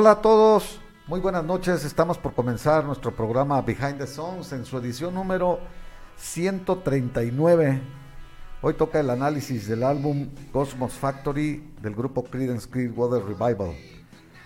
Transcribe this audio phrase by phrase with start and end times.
[0.00, 1.84] Hola a todos, muy buenas noches.
[1.84, 5.60] Estamos por comenzar nuestro programa Behind the Songs en su edición número
[6.16, 7.82] 139.
[8.62, 13.76] Hoy toca el análisis del álbum Cosmos Factory del grupo Creedence Clearwater Revival.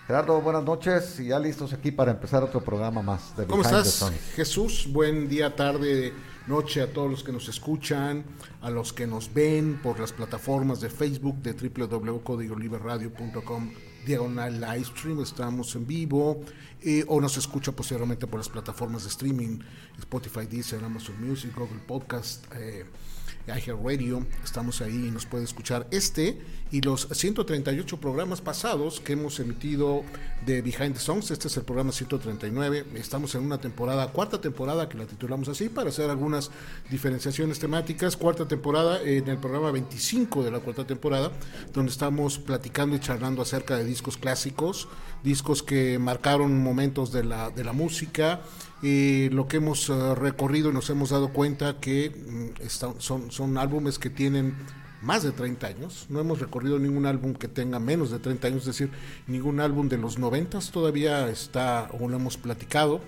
[0.05, 4.11] Gerardo, buenas noches y ya listos aquí para empezar otro programa más de ¿Cómo estás,
[4.35, 4.89] Jesús?
[4.91, 6.13] Buen día, tarde,
[6.47, 8.25] noche a todos los que nos escuchan,
[8.61, 13.69] a los que nos ven por las plataformas de Facebook de www.codigoliberradio.com
[14.05, 16.41] diagonal live stream, estamos en vivo
[16.81, 19.59] eh, o nos escucha posteriormente por las plataformas de streaming,
[19.97, 22.85] Spotify, Deezer, Amazon Music, Google Podcast, eh,
[23.47, 29.39] Radio, estamos ahí y nos puede escuchar este y los 138 programas pasados que hemos
[29.39, 30.03] emitido
[30.45, 31.29] de Behind the Songs.
[31.29, 32.85] Este es el programa 139.
[32.95, 36.49] Estamos en una temporada, cuarta temporada que la titulamos así para hacer algunas
[36.89, 38.17] diferenciaciones temáticas.
[38.17, 41.31] Cuarta temporada en el programa 25 de la cuarta temporada,
[41.71, 44.87] donde estamos platicando y charlando acerca de discos clásicos,
[45.25, 48.41] discos que marcaron momentos de la, de la música.
[48.81, 52.67] Y lo que hemos eh, recorrido y nos hemos dado cuenta que mm,
[52.99, 54.55] son, son álbumes que tienen
[55.01, 56.05] más de 30 años.
[56.09, 58.91] No hemos recorrido ningún álbum que tenga menos de 30 años, es decir,
[59.27, 63.01] ningún álbum de los 90 todavía está, o lo hemos platicado,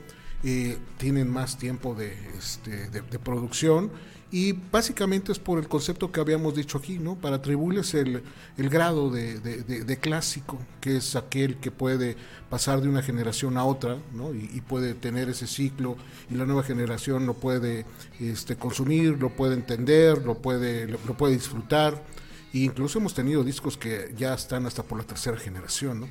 [0.43, 3.91] eh, tienen más tiempo de, este, de, de producción
[4.29, 7.15] y básicamente es por el concepto que habíamos dicho aquí, ¿no?
[7.15, 8.23] Para atribuirles el,
[8.57, 12.17] el grado de, de, clásico, que es aquel que puede
[12.49, 14.33] pasar de una generación a otra, ¿no?
[14.33, 15.95] Y, puede tener ese ciclo,
[16.29, 17.85] y la nueva generación lo puede
[18.19, 22.03] este, consumir, lo puede entender, lo puede, lo, puede disfrutar.
[22.53, 26.07] E incluso hemos tenido discos que ya están hasta por la tercera generación, ¿no?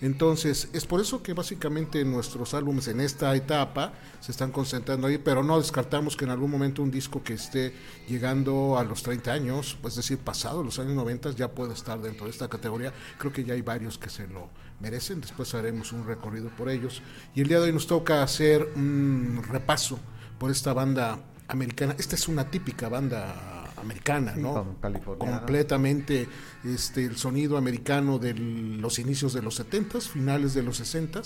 [0.00, 5.18] Entonces, es por eso que básicamente nuestros álbumes en esta etapa se están concentrando ahí,
[5.18, 7.74] pero no descartamos que en algún momento un disco que esté
[8.08, 12.24] llegando a los 30 años, es decir, pasado los años 90, ya puede estar dentro
[12.24, 12.94] de esta categoría.
[13.18, 14.48] Creo que ya hay varios que se lo
[14.80, 17.02] merecen, después haremos un recorrido por ellos.
[17.34, 19.98] Y el día de hoy nos toca hacer un repaso
[20.38, 21.94] por esta banda americana.
[21.98, 24.76] Esta es una típica banda americana, ¿no?
[25.18, 26.28] Completamente
[26.64, 31.22] este, el sonido americano de los inicios de los 70 finales de los 60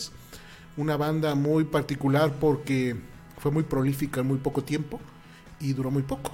[0.76, 2.96] Una banda muy particular porque
[3.38, 5.00] fue muy prolífica en muy poco tiempo
[5.60, 6.32] y duró muy poco.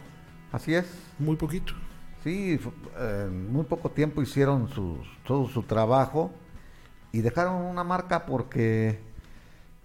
[0.52, 0.86] Así es.
[1.18, 1.74] Muy poquito.
[2.22, 2.60] Sí,
[2.98, 4.68] en muy poco tiempo hicieron
[5.24, 6.32] todo su trabajo
[7.12, 9.00] y dejaron una marca porque,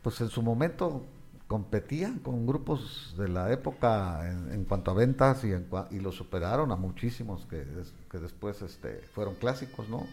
[0.01, 1.05] pues en su momento
[1.47, 5.49] competían con grupos de la época en, cuanto a ventas y,
[5.95, 7.65] y los superaron a muchísimos que,
[8.09, 10.07] que después este, fueron clásicos, ¿no?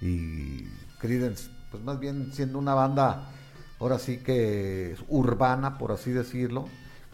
[0.00, 0.64] Y
[1.00, 3.30] Creedence, pues más bien siendo una banda,
[3.78, 6.66] ahora sí que urbana, por así decirlo,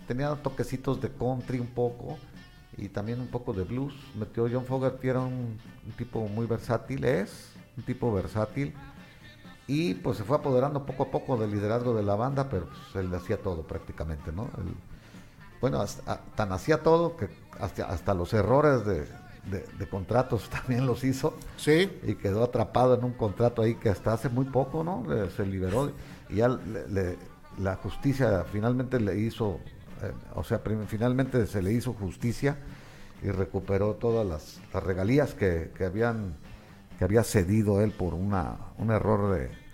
[0.09, 2.19] tenía toquecitos de country un poco
[2.77, 3.95] y también un poco de blues.
[4.19, 5.59] Metió John Fogerty, era un
[5.97, 8.75] tipo muy versátil, es un tipo versátil
[9.67, 13.05] y pues se fue apoderando poco a poco del liderazgo de la banda, pero pues,
[13.05, 14.49] él hacía todo prácticamente, ¿no?
[15.61, 15.83] bueno,
[16.35, 19.07] tan hacía todo que hasta, hasta los errores de,
[19.91, 21.35] contratos también los hizo.
[21.57, 21.91] Sí.
[22.03, 25.05] Y quedó atrapado en un contrato ahí que hasta hace muy poco, ¿no?
[25.35, 25.91] se liberó
[26.29, 26.59] y ya
[27.59, 29.61] la justicia finalmente le hizo,
[30.03, 32.59] eh, o sea, finalmente se le hizo justicia
[33.23, 36.35] y recuperó todas las, regalías que, que habían
[36.99, 39.65] que había cedido él por una, un error de,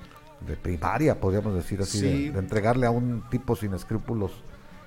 [0.57, 4.33] primaria, podríamos decir así, de, entregarle a un tipo sin escrúpulos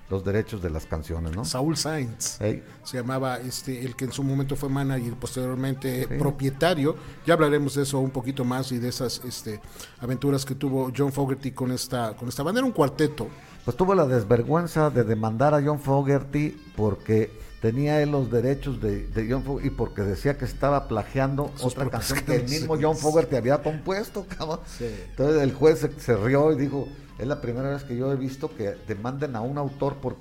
[0.09, 1.45] los derechos de las canciones, ¿no?
[1.45, 2.37] Saúl Sainz
[2.83, 6.95] se llamaba este el que en su momento fue manager y posteriormente propietario.
[7.25, 9.61] Ya hablaremos de eso un poquito más y de esas este,
[9.99, 12.59] aventuras que tuvo John Fogerty con esta con esta banda.
[12.59, 13.27] Era un cuarteto.
[13.63, 17.31] Pues tuvo la desvergüenza de demandar a John Fogerty porque
[17.63, 22.19] tenía él los derechos de, John Fogerty y porque decía que estaba plagiando otra canción
[22.19, 24.59] que el mismo John Fogerty había compuesto, cabrón.
[24.81, 28.53] Entonces el juez se, rió y dijo, es la primera vez que yo he visto
[28.53, 30.17] que demanden a un autor por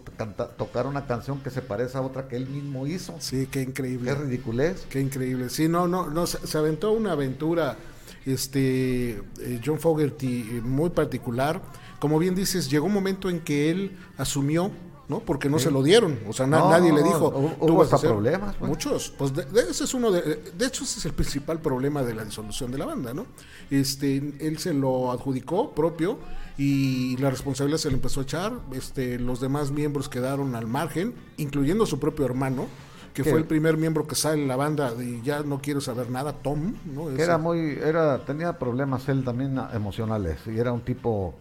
[0.56, 3.16] tocar una canción que se parece a otra que él mismo hizo.
[3.18, 4.12] Sí, qué increíble.
[4.12, 4.86] Qué ridiculez.
[4.88, 5.50] Qué increíble.
[5.50, 7.76] Sí, no, no, no, se, aventó una aventura,
[8.24, 11.60] este, eh, John Fogerty, eh, muy particular.
[11.98, 14.70] Como bien dices, llegó un momento en que él asumió
[15.08, 15.20] ¿no?
[15.20, 17.28] Porque no se lo dieron, o sea, nadie le dijo.
[17.60, 18.56] Hubo hasta problemas.
[18.56, 18.69] Pues.
[18.69, 22.14] Muchos, pues de, ese es uno de, de hecho ese es el principal problema de
[22.14, 23.26] la disolución de la banda, ¿no?
[23.70, 26.19] Este, él se lo adjudicó propio
[26.58, 31.14] y la responsabilidad se le empezó a echar, este, los demás miembros quedaron al margen,
[31.37, 32.69] incluyendo su propio hermano
[33.12, 36.10] que fue el primer miembro que sale en la banda y ya no quiero saber
[36.10, 37.10] nada, Tom, ¿no?
[37.10, 41.34] Era muy, era, tenía problemas él también emocionales y era un tipo,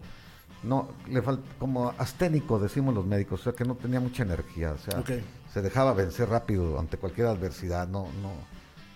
[0.62, 4.72] no, le falta, como asténico decimos los médicos, o sea que no tenía mucha energía,
[4.72, 5.02] o sea,
[5.52, 8.32] se dejaba vencer rápido ante cualquier adversidad, no, no,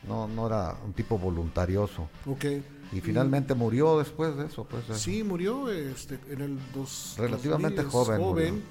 [0.06, 2.08] no, no era un tipo voluntarioso.
[2.26, 2.64] Okay.
[2.92, 4.84] Y finalmente murió después de eso, pues.
[4.98, 8.62] Sí, murió este, en el dos, relativamente joven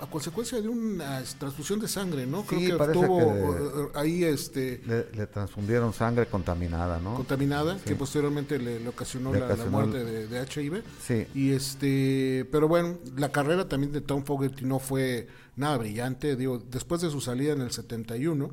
[0.00, 2.42] a consecuencia de una transfusión de sangre, ¿no?
[2.44, 7.14] Creo que tuvo eh, ahí este le, transfundieron sangre contaminada, ¿no?
[7.14, 10.82] Contaminada, que posteriormente le, ocasionó, la, muerte de, HIV.
[11.00, 11.26] Sí.
[11.34, 16.58] Y este, pero bueno, la carrera también de Tom Fogerty no fue nada brillante, digo,
[16.58, 18.50] después de su salida en el 71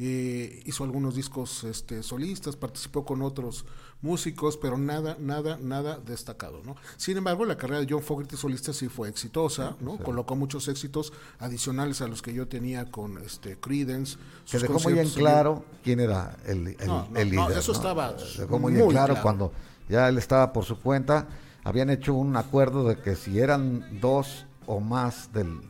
[0.00, 3.66] eh, hizo algunos discos este, solistas, participó con otros
[4.00, 6.76] músicos, pero nada, nada, nada destacado, ¿no?
[6.96, 9.98] Sin embargo, la carrera de John Fogerty solista sí fue exitosa, ¿no?
[9.98, 14.16] Colocó muchos éxitos adicionales a los que yo tenía con este Creedence.
[14.48, 16.76] Que dejó muy en claro quién era el,
[17.14, 17.58] el, líder.
[17.58, 19.52] eso estaba dejó muy, en claro, cuando
[19.88, 21.26] ya él estaba por su cuenta,
[21.64, 25.60] habían hecho un acuerdo de que si eran dos o más del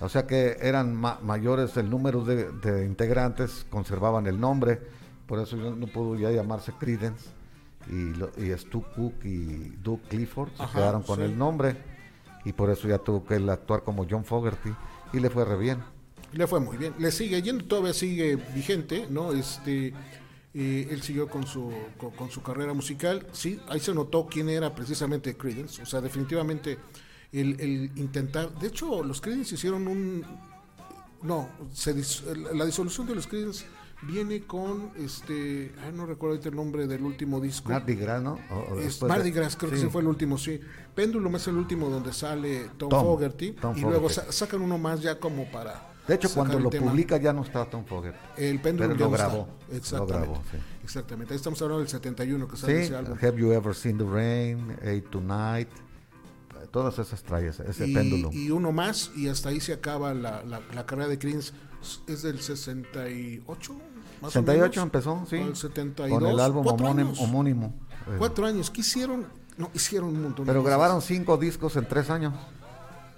[0.00, 4.80] o sea que eran mayores el número de, de, integrantes, conservaban el nombre,
[5.26, 7.28] por eso no pudo ya llamarse Credence
[7.90, 11.76] y, y Stu Cook y Doug Clifford se quedaron con el nombre.
[12.44, 14.70] Y por eso ya tuvo que él actuar como John Fogerty
[15.12, 15.82] y le fue re bien.
[16.32, 19.32] Le fue muy bien, le sigue yendo, todavía sigue vigente, ¿no?
[19.32, 19.92] Este,
[20.54, 21.72] eh, él siguió con su,
[22.16, 26.78] con, su carrera musical, sí, ahí se notó quién era precisamente Creedence, o sea, definitivamente
[27.32, 30.24] el, el intentar, de hecho, los Creedence hicieron un,
[31.22, 31.94] no, se,
[32.54, 33.64] la disolución de los Creedence
[34.02, 37.70] viene con este no recuerdo el nombre del último disco.
[37.70, 38.38] Mardi Gras no
[39.06, 40.60] Mardi Gras creo que ese fue el último sí.
[40.94, 45.50] Péndulo es el último donde sale Tom, Fogerty y luego sacan uno más ya como
[45.50, 48.18] para de hecho cuando lo publica ya no está Tom Fogerty.
[48.36, 50.42] El Péndulo lo grabó exactamente lo grabó,
[50.82, 53.16] exactamente ahí estamos hablando del 71 que sale ese álbum.
[53.20, 55.68] Have You Ever Seen the Rain Eight Tonight
[56.70, 58.30] todas esas traes, ese péndulo.
[58.32, 61.52] Y uno más, y hasta ahí se acaba la, la, carrera de Creedence.
[62.06, 63.80] Es del 68,
[64.22, 65.40] 68 empezó, sí.
[65.96, 67.74] Con el álbum homónimo.
[68.18, 68.70] Cuatro años.
[68.70, 69.26] ¿Qué hicieron?
[69.56, 72.34] No, hicieron un montón Pero grabaron cinco discos en tres años.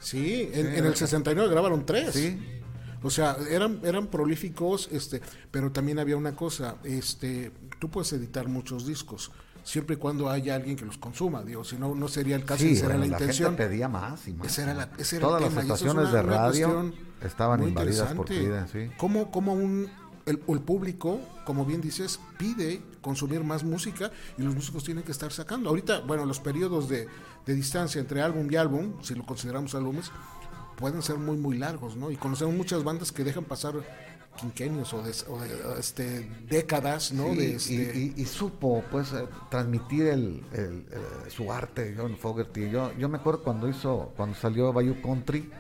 [0.00, 2.12] Sí, en, el 69 grabaron tres.
[2.12, 2.60] Sí.
[3.02, 5.20] O sea, eran, eran prolíficos, este,
[5.50, 7.50] pero también había una cosa, este,
[7.80, 9.32] tú puedes editar muchos discos,
[9.64, 12.62] siempre y cuando haya alguien que los consuma, digo, si no, no sería el caso,
[12.62, 13.50] sí, esa era la, intención.
[13.50, 14.46] Gente pedía más y más.
[14.46, 18.94] Ese era la, ese era Todas las estaciones de radio estaban invadidas por Creedence, sí.
[18.98, 19.90] ¿Cómo, cómo un
[20.26, 25.12] el, el, público, como bien dices, pide consumir más música y los músicos tienen que
[25.12, 25.68] estar sacando.
[25.68, 27.08] Ahorita, bueno, los periodos de,
[27.46, 30.10] de distancia entre álbum y álbum, si lo consideramos álbumes,
[30.76, 32.10] pueden ser muy, muy largos, ¿no?
[32.10, 33.74] Y conocemos muchas bandas que dejan pasar
[34.36, 35.10] quinquenios o, de,
[35.78, 37.34] este, décadas, ¿no?
[37.34, 38.14] de este...
[38.16, 40.86] y, supo, pues, eh, transmitir el, el,
[41.28, 42.70] su arte, John Fogerty.
[42.70, 45.50] Yo, yo me acuerdo cuando hizo, cuando salió Bayou Country,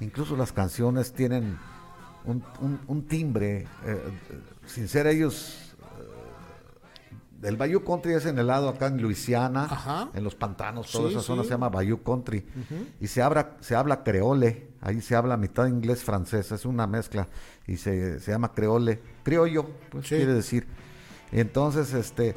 [0.00, 1.58] incluso las canciones tienen
[2.26, 4.02] un, timbre, eh,
[4.66, 5.74] sin ser ellos
[7.42, 11.10] eh, el Bayou Country es en el lado acá en Luisiana, en los pantanos, toda
[11.10, 12.44] esa zona se llama Bayou Country.
[13.00, 17.28] Y se habla, se habla creole, ahí se habla mitad inglés francés, es una mezcla.
[17.66, 20.66] Y se, se llama creole, criollo, pues quiere decir.
[21.30, 22.34] Entonces, este,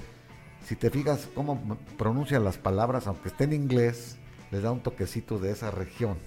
[0.66, 4.18] si te fijas cómo pronuncian las palabras, aunque esté en inglés,
[4.52, 6.18] le da un toquecito de esa región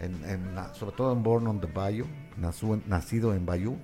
[0.00, 2.06] en, sobre todo en Born on the Bayou,
[2.86, 3.78] nacido en Bayou,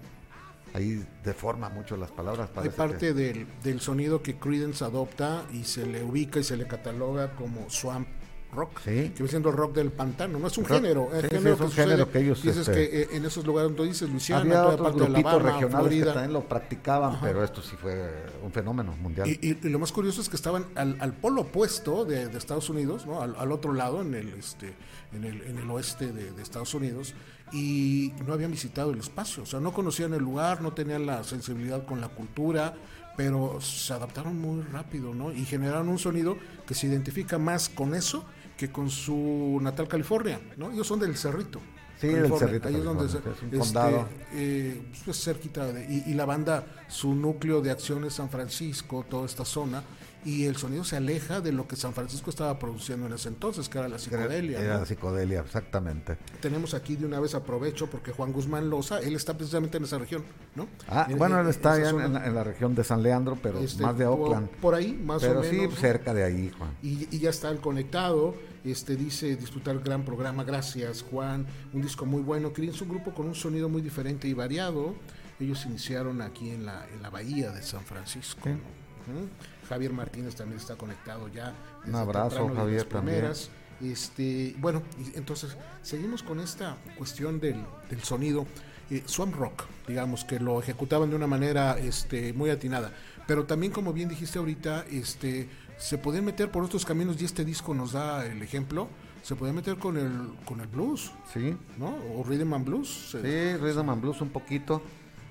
[0.75, 2.50] ahí deforma mucho las palabras.
[2.56, 6.66] Hay parte del, del, sonido que Credence adopta y se le ubica y se le
[6.66, 8.08] cataloga como swamp
[8.56, 12.18] rock, que viene siendo rock del pantano, no es un género, es, un género que
[12.20, 15.06] ellos dices este, que eh, en esos lugares donde dices Luisiana, había toda parte de
[15.06, 19.28] Alabama, regionales que también lo practicaban, pero esto sí fue un fenómeno mundial.
[19.28, 23.06] Y, lo más curioso es que estaban al, al polo opuesto de, de Estados Unidos,
[23.06, 23.20] ¿no?
[23.22, 24.75] Al, al, otro lado, en el este,
[25.12, 27.14] en el, en el oeste de, de Estados Unidos,
[27.52, 31.22] y no habían visitado el espacio, o sea, no conocían el lugar, no tenían la
[31.22, 32.75] sensibilidad con la cultura,
[33.16, 35.32] pero se adaptaron muy rápido, ¿no?
[35.32, 36.36] Y generaron un sonido
[36.66, 38.25] que se identifica más con eso
[38.56, 40.70] que con su natal California, ¿no?
[40.70, 41.60] Ellos son del Cerrito.
[42.00, 42.68] Sí, del Cerrito.
[42.68, 44.06] Ahí es donde es un este.
[44.34, 49.04] Eh, pues cerquita de, y, y, la banda, su núcleo de acción es San Francisco,
[49.08, 49.82] toda esta zona,
[50.25, 53.68] y el sonido se aleja de lo que San Francisco estaba produciendo en ese entonces,
[53.68, 54.58] que era la psicodelia.
[54.61, 54.80] Era ¿no?
[54.80, 56.16] la psicodelia, exactamente.
[56.40, 59.99] Tenemos aquí de una vez aprovecho porque Juan Guzmán Loza, él está precisamente en esa
[59.99, 60.25] región,
[60.56, 60.66] ¿no?
[60.88, 63.82] Ah, En- bueno, en- él está en en, la región de San Leandro, pero Este,
[63.82, 64.49] más de Oakland.
[64.61, 65.56] Por, ahí, más pero o menos.
[65.56, 65.80] sí, ¿no?
[65.80, 66.70] cerca de ahí, Juan.
[66.82, 68.35] Y, y ya está el conectado.
[68.64, 71.46] Este dice disfrutar gran programa, gracias Juan.
[71.73, 72.52] Un disco muy bueno.
[72.52, 74.96] Creedence un grupo con un sonido muy diferente y variado.
[75.38, 78.40] Ellos iniciaron aquí en la, en la bahía de San Francisco.
[78.42, 78.50] Sí.
[78.50, 79.28] Ujú.
[79.68, 81.54] Javier Martínez también está conectado ya.
[81.87, 83.50] Un abrazo, Javier, primeras.
[83.82, 88.46] Este, bueno, y entonces seguimos con esta cuestión del, del sonido.
[88.88, 92.92] Eh, Swamp Rock, digamos, que lo ejecutaban de una manera este, muy atinada.
[93.26, 97.44] Pero también, como bien dijiste ahorita, este, se podían meter por otros caminos y este
[97.44, 98.88] disco nos da el ejemplo.
[99.23, 101.96] Se podían meter con el, con el blues, Sí, ¿no?
[102.14, 103.08] O rhythm and blues.
[103.11, 104.80] Sí, Rhythm and Blues un poquito,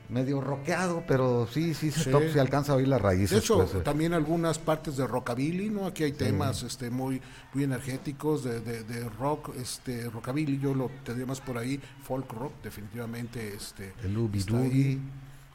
[0.09, 2.11] medio rockeado, pero sí, sí se, Sí.
[2.11, 3.31] to- se alcanza a oír las raíces.
[3.31, 3.81] De hecho, pues, eh.
[3.83, 5.85] también algunas partes de rockabilly, ¿no?
[5.87, 7.21] Aquí hay temas este, muy,
[7.53, 12.31] muy energéticos de, de, de rock, este, rockabilly, yo lo tendría más por ahí, folk
[12.33, 15.01] rock, definitivamente, este, el Ubi.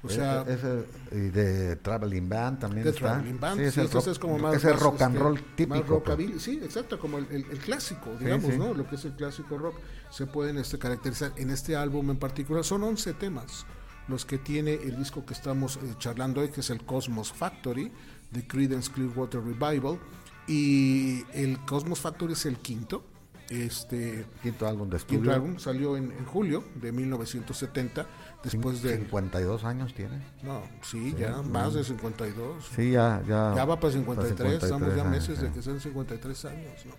[0.03, 3.13] O sea, E, ese, y de Traveling Band también de está.
[3.17, 6.03] Traveling Band, Sí, rock, es como más, ese más, rock and este, roll típico.
[6.03, 6.43] pues.
[6.43, 8.57] sí, exacto, como el, el- el clásico, digamos, sí.
[8.59, 8.73] ¿no?
[8.73, 9.75] Lo que es el clásico rock,
[10.11, 13.67] se pueden este, caracterizar en este álbum en particular, son 11 temas
[14.11, 17.91] los que tiene el disco que estamos eh, charlando hoy, que es el Cosmos Factory,
[18.31, 19.99] de Creedence Clearwater Revival,
[20.47, 23.05] y el Cosmos Factory es el quinto,
[23.49, 25.33] este Quinto álbum de quinto estudio.
[25.33, 28.07] álbum, salió en, en julio de 1970,
[28.45, 28.97] después de...
[28.99, 30.23] 52 años tiene.
[30.43, 32.71] No, sí, ya más de 52.
[32.77, 33.53] Sí, ya, ya.
[33.57, 36.93] Ya va para 53, estamos ya 53 meses de que sean 53 años, ¿no?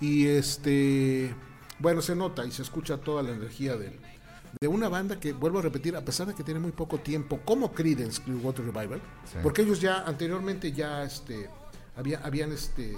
[0.00, 1.34] Y este,
[1.78, 3.96] bueno, se nota y se escucha toda la energía de,
[4.60, 7.40] de una banda que, vuelvo a repetir, a pesar de que tiene muy poco tiempo,
[7.44, 9.38] como Creedence Clearwater Revival, Sí.
[9.42, 11.48] porque ellos ya anteriormente ya este,
[11.96, 12.94] había, habían este,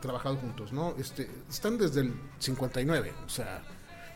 [0.00, 0.94] trabajado juntos, ¿no?
[0.98, 3.62] Este, están desde el 59, o sea,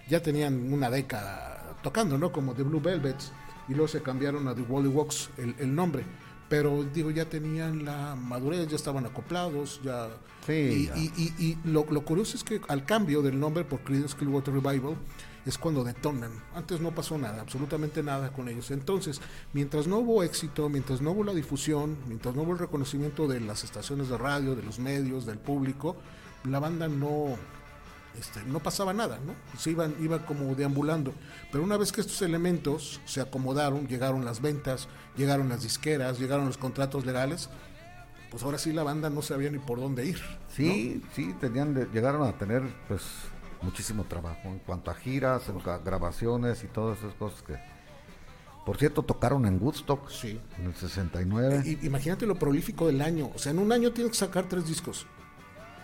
[0.09, 2.31] ya tenían una década tocando, ¿no?
[2.33, 3.33] Como The Blue Velvets,
[3.69, 6.05] y luego se cambiaron a The Wally Walks el, el nombre.
[6.49, 10.09] Pero digo, ya tenían la madurez, ya estaban acoplados, ya.
[10.47, 10.97] Sí, y, ya.
[10.97, 14.55] y- y- y lo, lo curioso es que al cambio del nombre por Creedence Clearwater
[14.55, 14.95] Revival
[15.49, 16.31] es cuando detonan.
[16.55, 18.71] Antes no pasó nada, absolutamente nada con ellos.
[18.71, 19.21] Entonces,
[19.53, 23.41] mientras no hubo éxito, mientras no hubo la difusión, mientras no hubo el reconocimiento de
[23.41, 25.97] las estaciones de radio, de los medios, del público,
[26.45, 27.37] la banda no,
[28.19, 29.35] este, no pasaba nada, ¿no?
[29.59, 31.15] Se iban, iban como deambulando.
[31.51, 36.47] Pero una vez que estos elementos se acomodaron, llegaron las ventas, llegaron las disqueras, llegaron
[36.47, 37.49] los contratos legales,
[38.31, 40.21] pues ahora sí la banda no sabía ni por dónde ir.
[40.55, 43.03] Sí, sí, tenían llegaron a tener pues
[43.63, 47.57] muchísimo trabajo en cuanto a giras, en grabaciones y todas esas cosas que
[48.65, 50.39] por cierto tocaron en Woodstock Sí.
[50.59, 51.63] en el 69.
[51.65, 53.31] I- imagínate lo prolífico del año.
[53.35, 55.07] O sea, en un año tienes que sacar tres discos.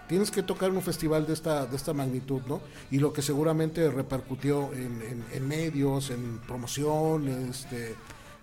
[0.06, 2.60] Tienes que tocar en un festival de esta, de esta magnitud, ¿no?
[2.90, 7.94] Y lo que seguramente repercutió en, en- en medios, en promoción, este...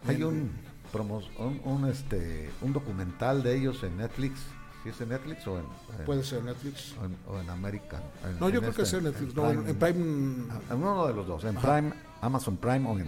[0.08, 0.52] Hay en- un,
[0.92, 4.40] promo- un, un, este un documental de ellos en Netflix,
[4.84, 5.66] ¿sí es en Netflix o en,
[6.00, 6.96] en- Puede ser Netflix.
[7.02, 8.02] o en, o en American?
[8.26, 9.30] En- No, yo creo que este, es en Netflix.
[9.32, 9.70] en No, Prime.
[9.70, 10.46] en Prime...
[10.70, 13.08] En uno de los dos, en Prime, Amazon Prime o en,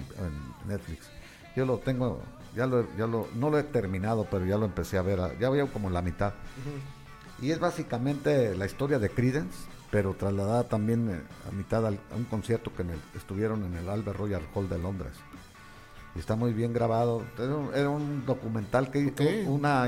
[0.68, 1.08] Netflix.
[1.56, 2.22] Yo lo tengo,
[2.56, 5.50] ya lo, ya lo, no lo he terminado, pero ya lo empecé a ver, ya
[5.50, 6.34] voy como la mitad.
[7.42, 9.58] Y es básicamente la historia de Creedence,
[9.92, 13.75] pero trasladada también eh, a mitad al- a un concierto que en el- estuvieron en
[13.75, 15.13] el Albert Royal Hall de Londres.
[16.15, 17.24] Y está muy bien grabado.
[17.38, 19.48] Era un, era un documental que Ok.
[19.50, 19.88] una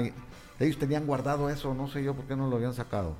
[0.60, 3.16] ellos tenían guardado eso, no sé yo por qué no lo habían sacado.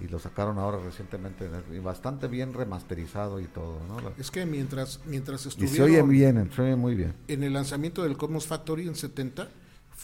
[0.00, 4.00] Y lo sacaron ahora recientemente, y bastante bien remasterizado y todo, ¿no?
[4.18, 7.14] Es que mientras, mientras y estuvieron se oye bien, se oye muy bien.
[7.28, 9.48] en el lanzamiento del Cosmos Factory en 70,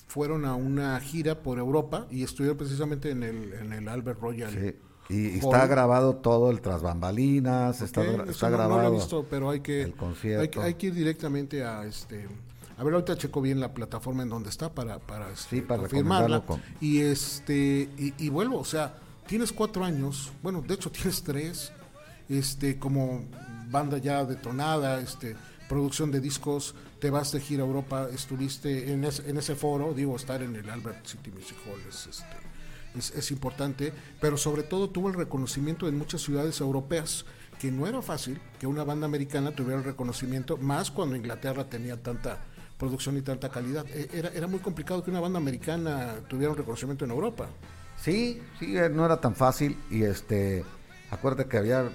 [0.06, 4.50] fueron a una gira por Europa y estuvieron precisamente en el, en el Albert Royal.
[4.52, 4.76] Sí.
[5.12, 8.58] Y, y está grabado todo el tras bambalinas, está, Ok, gra- eso está no- no,
[8.58, 8.82] grabado.
[8.90, 10.60] lo he visto, pero hay que, el concierto.
[10.60, 12.28] hay, hay que ir directamente a este.
[12.80, 15.80] A ver, ahorita checo bien la plataforma en donde está para, para, este, Sí, para
[15.82, 16.40] confirmarla.
[16.40, 18.94] con- Y este y, y vuelvo, o sea,
[19.26, 21.72] tienes cuatro años, bueno, de hecho tienes tres,
[22.28, 23.24] este, como
[23.70, 25.36] banda ya detonada, este,
[25.68, 29.92] producción de discos, te vas de gira a Europa, estuviste en, ese- en ese foro,
[29.92, 32.24] digo, estar en el Albert City Music Hall es, este,
[32.98, 37.26] es, es importante, pero sobre todo tuvo el reconocimiento en muchas ciudades europeas,
[37.60, 42.02] que no era fácil que una banda americana tuviera el reconocimiento, más cuando Inglaterra tenía
[42.02, 42.42] tanta
[42.80, 43.86] producción y tanta calidad.
[43.94, 47.46] E- Era, era muy complicado que una banda americana tuviera un reconocimiento en Europa.
[47.96, 50.64] Sí, sí, eh, no era tan fácil y este,
[51.10, 51.90] acuérdate que había,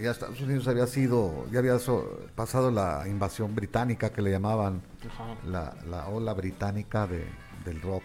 [0.00, 4.82] ya Estados Unidos había sido, ya había so- pasado la invasión británica que le llamaban
[5.50, 7.24] la, la ola británica de,
[7.64, 8.02] del rock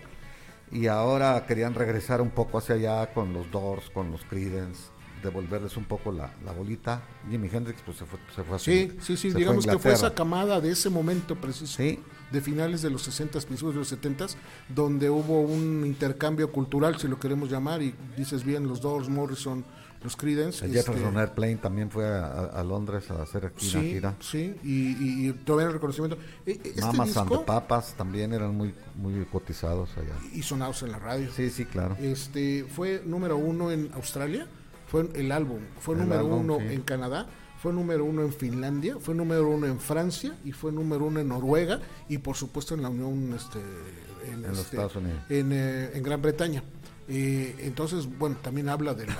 [0.71, 4.83] y ahora querían regresar un poco hacia allá con los Doors, con los Creedence,
[5.23, 7.01] devolverles un poco la, la bolita.
[7.29, 8.71] Jimi Hendrix pues se fue, se fue así.
[8.71, 11.99] Sí, sí, sí, digamos a que fue esa camada de ese momento preciso, Sí,
[12.31, 14.27] de finales de los 60, principios de los 70,
[14.69, 19.65] donde hubo un intercambio cultural, si lo queremos llamar, y dices bien, los Doors, Morrison,
[20.03, 20.63] los Creedence.
[20.63, 24.15] el este, Jefferson Airplane también fue a, a- Londres a hacer aquí una Sí, gira.
[24.21, 24.91] sí, y,
[25.25, 26.17] y, y todavía el reconocimiento.
[26.45, 30.13] E- e- Este Mamas and the Papas también eran muy, muy cotizados allá.
[30.33, 31.29] y sonados en la radio.
[31.35, 31.97] Sí, sí, claro.
[31.99, 34.47] Este fue número uno en Australia,
[34.89, 36.73] fue el álbum, fue El número álbum, uno sí.
[36.73, 37.27] en Canadá,
[37.61, 41.27] fue número uno en Finlandia, fue número uno en Francia y fue número uno en
[41.27, 43.59] Noruega y por supuesto en la Unión, este,
[44.27, 45.19] en, En los este, Estados Unidos.
[45.29, 46.63] en, eh, en Gran Bretaña.
[47.07, 49.17] Eh, entonces, bueno, también habla de la-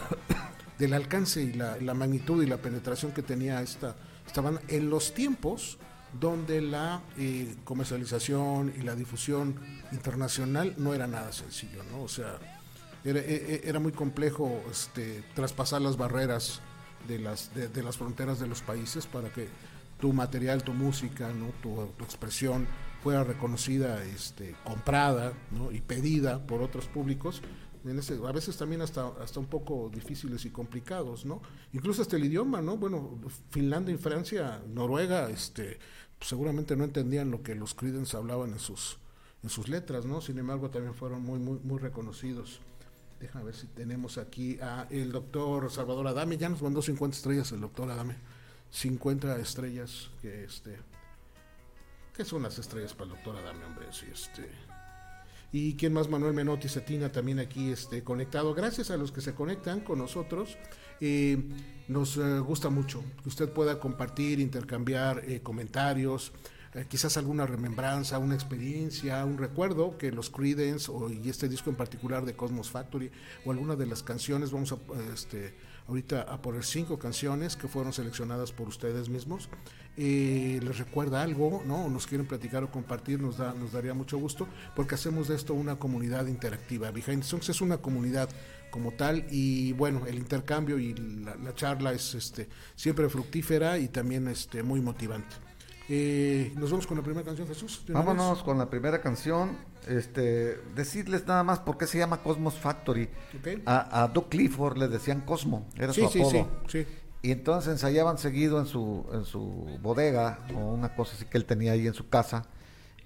[0.79, 3.95] del alcance y la, la magnitud y la penetración que tenía esta,
[4.25, 5.77] esta banda en los tiempos
[6.21, 9.55] donde la eh, comercialización y la difusión
[9.91, 12.01] internacional no era nada sencillo, ¿no?
[12.03, 12.39] O sea,
[13.03, 16.61] era, e- e- era muy complejo este, traspasar las barreras
[17.07, 19.47] de las, de, las fronteras de los países para que
[19.99, 21.47] tu material, tu música, ¿no?
[21.61, 22.67] tu, tu expresión
[23.01, 25.71] fuera reconocida, este, comprada ¿no?
[25.71, 27.41] y pedida por otros públicos.
[28.27, 31.41] A veces también hasta, hasta un poco difíciles y complicados, ¿no?
[31.71, 32.75] Incluso hasta el idioma, ¿no?
[32.75, 33.17] Bueno,
[33.51, 35.79] Finlandia y Francia, Noruega, este,
[36.19, 38.99] seguramente no entendían lo que los Creedence hablaban en sus,
[39.43, 40.19] en sus letras, ¿no?
[40.19, 42.59] Sin embargo, también fueron muy, muy, muy reconocidos.
[43.19, 46.37] Déjame ver si tenemos aquí a el doctor Salvador Adame.
[46.37, 48.15] Ya nos mandó 50 estrellas el doctor Adame.
[48.71, 50.77] 50 estrellas que este.
[52.15, 53.87] ¿Qué son las estrellas para el doctor Adame, hombre?
[53.91, 54.49] Sí, este.
[55.51, 58.53] Y quién más, Manuel Menotti Cetina, también aquí este, conectado.
[58.53, 60.57] Gracias a los que se conectan con nosotros.
[61.01, 61.41] Eh,
[61.87, 66.31] nos eh, gusta mucho que usted pueda compartir, intercambiar eh, comentarios,
[66.75, 71.69] eh, quizás alguna remembranza, una experiencia, un recuerdo que los Creedence o, y este disco
[71.69, 73.11] en particular de Cosmos Factory
[73.45, 74.77] o alguna de las canciones, vamos a
[75.13, 75.55] este,
[75.87, 79.49] ahorita a poner cinco canciones que fueron seleccionadas por ustedes mismos.
[79.97, 81.89] Eh, les recuerda algo, ¿no?
[81.89, 85.55] Nos quieren platicar o compartir, nos, da, nos daría mucho gusto, porque hacemos de esto
[85.55, 86.91] una comunidad interactiva.
[86.91, 88.29] Behind Songs es una comunidad
[88.69, 93.87] como tal y bueno, el intercambio y la, la charla es este, siempre fructífera y
[93.87, 95.48] también este, muy motivante.
[95.89, 97.83] Eh, Nos vamos con la primera canción, Jesús.
[97.85, 98.43] ¿de una Vámonos vez?
[98.43, 99.57] con la primera canción.
[99.87, 103.09] Este, decirles nada más por qué se llama Cosmos Factory.
[103.65, 106.47] A, a Doug Clifford le decían Cosmo, era Sí, su sí, apodo.
[106.67, 106.87] sí, sí.
[107.21, 109.41] Y entonces ensayaban seguido en su, en su
[109.81, 112.45] bodega o una cosa así que él tenía ahí en su casa.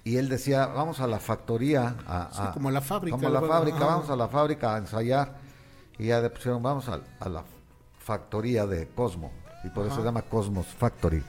[0.03, 1.95] Y él decía, vamos a la factoría.
[2.05, 3.85] A, Sí, a- como a la fábrica, Como a la fábrica, ajá.
[3.85, 5.37] vamos a la fábrica a ensayar.
[5.97, 7.45] Y ya le pusieron, vamos a, a la
[7.99, 9.31] factoría de Cosmo.
[9.63, 11.23] Y por eso se llama Cosmos Factory.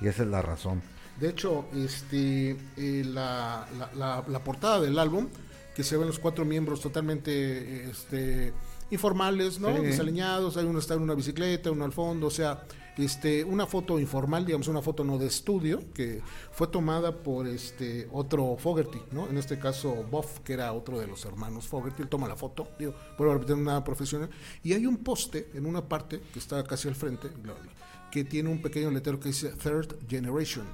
[0.00, 0.80] Y esa es la razón.
[1.20, 5.28] De hecho, este, eh, la, la- la- la portada del álbum,
[5.74, 8.52] que se ven los cuatro miembros totalmente este,
[8.90, 9.76] informales, ¿no?
[9.76, 9.82] Sí.
[9.82, 12.64] Desaliñados, hay uno está en una bicicleta, uno al fondo, o sea,
[12.96, 18.08] este, una foto informal, digamos, una foto no de estudio, que fue tomada por este
[18.12, 19.28] otro Fogerty, ¿no?
[19.28, 22.68] En este caso, Buff, que era otro de los hermanos Fogerty, él toma la foto,
[22.78, 24.30] digo, por repetir nada profesional,
[24.64, 28.24] y hay un poste en una parte que está casi al frente, la- la- que
[28.24, 30.66] tiene un pequeño letrero que dice Third Generation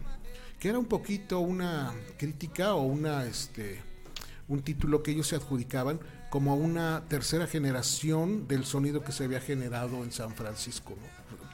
[0.58, 3.82] que era un poquito una crítica o una este
[4.48, 9.40] un título que ellos se adjudicaban como una tercera generación del sonido que se había
[9.40, 10.94] generado en San Francisco,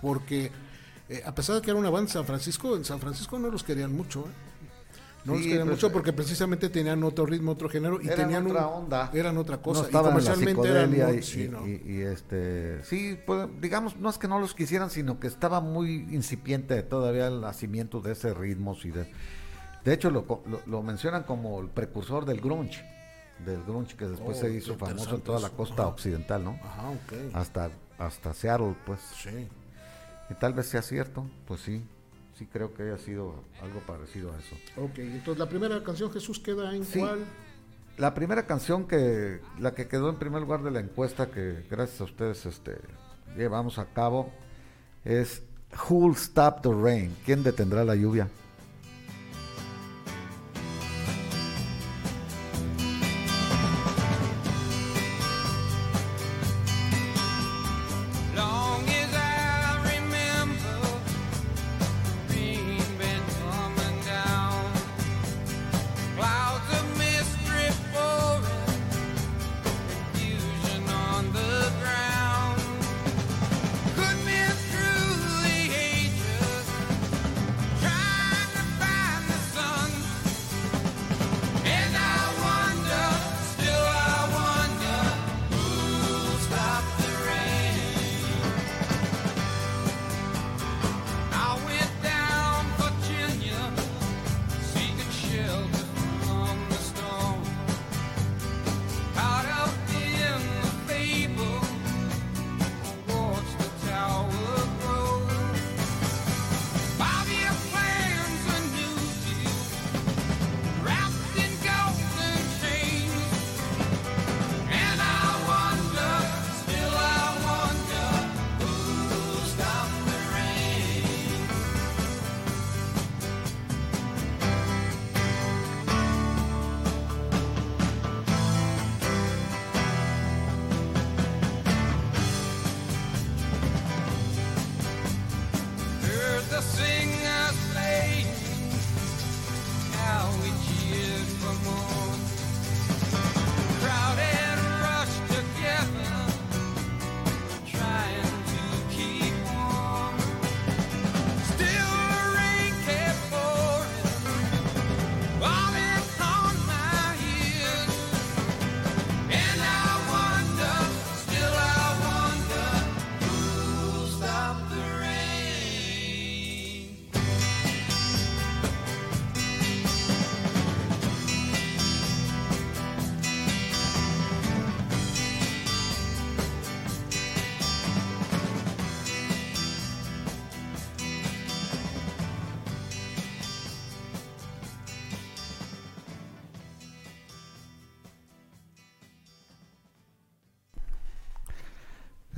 [0.00, 0.50] porque
[1.08, 3.50] eh, a pesar de que era una banda en San Francisco, en San Francisco no
[3.50, 4.49] los querían mucho, ¿eh?
[5.24, 8.16] No los Sí, querían pues, mucho porque precisamente tenían otro ritmo, otro género y Eran
[8.18, 9.10] tenían otra un- onda.
[9.12, 11.66] eran otra cosa No y estaban en la comercialmente eran muy- y, sí, y- ¿no?
[11.66, 15.60] y- y, este sí pues, digamos no es que no los quisieran sino que estaba
[15.60, 19.10] muy incipiente todavía el nacimiento de ese ritmos y de
[19.84, 22.82] de hecho lo, lo, lo mencionan como el precursor del grunge
[23.44, 25.86] del grunge que después Oh, se hizo famoso en toda la costa Ajá.
[25.92, 27.34] occidental no Ajá, ok.
[27.34, 29.48] hasta hasta Seattle pues Sí.
[30.30, 31.82] y tal vez sea cierto pues sí
[32.40, 36.38] sí creo que haya sido algo parecido a eso Ok, entonces la primera canción Jesús
[36.40, 36.98] queda en Sí.
[37.00, 37.18] cuál?
[37.98, 42.00] La primera canción que la que quedó en primer lugar de la encuesta que gracias
[42.00, 42.78] a ustedes este
[43.36, 44.32] llevamos a cabo
[45.04, 45.42] es
[45.88, 47.14] Who'll Stop the Rain?
[47.26, 48.26] ¿Quién detendrá la lluvia?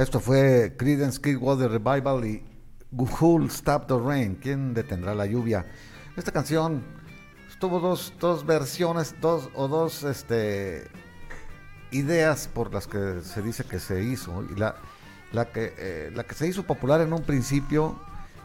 [0.03, 2.43] Esto fue Creedence Clearwater Revival y
[2.91, 4.35] Who'll Stop the Rain?
[4.35, 5.65] ¿Quién detendrá la lluvia?
[6.17, 6.83] Esta canción
[7.61, 10.89] tuvo dos, dos versiones, dos o dos este,
[11.93, 14.43] ideas por las que se dice que se hizo.
[14.53, 14.75] Y la,
[15.31, 17.97] la, que, eh, la que se hizo popular en un principio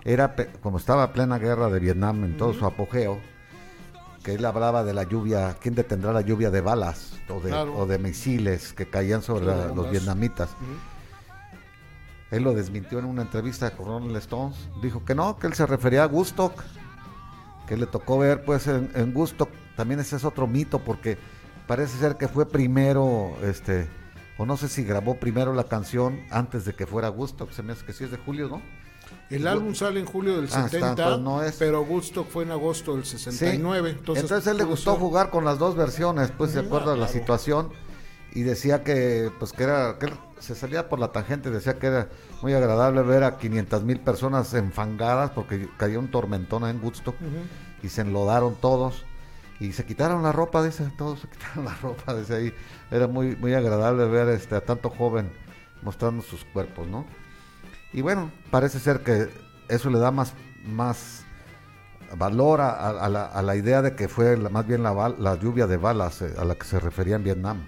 [0.06, 3.20] era como estaba plena guerra de Vietnam en todo su apogeo,
[4.24, 7.76] que él hablaba de la lluvia, ¿quién detendrá la lluvia de balas o de, Claro.
[7.76, 10.50] o de misiles que caían sobre la- los vietnamitas?
[12.32, 14.58] Él lo desmintió en una entrevista con Rolling Stones.
[14.82, 16.54] Dijo que no, que él se refería a Woodstock.
[17.68, 19.50] Que le tocó ver pues en, en Woodstock.
[19.76, 21.18] También ese es otro mito porque
[21.68, 23.88] parece ser que fue primero, este,
[24.38, 27.52] o no sé si grabó primero la canción antes de que fuera Woodstock.
[27.52, 28.62] Se me hace que sí es de julio, ¿no?
[29.30, 31.56] El álbum sale en julio del Ah, está, 70, entonces no es.
[31.58, 33.18] pero Woodstock fue en agosto del Sí.
[33.18, 33.90] 69.
[33.92, 36.94] Entonces, Entonces, él le gustó jugar con las dos versiones, pues de Ujú, acuerdo ah,
[36.94, 37.20] a la claro.
[37.20, 37.70] situación
[38.38, 40.08] y decía que pues que era que
[40.40, 42.10] se salía por la tangente, decía que era
[42.44, 47.16] muy agradable ver a 500 mil personas enfangadas porque cayó un tormentón en Woodstock
[47.82, 49.06] y se enlodaron todos
[49.60, 52.54] y se quitaron la ropa, dice, todos se quitaron la ropa, dice ahí,
[52.92, 55.32] era muy muy agradable ver este a tanto joven
[55.82, 57.06] mostrando sus cuerpos, ¿no?
[57.94, 59.30] Y bueno, parece ser que
[59.70, 61.24] eso le da más más
[62.16, 65.36] valor a, a- a la, a la idea de que fue la- más bien la
[65.42, 67.68] lluvia de balas eh, a la que se refería en Vietnam.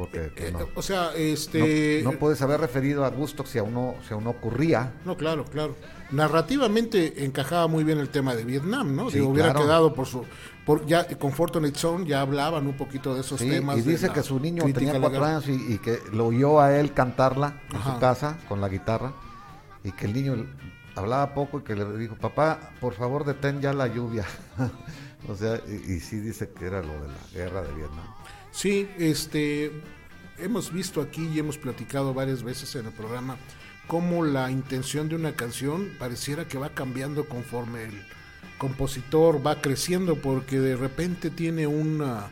[0.00, 2.00] Porque pues, Eh, no, o sea, este.
[2.02, 4.94] no puedes haber referido a Woodstock si aún no, si aún no ocurría.
[5.04, 5.76] No, claro, claro.
[6.10, 9.10] Narrativamente encajaba muy bien el tema de Vietnam, ¿no?
[9.10, 9.66] Sí, Digo, hubiera claro.
[9.66, 10.24] quedado por su.
[10.64, 13.78] Por, ya con Fortunate Zone ya hablaban un poquito de esos Sí, temas.
[13.78, 16.92] y dice que su niño tenía cuatro años y, y que lo oyó a él
[16.94, 17.94] cantarla en Ajá.
[17.94, 19.12] su casa con la guitarra
[19.84, 20.46] y que el niño
[20.94, 24.24] hablaba poco y que le dijo, papá, por favor detén ya la lluvia.
[25.28, 28.09] o sea, y, y sí dice que era lo de la guerra de Vietnam.
[28.52, 29.70] Sí, este,
[30.38, 33.36] hemos visto aquí y hemos platicado varias veces en el programa
[33.86, 38.04] cómo la intención de una canción pareciera que va cambiando conforme el
[38.58, 42.30] compositor va creciendo porque de repente tiene una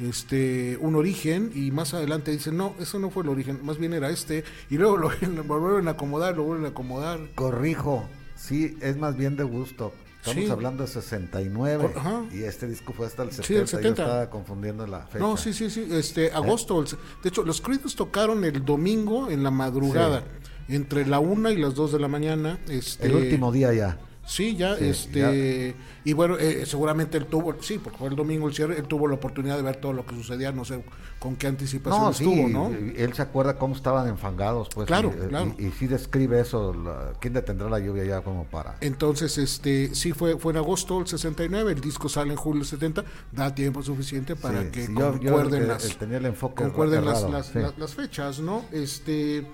[0.00, 3.94] este un origen y más adelante dicen no eso no fue el origen más bien
[3.94, 8.76] era este y luego lo, lo vuelven a acomodar lo vuelven a acomodar Corrijo, sí,
[8.80, 9.92] es más bien de gusto.
[10.30, 10.50] Estamos Sí.
[10.50, 12.24] hablando de 69 Cor- ajá.
[12.32, 13.46] y este disco fue hasta el 70.
[13.46, 14.02] Sí, el Yo 70.
[14.02, 15.18] estaba confundiendo la fecha.
[15.24, 16.80] No, sí, sí, sí, este, agosto.
[16.80, 16.86] el-
[17.22, 20.24] De hecho, los Creedence tocaron el domingo en la madrugada,
[20.68, 22.58] entre la una y las dos de la mañana.
[22.68, 23.98] Este, El último día ya.
[24.26, 28.48] Sí, ya, Sí, este, y bueno, eh, seguramente él tuvo, sí, porque fue el domingo
[28.48, 30.82] el cierre, él tuvo la oportunidad de ver todo lo que sucedía, no sé
[31.20, 32.68] con qué anticipación No, sí, estuvo, ¿no?
[32.74, 34.86] él se acuerda cómo estaban enfangados, pues.
[34.88, 35.54] Claro, y, claro.
[35.58, 38.76] Y, y sí describe eso, la- quién detendrá la lluvia ya como para...
[38.80, 42.68] Entonces, este, sí fue, fue en agosto del 69, el disco sale en julio del
[42.68, 46.18] 70, da tiempo suficiente para Sí, que sí, yo- yo concuerden el- las, el tenía
[46.18, 47.58] el enfoque concuerden las, sí.
[47.60, 48.64] las- las fechas, ¿no?
[48.72, 49.46] Este,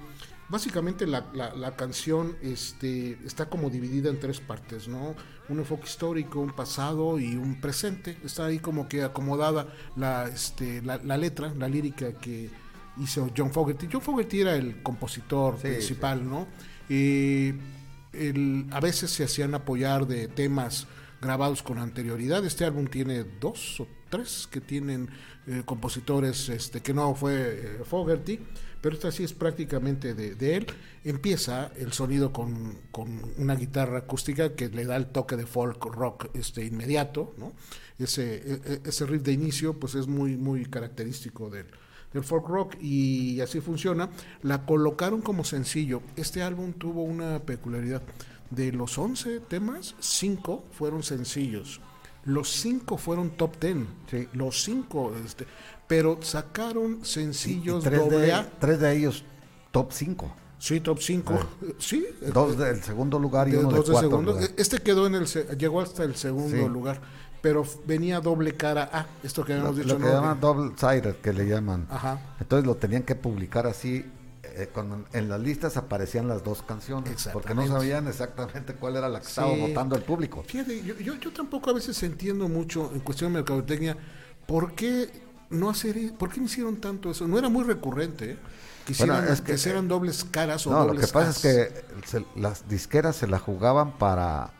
[0.53, 5.17] básicamente la, la- la canción este, está como dividida en tres partes, ¿no?
[5.49, 8.17] Un enfoque histórico, un pasado y un presente.
[8.25, 12.51] Está ahí como que acomodada la, este, la, la letra, la lírica que
[12.99, 13.89] hizo John Fogerty.
[13.91, 16.47] John Fogerty era el compositor Sí, principal, ¿no?
[16.89, 17.55] Eh,
[18.13, 20.87] el- a veces se hacían apoyar de temas
[21.21, 22.45] grabados con anterioridad.
[22.45, 25.09] Este álbum tiene dos o tres que tienen
[25.47, 27.33] eh, compositores este, que no fue
[27.81, 28.39] eh, Fogerty,
[28.83, 30.67] pero esta sí es prácticamente de, de él.
[31.05, 35.83] Empieza el sonido con, con una guitarra acústica que le da el toque de folk
[35.87, 37.33] rock este, inmediato.
[37.39, 37.53] ¿no?
[37.99, 41.67] Ese, e- e- ese riff de inicio pues es muy, muy característico del,
[42.13, 44.11] del folk rock y así funciona.
[44.43, 46.03] La colocaron como sencillo.
[46.17, 48.03] Este álbum tuvo una peculiaridad.
[48.51, 51.81] De los 11 temas, 5 fueron sencillos.
[52.25, 53.77] Los 5 fueron top 10.
[54.11, 54.29] Sí.
[54.35, 55.47] Los 5, este,
[55.87, 58.49] pero sacaron y sencillos tres, doble de, A.
[58.59, 59.25] tres de ellos
[59.71, 60.37] top 5.
[60.59, 61.35] Sí, top 5.
[61.79, 62.07] Sí.
[62.33, 64.33] Dos eh, del segundo lugar y de uno dos de de segundo.
[64.33, 64.45] lugar.
[64.45, 65.27] E- Este quedó en el
[65.59, 66.69] llegó hasta el segundo Sí.
[66.69, 67.01] lugar,
[67.41, 70.09] pero venía doble cara A, esto que Lo, habíamos lo dicho que ¿no?
[70.09, 70.13] Ah.
[70.21, 71.87] llaman double sided que le llaman.
[71.91, 72.21] Ajá.
[72.39, 74.05] Entonces lo tenían que publicar así.
[74.55, 79.09] eh, cuando en las listas aparecían las dos canciones porque no sabían exactamente cuál era
[79.09, 79.61] la que estaba Sí.
[79.63, 80.45] votando el público.
[80.47, 83.97] Fíjate, yo, yo, yo tampoco a veces entiendo mucho en cuestión de mercadotecnia
[84.47, 85.09] por qué
[85.53, 87.29] no hacer, e- por qué no hicieron tanto eso.
[87.29, 88.37] No era muy recurrente, ¿eh?
[88.87, 92.27] que, Bueno, hicieran- es que- dobles caras o No, lo que pasa es que se-
[92.35, 94.51] las disqueras se la jugaban para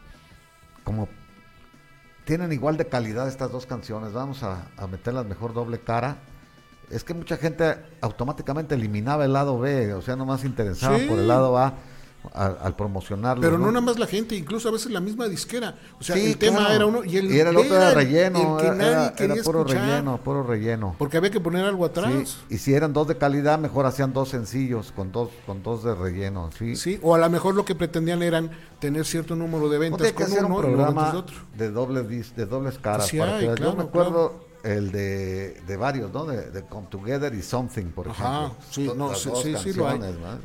[0.85, 1.09] como
[2.25, 6.19] tienen igual de calidad estas dos canciones, vamos a, a meterlas mejor doble cara.
[6.91, 11.07] Es que mucha gente automáticamente eliminaba el lado B, o sea, nomás interesaba Sí.
[11.07, 11.75] por el lado A
[12.35, 13.43] al, al promocionarlo.
[13.43, 15.75] Pero no nada más la gente, incluso a veces la misma disquera.
[15.99, 17.95] O sea, Sí, el tema era uno y el, Y era el otro era el-
[17.95, 20.95] relleno, el que nadie era- quería era puro escuchar, relleno, puro relleno.
[20.99, 22.37] Porque había que poner algo Sí, atrás.
[22.49, 25.95] y si eran dos de calidad, mejor hacían dos sencillos con dos con dos de
[25.95, 26.77] relleno, sí.
[26.77, 30.15] Sí, o a lo mejor lo que pretendían eran tener cierto número de ventas que
[30.15, 31.37] con hacer uno un programa de otro.
[31.57, 33.07] de dobles dis- de dobles caras.
[33.09, 36.25] Sí para hay, que- claro, yo me acuerdo el de, de varios, ¿no?
[36.25, 38.65] De, de Come Together y Something, por Ajá, ejemplo.
[38.71, 40.01] sí, To- no, las sí, dos sí, sí lo hay.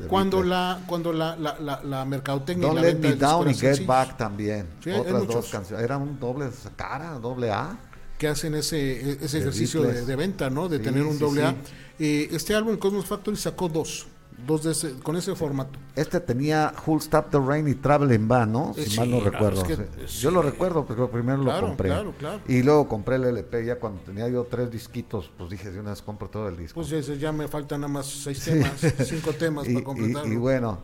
[0.08, 4.17] Cuando la, cuando la, la, la, la mercadotecnia Don't Let Me Down y Get Back
[4.17, 4.67] también.
[4.84, 5.84] Sí, Otras dos canciones.
[5.84, 7.77] Eran un doble cara, doble A.
[8.17, 10.67] que hacen ese, ese ejercicio de, venta, ¿no?
[10.67, 11.56] De tener un doble A.
[11.99, 14.08] Eh, este álbum, Cosmos Factory, sacó dos.
[14.45, 15.80] Dos de ese, con ese formato.
[15.95, 18.73] Este tenía Who'll Stop the Rain y Traveling Van, ¿no?
[18.76, 19.62] Si Eh, mal sí, no claro, recuerdo.
[19.62, 19.84] es que- sí.
[20.08, 20.19] sí.
[20.21, 21.89] Yo lo recuerdo, pero primero Claro, lo compré.
[21.89, 22.41] claro, claro.
[22.47, 23.65] Y luego compré el LP.
[23.65, 26.76] Ya cuando tenía yo tres disquitos, pues dije, de una vez compro todo el disco.
[26.82, 28.73] Pues ya, ya me faltan nada más seis temas,
[29.06, 30.32] cinco temas y, para y- completarlo.
[30.32, 30.80] y bueno,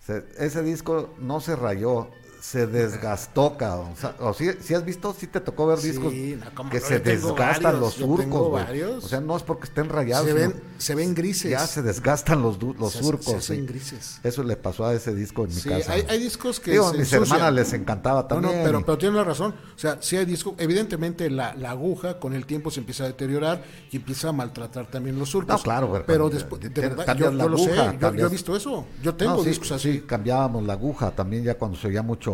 [0.00, 2.08] se- ese disco no se rayó,
[2.44, 3.92] se desgastó, cabrón.
[3.94, 6.78] O, sea, o si, si has visto, si te tocó ver Sí, discos no, que
[6.78, 8.82] se desgastan varios, los surcos, güey.
[8.82, 10.26] O sea, no es porque estén rayados.
[10.26, 11.50] se, ven, se ven grises.
[11.50, 13.24] ya se desgastan los, los Se surcos.
[13.24, 13.66] se hacen sí.
[13.66, 14.20] grises.
[14.22, 15.94] Eso le pasó a ese disco en mi Sí, casa.
[15.94, 17.36] hay, hay discos que Digo, a se mis ensucian.
[17.38, 18.58] hermanas les encantaba también.
[18.58, 19.54] no, pero, y- pero tiene la razón.
[19.74, 20.52] O sea, sí hay discos.
[20.58, 24.86] Evidentemente, la, la aguja con el tiempo se empieza a deteriorar y empieza a maltratar
[24.90, 25.56] también los surcos.
[25.56, 27.64] No, claro, pero pero después, de tienes- verdad, yo, la yo lo sé.
[27.70, 28.84] aguja, yo- Yo, cambias- he visto eso.
[29.02, 29.92] Yo tengo No, discos así.
[29.94, 32.33] sí, cambiábamos la aguja también ya cuando se oía mucho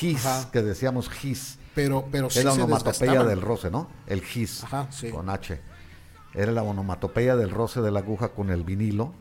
[0.00, 0.50] his, Ajá.
[0.50, 1.58] que decíamos his.
[1.74, 3.88] Pero, pero sí Era la onomatopeya del roce, ¿no?
[4.06, 5.10] El gis Ajá, sí.
[5.10, 5.60] con H.
[6.34, 9.12] Era la onomatopeya del roce de la aguja con el vinilo.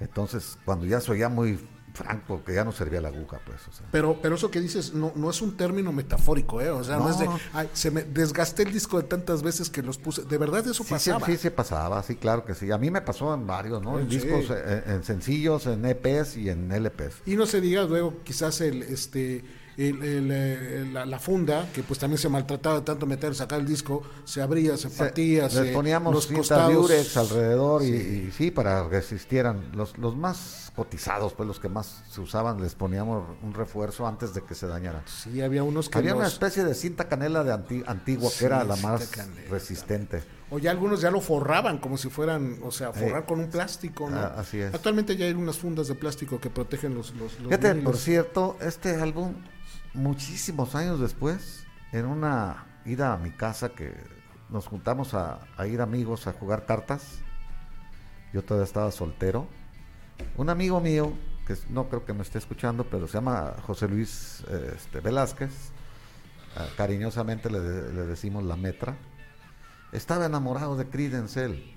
[0.00, 1.58] Entonces, cuando ya se oía muy
[1.96, 3.58] franco, que ya no servía la aguja, pues.
[3.68, 3.86] o sea.
[3.90, 6.70] Pero, pero eso que dices no, no es un término metafórico, ¿eh?
[6.70, 7.10] O sea, no, No.
[7.10, 10.22] es de, ay, se me desgasté el disco de tantas veces que los puse.
[10.22, 11.26] De verdad eso Sí, pasaba.
[11.26, 12.70] sí, sí pasaba, sí, claro que sí.
[12.70, 13.98] A mí me pasó en varios, ¿no?
[13.98, 17.22] En discos, eh, en, sencillos, en EPs y en LPs.
[17.26, 19.42] Y no se diga luego quizás el este
[19.78, 23.66] el- el, eh, la, la funda, que pues también se maltrataba tanto meter, sacar el
[23.66, 27.16] disco, se abría, se Se- partía, se, poníamos los costados.
[27.16, 27.86] Alrededor y,
[28.28, 29.70] y sí, para resistieran.
[29.74, 34.34] Los, los más cotizados, pues los que más se usaban, les poníamos un refuerzo antes
[34.34, 35.02] de que se dañaran.
[35.06, 38.44] Sí, había unos que Había una especie de cinta canela de anti- antigua Sí, que
[38.46, 39.50] era la más canela.
[39.50, 40.22] resistente.
[40.50, 44.08] O ya algunos ya lo forraban como si fueran, o sea, forrar con un plástico,
[44.08, 44.16] ¿no?
[44.16, 44.72] ah, así es.
[44.74, 48.56] Actualmente ya hay unas fundas de plástico que protegen los, los, los Fíjate, por cierto,
[48.60, 49.32] este álbum,
[49.96, 53.94] muchísimos años después, en una ida a mi casa que
[54.48, 57.18] nos juntamos a, ir amigos a jugar cartas,
[58.32, 59.48] yo todavía estaba soltero,
[60.36, 61.12] un amigo mío,
[61.46, 65.72] que no creo que me esté escuchando, pero se llama José Luis eh, este, Velázquez,
[66.56, 68.96] ah, cariñosamente le decimos la metra,
[69.92, 71.74] estaba enamorado de Creedence él.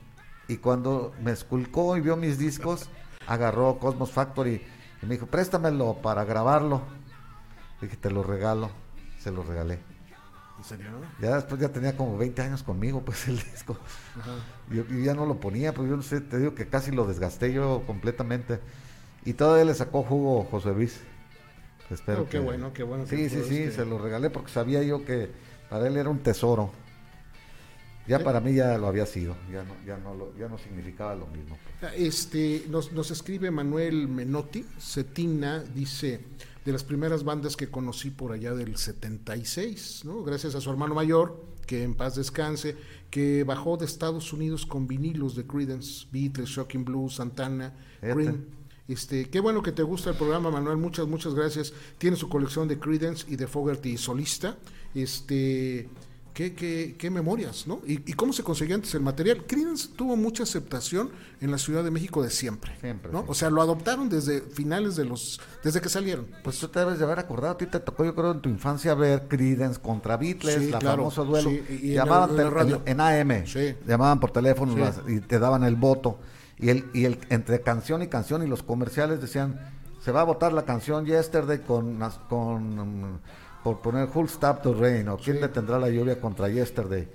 [0.47, 2.89] Y cuando me esculcó y vio mis discos,
[3.27, 4.65] agarró Cosmos Factory
[5.01, 6.81] y me dijo, préstamelo para grabarlo.
[7.81, 8.69] Dije, te lo regalo.
[9.19, 9.79] Se lo regalé.
[10.57, 10.87] ¿En serio?
[11.21, 13.77] Ya después ya tenía como 20 años conmigo, pues el disco.
[14.69, 17.05] Yo, yo ya no lo ponía, pues yo no sé, te digo que casi lo
[17.07, 18.59] desgasté yo completamente.
[19.25, 20.99] Y todavía le sacó jugo José Luis.
[21.89, 24.83] Espero Oh, qué que- bueno, qué bueno Sí, sí, sí, se lo regalé porque sabía
[24.83, 25.31] yo que
[25.69, 26.71] para él era un tesoro.
[28.07, 31.13] Ya para mí ya lo había sido, ya no, ya no, lo- ya no significaba
[31.13, 31.57] lo mismo.
[31.95, 36.19] Este, nos, nos escribe Manuel Menotti, Cetina, dice,
[36.65, 40.23] de las primeras bandas que conocí por allá del 76, ¿no?
[40.23, 42.75] Gracias a su hermano mayor, que en paz descanse,
[43.09, 47.73] que bajó de Estados Unidos con vinilos de Creedence, Beatles, Shocking Blues, Santana.
[48.01, 48.45] Cream.
[48.87, 50.77] Este, qué bueno que te gusta el programa, Manuel.
[50.77, 51.73] Muchas, muchas gracias.
[51.99, 54.57] Tiene su colección de Creedence y de Fogerty solista.
[54.95, 55.87] Este,
[56.39, 57.81] qué, qué, qué memorias, ¿no?
[57.85, 59.43] ¿Y, y cómo se conseguía antes el material?
[59.45, 61.09] Creedence tuvo mucha aceptación
[61.41, 62.71] en la Ciudad de México de siempre.
[62.79, 63.19] Siempre, ¿no?
[63.23, 63.25] sí.
[63.27, 66.27] O sea, lo adoptaron desde finales de los, desde que salieron.
[66.41, 68.47] Pues tú te debes de haber acordado, a ti te tocó yo creo en tu
[68.47, 71.49] infancia ver Creedence contra Beatles, Sí, la claro, famoso duelo.
[71.49, 72.81] sí, y- y en llamaban la- en la tel- radio.
[72.85, 73.75] en, AM, Sí.
[73.85, 76.19] llamaban por teléfono las- y te daban el voto.
[76.57, 79.59] Y el, y el entre canción y canción y los comerciales decían,
[80.01, 81.99] se va a votar la canción Yesterday con,
[82.29, 83.19] con
[83.63, 87.07] por poner Who'll Stop the Rain o quién detendrá la lluvia contra Yesterday.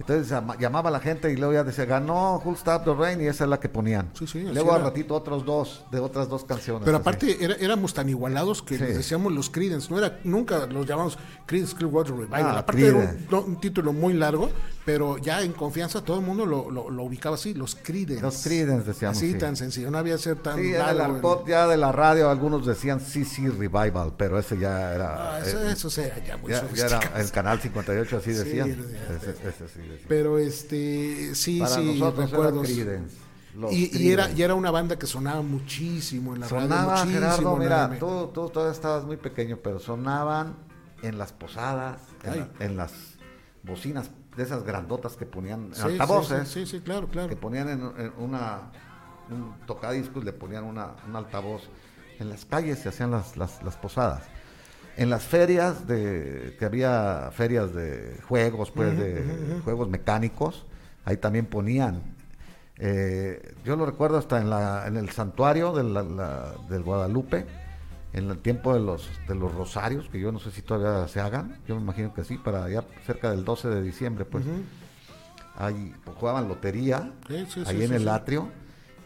[0.00, 3.20] Entonces llama- llamaba a la gente y luego ya decía, ganó Who'll Stop the Rain
[3.20, 4.10] y esa es la que ponían.
[4.18, 6.82] Sí, sí, luego al ratito otros dos, de otras dos canciones.
[6.84, 10.86] Pero aparte era- éramos tan igualados que les decíamos los Creedence, no era nunca los
[10.86, 12.42] llamamos Creedence Clearwater Revival.
[12.46, 14.50] Ah, aparte era un, un título muy largo,
[14.86, 18.22] pero ya en confianza todo el mundo lo, lo- lo ubicaba así, los Creedence.
[18.22, 19.38] Los Creedence decíamos, Así sí.
[19.38, 20.90] tan sencillo, no había ser tan Sí, largo.
[20.92, 25.36] el- argot ya de la radio algunos decían sí, sí, Revival, pero ese ya era...
[25.36, 28.38] Ah, eso, eh, eso era ya muy ya, ya era el canal 58, así Sí,
[28.38, 28.70] decían.
[28.70, 29.80] Ese, ese sí.
[30.08, 32.68] Pero este, sí, Para sí, nosotros recuerdos.
[32.68, 33.16] era Creedence.
[33.56, 37.04] los Y, y era, y era una banda que sonaba muchísimo en la Sonaba, radio.
[37.12, 37.20] muchísimo
[37.56, 40.56] Gerardo, la mira, tú, tú todavía estabas muy pequeño, pero sonaban
[41.02, 42.38] en las posadas, en, Ay.
[42.58, 42.92] la- en las
[43.62, 47.28] bocinas de esas grandotas que ponían, Sí, altavoces, Sí, sí, sí, claro, claro.
[47.28, 48.70] que ponían en, en una
[49.30, 51.62] un tocadiscos, le ponían una, un altavoz.
[52.18, 54.24] En las calles se hacían las, las, las posadas.
[55.00, 60.66] En las ferias de que había ferias de juegos, pues de juegos mecánicos,
[61.06, 62.02] ahí también ponían.
[62.76, 67.46] eh, yo lo recuerdo hasta en, la, en el santuario de la- la- del Guadalupe,
[68.12, 71.20] en el tiempo de los de los rosarios, que yo no sé si todavía se
[71.20, 74.44] hagan, yo me imagino que sí, para allá cerca del 12 de diciembre, pues.
[75.56, 78.48] Ahí pues, jugaban lotería, Sí, sí, ahí sí, en el atrio,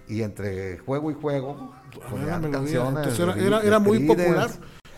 [0.09, 1.73] y entre juego y juego
[2.11, 3.19] ponían canciones.
[3.19, 4.51] Era, era, muy popular.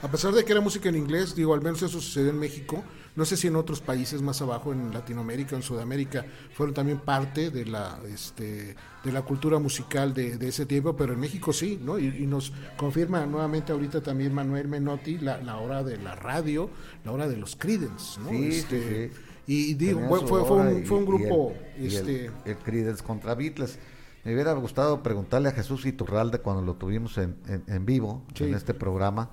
[0.02, 2.82] A pesar de que era música en inglés, digo, al menos eso sucedió en México.
[3.16, 7.50] No sé si en otros países más abajo, en Latinoamérica, en Sudamérica, fueron también parte
[7.50, 11.80] de la, este, de la cultura musical de, de ese tiempo, pero en México sí,
[11.82, 11.98] ¿no?
[11.98, 16.68] Y, y nos confirma nuevamente ahorita también Manuel Menotti la, la hora de la radio,
[17.04, 18.28] la hora de los Creedence, ¿no?
[18.28, 19.20] Sí, Este, sí, sí.
[19.46, 23.78] Y, y digo, fue, un, fue grupo, el- y el- este, el, Creedence contra Beatles.
[24.24, 28.44] Me hubiera gustado preguntarle a Jesús Iturralde cuando lo tuvimos en, en, en vivo, Sí.
[28.44, 29.30] en este programa.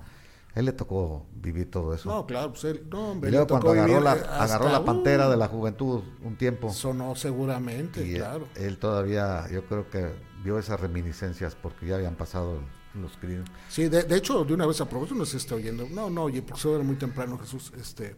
[0.54, 2.08] Él le tocó vivir todo eso.
[2.08, 4.84] no, claro, pues él, no, hombre, y luego cuando tocó agarró la, eh, agarró la
[4.84, 6.70] pantera de la juventud un tiempo.
[6.72, 8.48] Sonó seguramente, y él- claro.
[8.54, 10.10] él, todavía, yo creo que
[10.44, 12.60] vio esas reminiscencias porque ya habían pasado
[12.94, 13.50] los Creedence.
[13.68, 15.88] Sí, de, de hecho, de una vez aprovecho, no se está oyendo.
[15.90, 17.72] No, no, oye, porque eso era muy temprano, Jesús.
[17.76, 18.14] Este,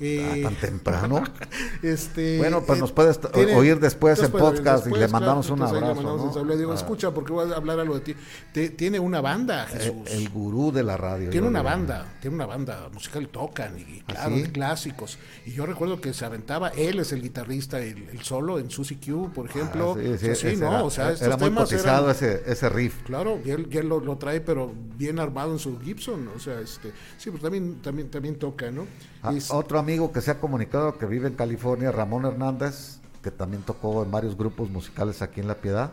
[0.00, 1.22] eh, Ah, tan temprano.
[1.82, 5.54] este, Bueno, pues eh, nos puedes tiene- oír después en podcast y le mandamos un
[5.58, 6.28] entonces ahí le abrazo, mandamos ¿no?
[6.28, 6.50] un saludo.
[6.52, 6.76] Le digo, Ah.
[6.76, 8.14] escucha, porque voy a hablar algo de ti.
[8.52, 9.94] Te- tiene una banda, Eh, Jesús.
[10.10, 11.30] el gurú de la radio.
[11.30, 14.42] Tiene una banda, tiene una banda musical y tocan, y claro, sí?
[14.42, 15.18] de clásicos.
[15.46, 18.98] Y yo recuerdo que se aventaba, él es el guitarrista, el, el solo en Susie
[19.04, 19.96] Q, por ejemplo.
[19.98, 20.68] Ah, sí, O sí, sea, sí, ¿no?
[20.68, 23.02] era, o sea, estos era muy temas cotizado eran- ese, ese riff.
[23.04, 26.28] Claro, y él, y él lo, lo trae, pero bien armado en su Gibson.
[26.34, 28.86] O sea, este, sí, pues también, también, también toca, ¿no?
[29.26, 33.62] Ah, otro amigo que se ha comunicado que vive en California, Ramón Hernández, que también
[33.62, 35.92] tocó en varios grupos musicales aquí en La Piedad.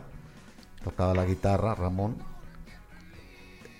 [0.82, 2.16] Tocaba la guitarra, Ramón.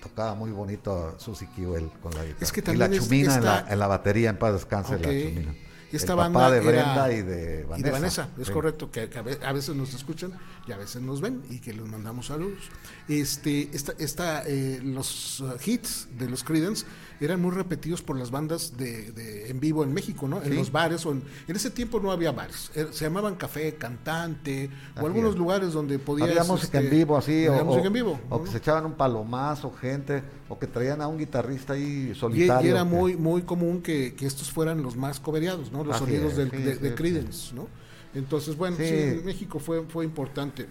[0.01, 2.39] Tocaba muy bonito Susi él con la guitarra.
[2.41, 5.53] Es que y la Chumina en, la, en la batería, en paz descanse la Chumina.
[5.91, 7.79] Esta El banda papá de era- Brenda y de Vanessa.
[7.79, 8.53] Y de Vanessa, es Sí.
[8.53, 9.09] correcto, que,
[9.43, 10.33] a veces nos escuchan
[10.67, 12.59] y a veces nos ven y que les mandamos saludos.
[13.07, 16.87] Este, esta, esta, eh, los uh, hits de los Creedence
[17.19, 20.41] eran muy repetidos por las bandas de, de- en vivo en México, ¿no?
[20.41, 20.55] En Sí.
[20.57, 24.71] los bares, o en, en ese tiempo no había bares, eh, se llamaban café, cantante,
[24.95, 25.37] o Así algunos es.
[25.37, 26.29] lugares donde podías...
[26.29, 28.19] Había música en este, vivo así, o, música o- en vivo.
[28.27, 28.43] o ¿no?
[28.43, 32.67] que se echaban un palomazo, gente, o que traían a un guitarrista ahí solitario.
[32.67, 35.83] y era muy muy común que, que estos fueran los más cobereados, ¿no?
[35.83, 36.95] Los Así sonidos es, del- sí, de, sí, de sí.
[36.95, 37.67] Creedence, ¿no?
[38.15, 38.85] Entonces, bueno, sí.
[38.87, 38.93] Sí.
[38.95, 40.65] en México fue, fue importante.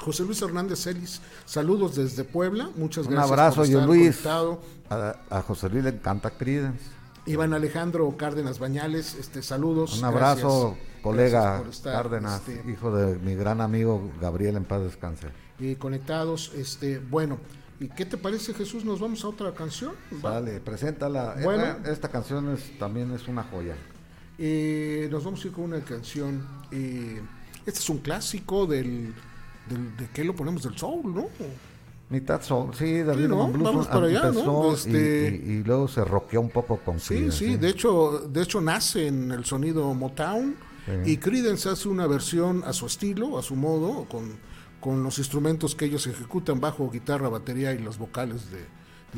[0.00, 4.02] José Luis Hernández Celis, saludos desde Puebla, muchas Un gracias abrazo, por estar Luis.
[4.16, 4.60] conectado.
[4.90, 6.84] A, a José Luis le encanta Creedence.
[7.26, 9.98] Iván Alejandro Cárdenas Bañales, este, saludos.
[9.98, 14.56] Un abrazo, gracias, colega gracias por estar, Cárdenas, este, hijo de mi gran amigo Gabriel
[14.56, 15.26] en paz descanse.
[15.60, 16.52] eh, conectados.
[16.54, 17.38] Este, bueno,
[17.80, 18.84] ¿y qué te parece, Jesús?
[18.84, 19.92] ¿Nos vamos a otra canción?
[20.24, 20.30] Va.
[20.34, 21.36] Vale, preséntala.
[21.42, 21.64] Bueno.
[21.64, 23.74] Esta, esta canción es, también es una joya.
[24.38, 26.46] Eh, nos vamos a ir con una canción.
[26.70, 27.20] eh,
[27.66, 29.12] este es un clásico del,
[29.68, 30.62] del- ¿De qué lo ponemos?
[30.62, 31.26] Del soul, ¿no?
[32.10, 33.48] Mitad soul, sí, de Sí, ¿no?
[33.48, 34.28] blues Vamos para allá, ¿no?
[34.28, 37.68] empezó y- Este- y, y luego se rockeó un poco con Sí, Creedence, sí, de
[37.68, 40.54] hecho, de hecho nace en el sonido Motown
[40.86, 41.12] Sí.
[41.12, 44.36] y Creedence hace una versión a su estilo, a su modo, con,
[44.80, 48.60] con los instrumentos que ellos ejecutan bajo guitarra, batería y los vocales de,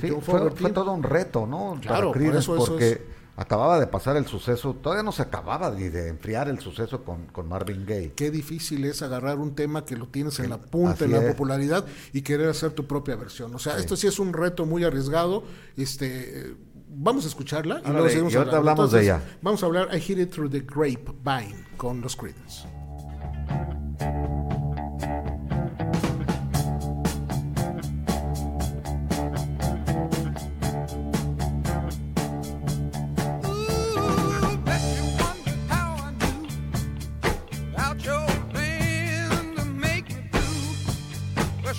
[0.02, 1.78] de Sí, fue, fue todo un reto, ¿no?
[1.80, 3.00] Claro, Para por Creedence, eso eso porque es-
[3.40, 7.24] acababa de pasar el suceso, todavía no se acababa ni de enfriar el suceso con,
[7.26, 8.12] con Marvin Gaye.
[8.14, 11.22] Qué difícil es agarrar un tema que lo tienes en la punta, Así en la
[11.24, 11.32] es.
[11.32, 13.54] popularidad y querer hacer tu propia versión.
[13.54, 15.42] O sea, esto sí es un reto muy arriesgado.
[15.76, 16.54] Este, eh,
[16.90, 18.56] vamos a escucharla y luego seguimos y hablando.
[18.58, 19.22] hablamos de ella.
[19.40, 22.66] Vamos a hablar I Hit It Through the Grapevine con los Creedence.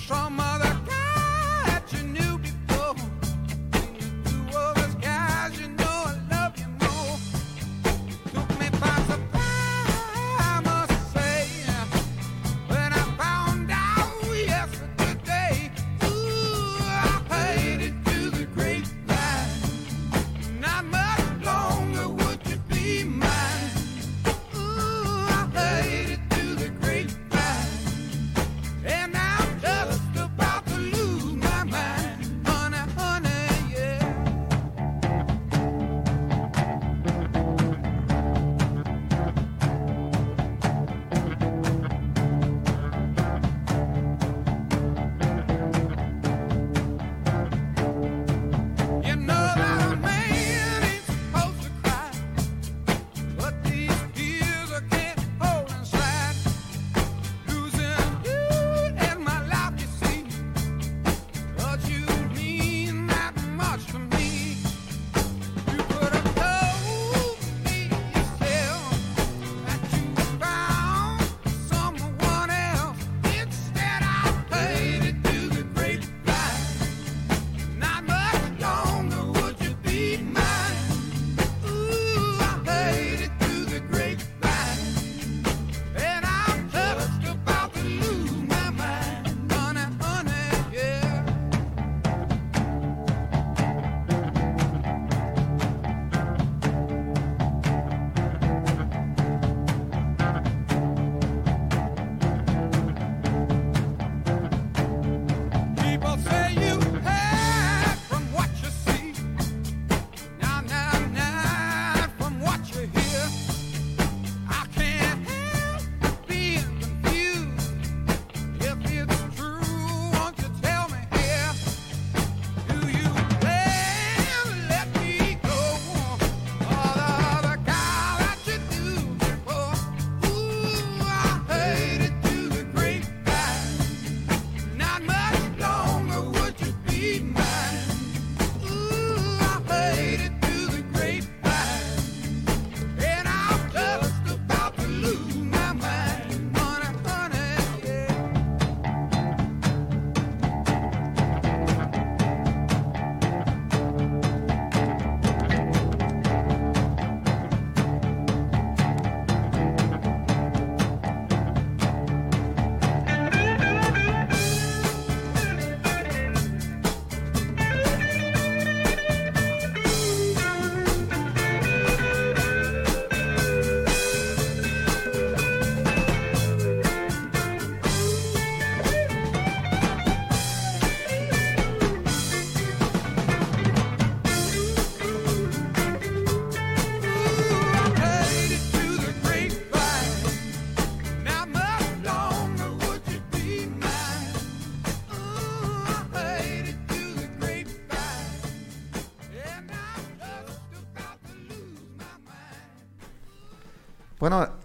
[0.06, 0.71] chamada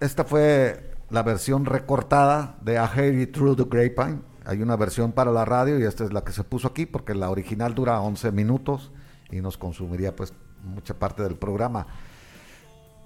[0.08, 4.22] esta fue la versión recortada de A Harry Through the Grapevine.
[4.46, 7.14] Hay una versión para la radio y esta es la que se puso aquí porque
[7.14, 8.92] la original dura 11 minutos
[9.30, 10.34] y nos consumiría pues
[10.64, 11.88] mucha parte del programa.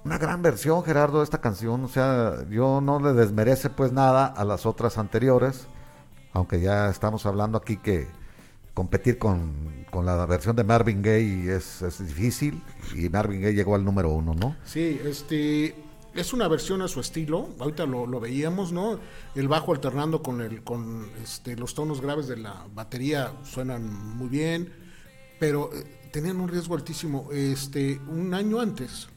[0.05, 1.83] Una gran versión, Gerardo, de esta canción.
[1.83, 5.67] O sea, yo no le desmerece pues nada a las otras anteriores,
[6.33, 8.07] aunque ya estamos hablando aquí que
[8.75, 12.63] competir con, con la versión de Marvin Gaye es, es difícil
[12.95, 14.55] y Marvin Gaye llegó al número uno, ¿no?
[14.63, 15.75] Sí, este,
[16.13, 18.99] es una versión a su estilo, ahorita lo, veíamos, ¿no?
[19.35, 24.27] El bajo alternando con el con este los tonos graves de la batería suenan muy
[24.27, 24.73] bien,
[25.39, 27.29] pero eh, tenían un riesgo altísimo.
[27.31, 29.07] Este, un año antes,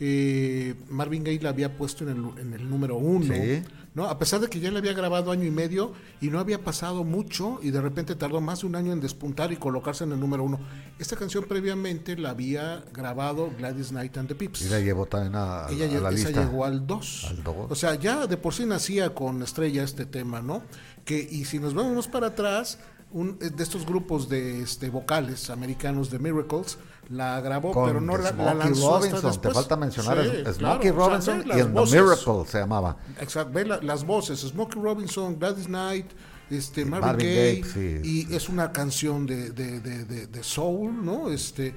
[0.00, 3.62] eh, Marvin Gaye la había puesto en el, en el número uno, Sí.
[3.94, 4.06] ¿No?
[4.08, 7.04] A pesar de que ya le había grabado año y medio y no había pasado
[7.04, 10.20] mucho y de repente tardó más de un año en despuntar y colocarse en el
[10.20, 10.58] número uno.
[10.98, 14.62] Esta canción previamente la había grabado Gladys Knight and the Pips.
[14.62, 16.44] Y la llevó también a, a Ella la lle- esa lista.
[16.44, 17.24] llegó al 2.
[17.28, 17.56] Al dos.
[17.70, 20.62] O sea, ya de por sí nacía con estrella este tema, ¿no?
[21.04, 22.78] Que, y si nos vamos para atrás,
[23.10, 26.78] un, eh, de estos grupos de este, vocales americanos de Miracles,
[27.10, 29.40] la grabó, Con pero no la, la Smokey lanzó hasta Robinson, después.
[29.40, 31.80] te falta mencionar Sí, claro, Smokey o sea, Robinson y en The.
[32.02, 32.96] Miracle se llamaba.
[33.20, 36.06] Exacto, ve la- las voces, Smokey Robinson, Gladys Knight,
[36.50, 38.00] este, Marvin, Marvin Gaye, sí.
[38.28, 41.30] y es una canción de, de, de, soul, ¿no?
[41.30, 41.74] Este,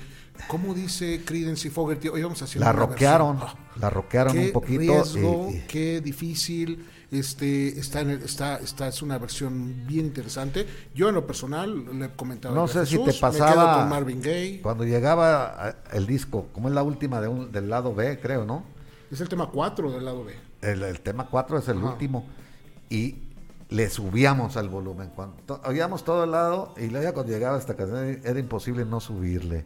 [0.48, 2.08] ¿cómo dice Creedence y Fogerty?
[2.10, 2.72] Hoy vamos a hacer La.
[3.40, 4.80] Ah, la rockearon qué un poquito.
[4.80, 6.86] riesgo, y- y- qué difícil.
[7.12, 10.66] Este, está, en el- está, está, es una versión bien interesante.
[10.96, 12.54] Yo en lo personal le comentaba.
[12.56, 14.62] no a sé si te pasaba con Marvin Gaye.
[14.62, 18.64] cuando llegaba el disco, como es la última de un- del lado B, creo, ¿no?
[19.12, 20.34] Es el tema 4 del lado B.
[20.62, 21.92] El, el tema 4 es el Ajá.
[21.92, 22.26] último.
[22.90, 23.18] Y
[23.70, 25.10] le subíamos al volumen.
[25.16, 25.36] Cuando
[25.66, 29.66] oíamos todo el lado y luego cuando llegaba esta canción era imposible no subirle.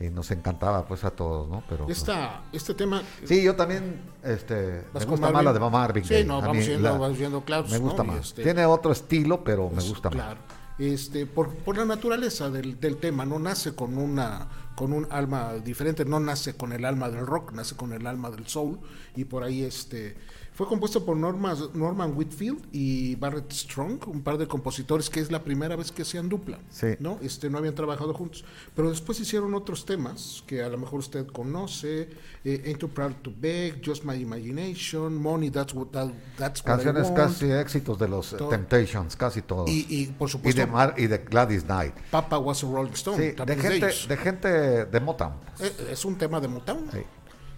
[0.00, 1.64] Y nos encantaba pues a todos, ¿no?
[1.68, 6.04] Pero Esta, este tema Sí, yo también este, ¿Vas me gusta más la de Marvin
[6.04, 8.28] Sí, no, vamos mí yendo- la- vamos yendo claros, Me gusta más.
[8.28, 10.14] este- Tiene otro estilo, pero me Pues, gusta más.
[10.16, 10.40] claro.
[10.78, 14.46] Este, por, por la naturaleza del, del tema, no nace con una
[14.76, 18.30] con un alma diferente, no nace con el alma del rock, nace con el alma
[18.30, 18.78] del soul
[19.16, 20.16] y por ahí este
[20.58, 25.30] fue compuesto por Norma- Norman Whitfield y Barrett Strong, un par de compositores que es
[25.30, 26.88] la primera vez que hacían dupla, Sí.
[26.98, 27.16] ¿no?
[27.22, 28.44] Este no habían trabajado juntos,
[28.74, 32.08] pero después hicieron otros temas que a lo mejor usted conoce,
[32.44, 36.66] eh, Ain't Too Proud to Beg, Just My Imagination, Money That's What That- That's What
[36.66, 37.16] I Canciones Want.
[37.16, 38.48] casi éxitos de los eh, Todo.
[38.48, 39.70] Temptations, casi todos.
[39.70, 41.94] y, y por Y supuesto de, Mar- y de Gladys Knight.
[42.10, 43.16] Papa was a Rolling Stone.
[43.16, 44.48] Sí, de es gente, de gente
[44.86, 45.34] de Motown.
[45.60, 46.88] Eh, Es un tema de Motown.
[46.92, 46.98] Sí.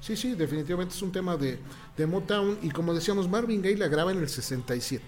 [0.01, 1.59] Sí, sí, definitivamente es un tema de,
[1.97, 2.59] de Motown.
[2.63, 5.05] Y como decíamos, Marvin Gaye la graba en el 67.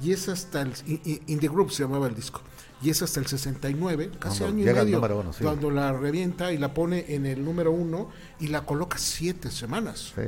[0.00, 0.72] Y es hasta el.
[0.86, 2.42] In, the Group se llamaba el disco.
[2.82, 5.20] Y es hasta el 69, casi Cuando año y medio.
[5.20, 5.42] uno, sí.
[5.42, 10.12] Cuando la revienta y la pone en el número uno y la coloca siete semanas.
[10.14, 10.22] Sí.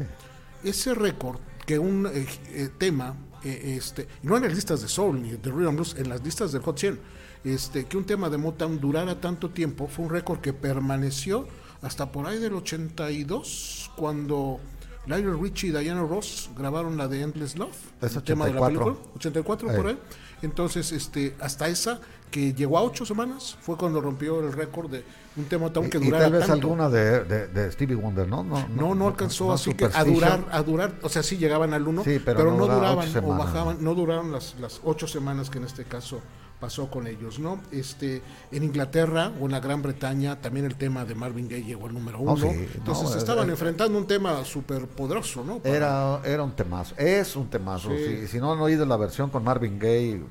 [0.64, 5.20] Ese récord que un eh, eh, tema, eh, este, no en las listas de Soul
[5.20, 6.98] ni de Rhythm and Blues, en las listas del Hot 100,
[7.44, 11.46] este, que un tema de Motown durara tanto tiempo, fue un récord que permaneció
[11.82, 14.60] hasta por ahí del 82, cuando
[15.06, 18.60] Lionel Richie y Diana Ross grabaron la de Endless Love, Es el tema de la
[18.60, 18.84] 84.
[18.94, 19.76] película, 84 Eh.
[19.76, 19.98] por ahí.
[20.42, 22.00] Entonces, este, hasta esa
[22.30, 25.02] que llegó a ocho semanas, fue cuando rompió el récord de
[25.36, 26.66] un tema Motown que Y, y durara tal vez tanto.
[26.66, 28.44] alguna de, de- de Stevie Wonder, ¿no?
[28.44, 31.72] No, No, no alcanzó no así que a durar, a durar, o sea, sí llegaban
[31.72, 34.80] al uno, Sí, pero pero, no no, duraba duraban o bajaban, no duraron las, las
[34.84, 36.20] ocho semanas que en este caso
[36.60, 37.60] pasó con ellos, ¿no?
[37.70, 41.86] Este, en Inglaterra o en la Gran Bretaña también el tema de Marvin Gaye llegó
[41.86, 45.58] al número uno, Oh, sí, entonces no, estaban eh, enfrentando un tema súper poderoso, ¿no?
[45.58, 47.90] Para- Era, era un temazo, es un temazo.
[47.90, 48.22] Sí.
[48.22, 50.22] Si, si no han oído la versión con Marvin Gaye,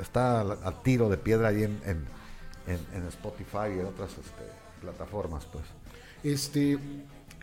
[0.00, 2.04] está al, al tiro de piedra ahí en, en,
[2.66, 4.44] en- en Spotify y en otras este,
[4.80, 5.64] plataformas, pues.
[6.24, 6.78] este,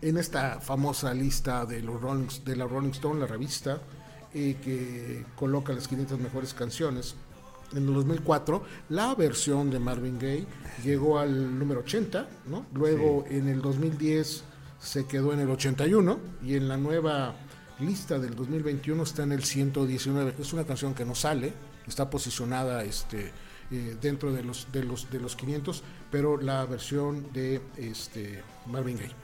[0.02, 3.80] en esta famosa lista de, los Rolling, de la Rolling Stone, la revista,
[4.34, 7.16] eh, que coloca las 500 mejores canciones.
[7.74, 10.48] En el 2004, la versión de Marvin Gaye
[10.84, 12.66] llegó al número 80, ¿no?
[12.74, 14.44] Luego en el 2010
[14.80, 17.36] se quedó en el 81 y en la nueva
[17.80, 20.36] lista del 2021 está en el 119.
[20.40, 21.54] Es una canción que no sale,
[21.86, 23.32] está posicionada este,
[23.70, 28.98] eh, dentro de los, de, los, de los 500, pero la versión de este, Marvin
[28.98, 29.16] Gaye.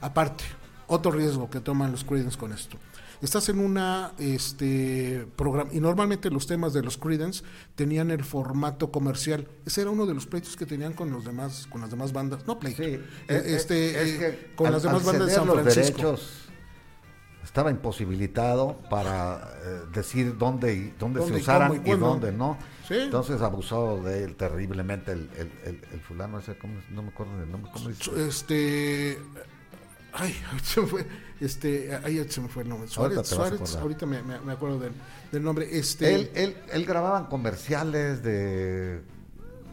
[0.00, 0.44] Aparte,
[0.86, 2.78] otro riesgo que toman los Creedence con esto.
[3.22, 7.44] Estás en una este programa y normalmente los temas de los Creedence
[7.76, 9.46] tenían el formato comercial.
[9.64, 12.44] Ese era uno de los pleitos que tenían con los demás con las demás bandas,
[12.48, 12.82] no pleito.
[12.82, 12.98] Sí,
[13.28, 15.96] Eh, este es eh, con al- las demás bandas de San los Francisco.
[15.98, 16.38] derechos
[17.44, 22.58] estaba imposibilitado para eh, decir dónde y dónde, Dónde se usaran y dónde no.
[22.88, 22.94] Sí.
[22.94, 27.38] Entonces abusó de él terriblemente el, el, el, el fulano ese, ¿cómo no me acuerdo
[27.38, 27.70] del nombre.
[27.72, 28.10] ¿cómo dice?
[28.26, 29.18] Este
[30.12, 31.06] ay, se me fue,
[31.40, 32.88] este, ahí se me fue el nombre.
[32.88, 34.92] Suárez, Ahorita Suárez, ahorita me, me- me acuerdo del,
[35.30, 35.68] del nombre.
[35.76, 39.00] Este, Él, él, él grababan comerciales de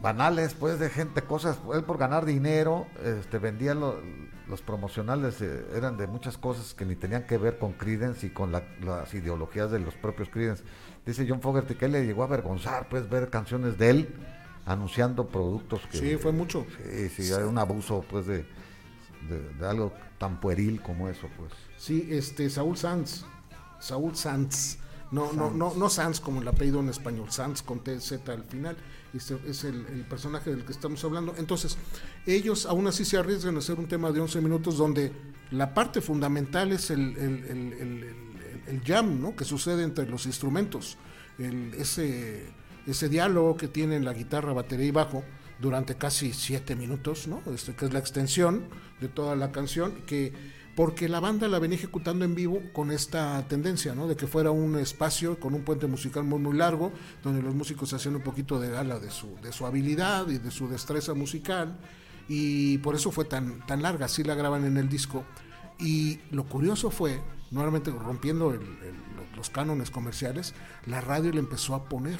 [0.01, 3.99] banales, pues, de gente, cosas, él por ganar dinero, este, vendía lo-
[4.47, 8.29] los promocionales, eh, eran de muchas cosas que ni tenían que ver con Creedence y
[8.31, 10.63] con la- las ideologías de los propios Creedence.
[11.05, 14.09] Dice John Fogerty que él le llegó a avergonzar, pues, ver canciones de él
[14.65, 15.97] anunciando productos que...
[15.97, 16.65] Sí, fue mucho.
[16.83, 18.45] Sí, sí, era un abuso, pues, de...
[19.27, 21.51] de, de algo tan pueril como eso, pues.
[21.77, 23.23] Sí, este, Saúl Sanz.
[23.79, 24.77] Saúl Sanz.
[25.11, 28.77] No, no, no, no Sanz como el apellido en español, Sanz con TZ al final.
[29.11, 31.33] Este es el, el personaje del que estamos hablando.
[31.37, 31.77] Entonces,
[32.27, 35.11] ellos aún así se arriesgan a hacer un tema de 11 minutos donde
[35.49, 37.73] la parte fundamental es el, el,
[38.67, 39.35] el- jam ¿no?
[39.35, 40.95] que sucede entre los instrumentos.
[41.39, 42.45] El- ese,
[42.85, 45.23] ese diálogo que tienen la guitarra, batería y bajo
[45.61, 47.41] durante casi siete minutos, ¿no?
[47.53, 48.63] Este, que es la extensión
[49.01, 50.33] de toda la canción, que
[50.75, 54.07] porque la banda la venía ejecutando en vivo con esta tendencia, ¿no?
[54.07, 57.91] De que fuera un espacio con un puente musical muy muy largo, donde los músicos
[57.91, 61.77] hacían un poquito de gala de su, de su habilidad y de su destreza musical,
[62.29, 65.25] y por eso fue tan, tan larga, así la graban en el disco.
[65.79, 67.19] Y lo curioso fue,
[67.51, 70.53] nuevamente rompiendo el- el- los cánones comerciales,
[70.85, 72.19] la radio le empezó a poner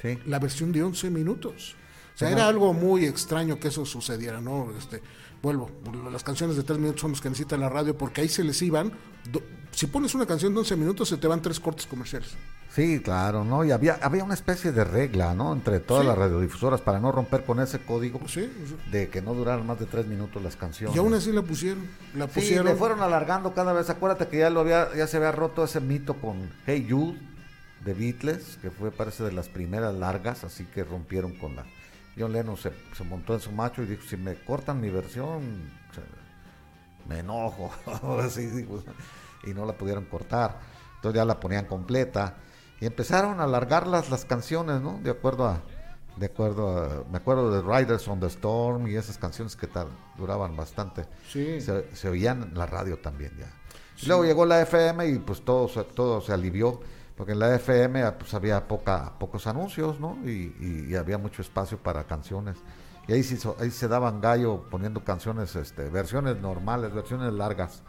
[0.00, 0.18] Sí.
[0.26, 1.76] la versión de 11 minutos.
[2.14, 2.36] O sea, Ajá.
[2.36, 4.68] era algo muy extraño que eso sucediera, ¿no?
[4.78, 5.02] Este,
[5.42, 5.70] vuelvo,
[6.12, 8.60] las canciones de 3 minutos son las que necesita la radio porque ahí se les
[8.62, 8.92] iban.
[9.30, 12.30] do- si pones una canción de 11 minutos, se te van tres cortes comerciales.
[12.74, 13.64] Sí, claro, ¿no?
[13.64, 15.52] Y había, había una especie de regla, ¿no?
[15.52, 16.08] Entre todas Sí.
[16.08, 18.76] las radiodifusoras para no romper con ese código Sí, sí.
[18.90, 20.94] de que no duraran más de tres minutos las canciones.
[20.96, 21.86] Y aún así la pusieron.
[22.14, 22.66] La Sí, pusieron.
[22.66, 23.88] le fueron alargando cada vez.
[23.88, 27.18] Acuérdate que ya lo había, ya se había roto ese mito con Hey Jude
[27.84, 31.64] de Beatles, que fue parece de las primeras largas, así que rompieron con la.
[32.16, 35.72] John Lennon se, se montó en su macho y dijo: si me cortan mi versión,
[37.08, 37.70] me enojo.
[38.22, 38.48] Así
[39.44, 40.58] y no la pudieron cortar.
[40.96, 42.36] Entonces ya la ponían completa
[42.80, 45.00] y empezaron a alargar las, las canciones, ¿no?
[45.02, 45.62] De acuerdo a,
[46.16, 49.88] de acuerdo a, me acuerdo de Riders on the Storm y esas canciones que tal
[50.16, 51.06] duraban bastante.
[51.28, 51.60] Sí.
[51.60, 53.52] Se, se oían en la radio también ya.
[54.06, 56.80] Luego llegó la FM y pues todo, todo se alivió,
[57.16, 60.18] porque en la FM ah, pues había poca, pocos anuncios, ¿no?
[60.24, 62.56] Y, había mucho espacio para canciones.
[63.08, 67.82] Y ahí, se hizo- ahí se daban gallo poniendo canciones, este, versiones normales, versiones largas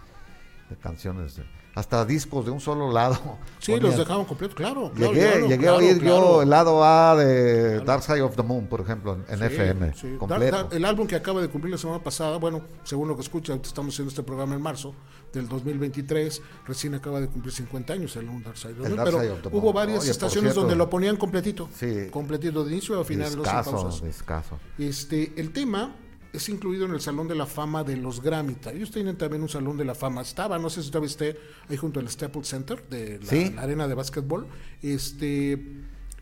[0.69, 1.45] de canciones, de-
[1.75, 3.17] hasta discos de un solo lado.
[3.63, 3.91] Sí, ponían.
[3.91, 4.91] los dejaban completos, claro.
[4.93, 8.35] claro, Llegué, claro, llegué claro, a oír yo el lado A de Dark Side of
[8.35, 10.15] the Moon, por ejemplo, en, en Sí, FM, sí.
[10.19, 10.55] completo.
[10.57, 13.21] Dar- dar- el álbum que acaba de cumplir la semana pasada, bueno, según lo que
[13.21, 14.93] escucha, estamos haciendo este programa en marzo
[15.31, 18.95] del 2023, recién acaba de cumplir 50 años el álbum Dark Side of the Moon,
[18.97, 19.73] Dark pero Side of the hubo Moon.
[19.75, 22.09] varias Oye, estaciones cierto, donde lo ponían completito, Sí.
[22.11, 24.03] completito de inicio a final, sin pausas.
[24.03, 24.59] discaso.
[24.77, 25.95] Este, el tema
[26.33, 28.57] es incluido en el Salón de la Fama de los Grammy.
[28.73, 30.21] Ellos tienen también un Salón de la Fama.
[30.21, 31.37] Estaba, no sé si todavía esté
[31.69, 33.51] ahí junto al Staples Center de la, Sí.
[33.55, 34.47] la arena de básquetbol.
[34.81, 35.63] Este,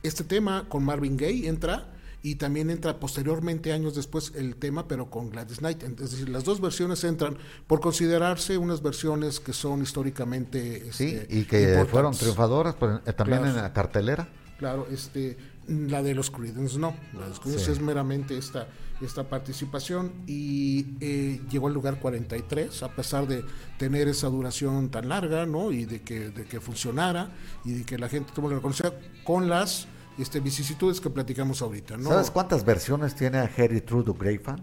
[0.04, 1.94] este tema con Marvin Gaye entra
[2.24, 5.82] y también entra posteriormente, años después, el tema, pero con Gladys Knight.
[5.84, 11.36] Es decir, las dos versiones entran por considerarse unas versiones que son históricamente Sí, este,
[11.36, 13.58] y que fueron triunfadoras pero, eh, también Claro.
[13.58, 14.30] en la cartelera.
[14.60, 15.36] Claro, este,
[15.68, 17.72] la de los Creedence no, la de los Creedence Sí.
[17.72, 18.68] es meramente esta,
[19.02, 23.44] esta participación y eh, llegó al lugar 43 a pesar de
[23.78, 25.72] tener esa duración tan larga, ¿no?
[25.72, 27.30] Y de que, de que funcionara
[27.64, 28.92] y de que la gente tuvo la reconocida
[29.24, 29.88] con las
[30.18, 32.10] este, vicisitudes que platicamos ahorita, ¿no?
[32.10, 34.62] ¿Sabes cuántas versiones tiene a Harry True to Greyfan?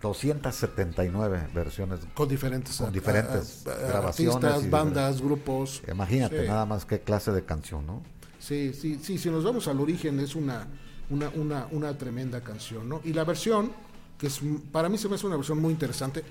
[0.00, 2.00] 279 versiones.
[2.14, 5.82] Con diferentes, Con diferentes a- a- grabaciones artistas, bandas, grupos.
[5.90, 6.48] Imagínate Sí.
[6.48, 8.02] nada más qué clase de canción, ¿no?
[8.48, 10.66] Sí, sí, sí, si nos vamos al origen es una,
[11.10, 13.02] una, una, una tremenda canción, ¿no?
[13.04, 13.70] Y la versión,
[14.18, 14.40] que es
[14.72, 16.22] para mí se me hace una versión muy interesante,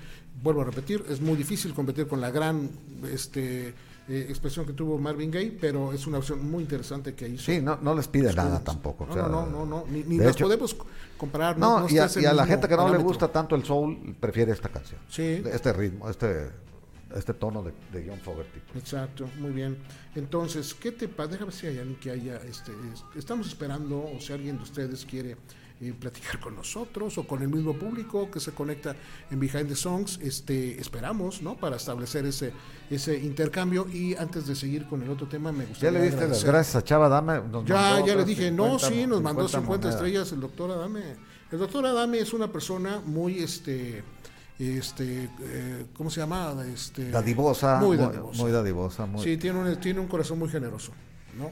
[0.42, 2.68] vuelvo a repetir, es muy difícil competir con la gran
[3.12, 3.68] este,
[4.08, 7.44] eh, expresión que tuvo Marvin Gaye, pero es una versión muy interesante que hizo.
[7.44, 9.04] Sí, no, no les pide nada tampoco.
[9.04, 10.74] o No, sea, no, no, no, no, ni, ni las hecho- podemos
[11.16, 11.56] comparar.
[11.56, 14.68] No, y, a, y la gente que no le gusta tanto el soul, prefiere esta
[14.70, 15.00] canción.
[15.08, 15.40] Sí.
[15.52, 16.50] Este ritmo, este,
[17.14, 18.60] este tono de, de John Fogerty.
[18.78, 19.78] Exacto, muy bien.
[20.14, 21.30] Entonces, ¿qué te pasa?
[21.30, 24.62] Déjame ver si hay alguien que haya, este, es- estamos esperando, o si alguien de
[24.64, 25.36] ustedes quiere
[25.80, 28.96] eh, platicar con nosotros o con el mismo público que se conecta
[29.30, 31.56] en Behind the Songs, este, esperamos, ¿no?
[31.56, 32.52] Para establecer ese,
[32.90, 36.26] ese intercambio y antes de seguir con el otro tema, me ¿Ya gustaría le diste
[36.26, 37.40] las gracias a Chava Dame?
[37.48, 39.94] Nos ya, ya le dije, no, 50 sí, nos mandó 50 monedas.
[39.94, 41.14] estrellas el doctor Adame.
[41.52, 44.02] El doctor Adame es una persona muy, este,
[44.58, 46.54] este, eh, ¿cómo se llama?
[46.72, 48.42] Este, Dadivosa, Muy dadivosa.
[48.42, 49.06] muy dadivosa.
[49.06, 50.92] muy- Sí, tiene un, tiene un corazón muy generoso,
[51.36, 51.50] ¿no?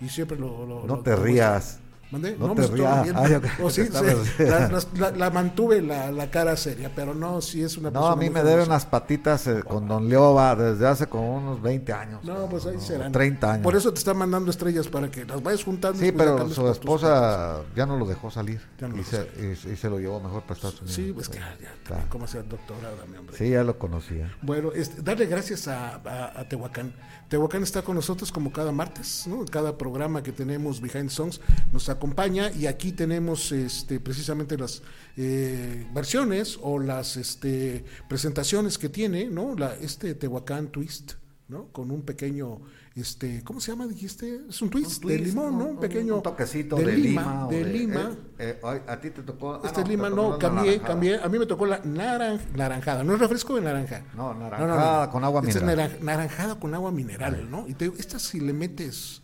[0.00, 0.66] Y siempre lo...
[0.66, 1.80] lo- no lo- te rías.
[2.10, 2.36] ¿Mandé?
[2.38, 3.02] No me te estoy rías.
[3.02, 3.20] riendo.
[3.22, 4.44] Ah, yo- Oh, sí, sí.
[4.44, 8.12] La, la- la- mantuve la, la cara seria, pero no, sí es una No, persona
[8.12, 11.92] a mí me debe unas patitas eh, con Don Leoba desde hace como unos 20
[11.92, 12.24] años.
[12.24, 13.12] No, pues ahí no, serán.
[13.12, 13.62] 30 años.
[13.62, 15.98] Por eso te está mandando estrellas para que las vayas juntando.
[15.98, 18.60] Sí, ya pero su esposa ya no lo dejó salir.
[18.78, 20.94] Ya no lo y, dejó se, y- y se lo llevó mejor para Estados Unidos.
[20.96, 22.04] Sí, pues que ya, ya, Claro.
[22.08, 23.36] ¿cómo sea el doctor Adame, hombre?
[23.36, 24.34] Sí, ya lo conocía.
[24.40, 26.94] Bueno, este, darle gracias a, a- a Tehuacán.
[27.28, 29.44] Tehuacán está con nosotros como cada martes, ¿no?
[29.44, 31.40] Cada programa que tenemos Behind Songs
[31.72, 34.82] nos, acompaña y aquí tenemos este, precisamente las
[35.16, 39.54] eh, versiones o las este, presentaciones que tiene, ¿no?
[39.54, 41.12] La, este Tehuacán Twist,
[41.48, 41.68] ¿no?
[41.72, 42.58] Con un pequeño,
[42.94, 43.86] este, ¿cómo se llama?
[43.86, 45.64] Dijiste, es un twist, Un de limón, ¿no?
[45.66, 48.16] Un pequeño un toquecito de, de, lima, o de lima.
[48.38, 49.54] eh, eh, a ti te tocó.
[49.54, 51.16] ah, Este no, lima tocó no, cambié, cambié.
[51.22, 53.02] A mí me tocó la naran- naranjada.
[53.02, 54.02] No es refresco de naranja.
[54.14, 55.90] No, naranjada con agua es mineral.
[55.92, 57.66] naran- naranjada con agua mineral, ¿no?
[57.66, 59.22] Y te digo, esta si le metes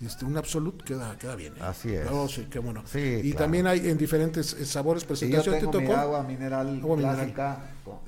[0.00, 1.52] este, un absolute queda, queda bien.
[1.56, 1.60] ¿eh?
[1.62, 2.08] Así es.
[2.10, 2.82] Oh, sí, qué bueno.
[2.86, 3.44] Sí, y claro.
[3.44, 5.58] también hay en diferentes eh, sabores Y yo presentación.
[5.58, 5.98] tengo ¿Te mi tocó?
[5.98, 7.60] agua mineral Agua clásica,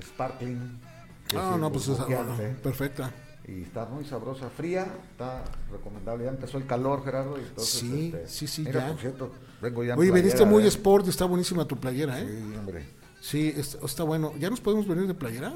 [0.03, 0.79] sparkling.
[1.27, 3.11] que Ah, es no, pues esa, burbujeante, perfecta.
[3.49, 6.25] Y está muy sabrosa, fría, está recomendable.
[6.25, 7.37] Ya empezó el calor, Gerardo.
[7.39, 8.91] Y entonces, Sí, este, sí, sí, mira, ya.
[8.91, 9.31] por cierto,
[9.61, 10.67] vengo ya Oye, veniste muy ¿eh?
[10.67, 12.27] sport, está buenísima tu playera, ¿eh?
[12.27, 12.85] Sí, hombre.
[13.21, 14.33] Sí, está, está bueno.
[14.39, 15.53] ¿Ya nos podemos venir de playera?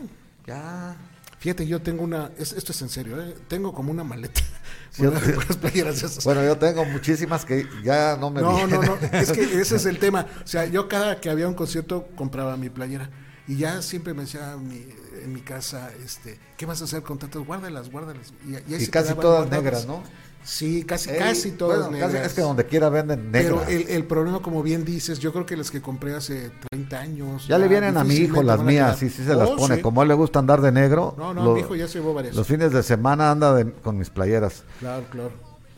[0.47, 0.95] Ya.
[1.37, 3.35] Fíjate, yo tengo una, es- esto es en serio, ¿eh?
[3.47, 4.41] tengo como una maleta.
[4.91, 6.23] Sí, Bueno, yo- playeras de esas.
[6.23, 8.81] Bueno, yo tengo muchísimas que ya no me No, no, vienen.
[8.81, 10.27] no, es que ese es el tema.
[10.43, 13.09] O sea, yo cada que había un concierto compraba mi playera
[13.47, 14.85] y ya siempre me decía mi-
[15.23, 17.45] en mi casa, este, ¿qué vas a hacer con tantas?
[17.45, 18.33] Guárdalas, guárdalas.
[18.47, 19.49] Y, Y se casi todas guardadas.
[19.51, 20.03] negras, ¿no?
[20.45, 22.27] Sí, casi, Ey, casi todas bueno, casi- negras.
[22.31, 23.63] es que donde quiera venden negras.
[23.65, 26.99] Pero el, el problema, como bien dices, yo creo que las que compré hace 30
[26.99, 27.47] años.
[27.47, 29.77] ya le vienen a mi hijo las mías, sí, sí se las Oh, pone.
[29.77, 29.81] sí.
[29.81, 31.15] Como a él le gusta andar de negro.
[31.17, 32.35] No, no, lo- mi hijo ya se llevó varias.
[32.35, 34.63] Los fines de semana anda de- con mis playeras.
[34.81, 35.31] Claro, claro.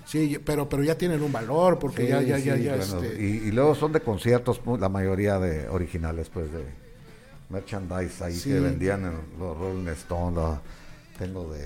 [0.07, 2.75] Sí, pero, pero ya tienen un valor porque Sí, ya, ya, ya, sí, ya.
[2.75, 6.63] bueno, este, y, y luego son de conciertos, mu- la mayoría de originales, pues de
[7.49, 8.49] merchandise ahí Sí.
[8.49, 10.35] que vendían en los Rolling Stone.
[10.35, 10.61] la-
[11.17, 11.65] tengo de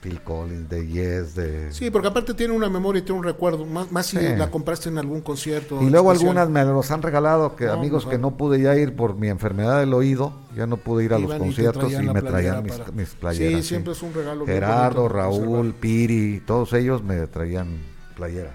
[0.00, 1.72] Phil Collins, de Yes, de.
[1.72, 4.24] Sí, porque aparte tiene una memoria y tiene un recuerdo, más, más si Sí.
[4.36, 5.82] la compraste en algún concierto.
[5.82, 6.38] Y luego especial.
[6.38, 9.28] algunas me los han regalado, que No, amigos que no pude ya ir por mi
[9.28, 12.74] enfermedad del oído, ya no pude ir a los Iban conciertos y, me traían mis,
[12.76, 13.64] para- mis Sí, playeras.
[13.66, 15.74] siempre es un regalo Gerardo, bonito Raúl.
[15.74, 17.78] Piri, todos ellos me traían
[18.14, 18.52] playera.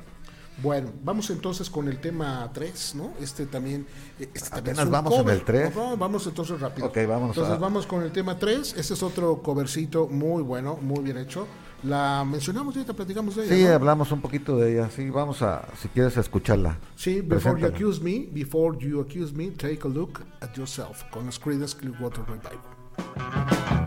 [0.64, 3.12] Bueno, vamos entonces con el tema 3, ¿no?
[3.20, 3.86] Este también.
[4.20, 5.36] eh, Este también Apenas es vamos en cover.
[5.36, 5.76] el tres.
[5.76, 6.88] No, vamos entonces rápido.
[6.88, 8.74] Ok, vamos Entonces a- vamos con el tema 3.
[8.78, 11.46] Este es otro covercito muy bueno, muy bien hecho.
[11.84, 13.56] La mencionamos y ahorita platicamos de ella.
[13.58, 13.74] Sí, ¿no?
[13.74, 14.90] hablamos un poquito de ella.
[14.90, 16.78] Sí, vamos a, si quieres, a escucharla.
[16.96, 17.76] Sí, Before You Preséntala.
[17.76, 22.24] Accuse Me, Before You Accuse Me, Take a Look at Yourself, con los Creedence Clearwater
[22.26, 23.83] Revival.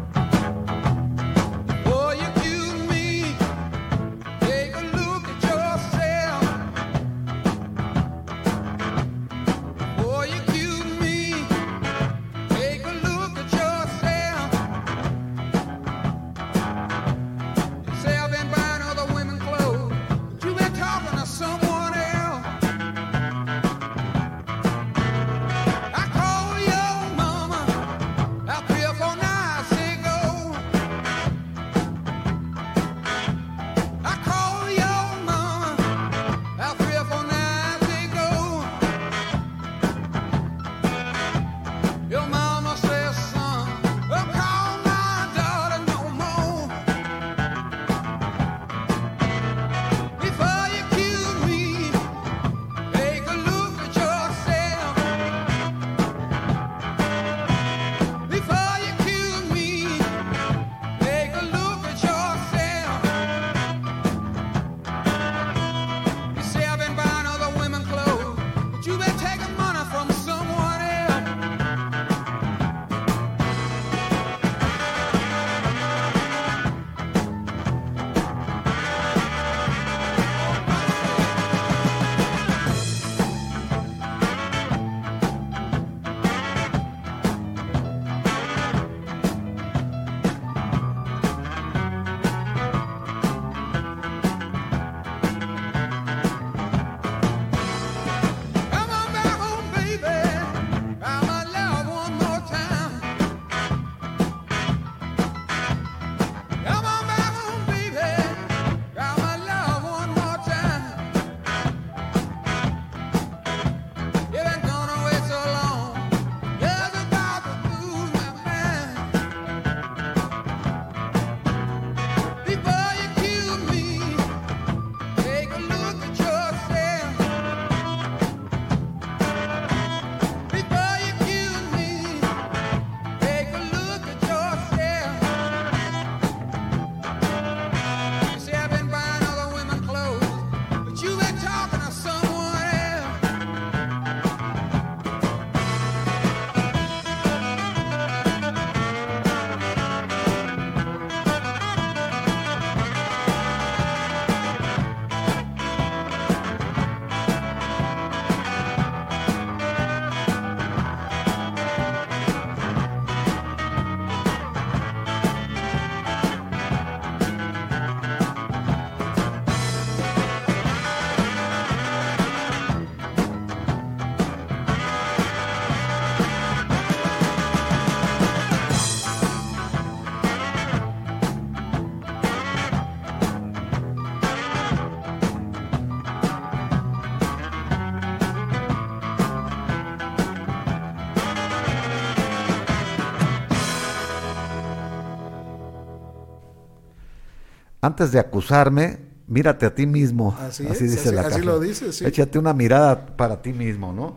[197.87, 200.37] Antes de acusarme, mírate a ti mismo.
[200.41, 201.47] Así Así, es, dice así- la así canción.
[201.55, 202.05] lo dice, sí.
[202.05, 204.16] Échate una mirada para ti mismo, ¿no?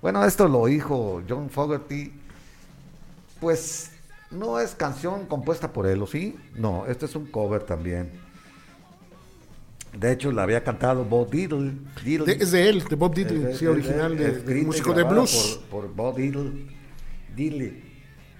[0.00, 2.12] Bueno, esto lo dijo John Fogerty.
[3.40, 3.90] Pues
[4.30, 6.36] no es canción compuesta por él, ¿o sí?
[6.56, 8.10] No, este es un cover también.
[9.98, 11.30] De hecho, la había cantado Bob.
[11.30, 15.60] De- es de él, de Bob Diddley, Es- sí, original de, músico de blues.
[15.68, 16.68] Por, por Bob Diddley,
[17.34, 17.82] Diddley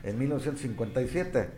[0.04, 1.50] en 1957.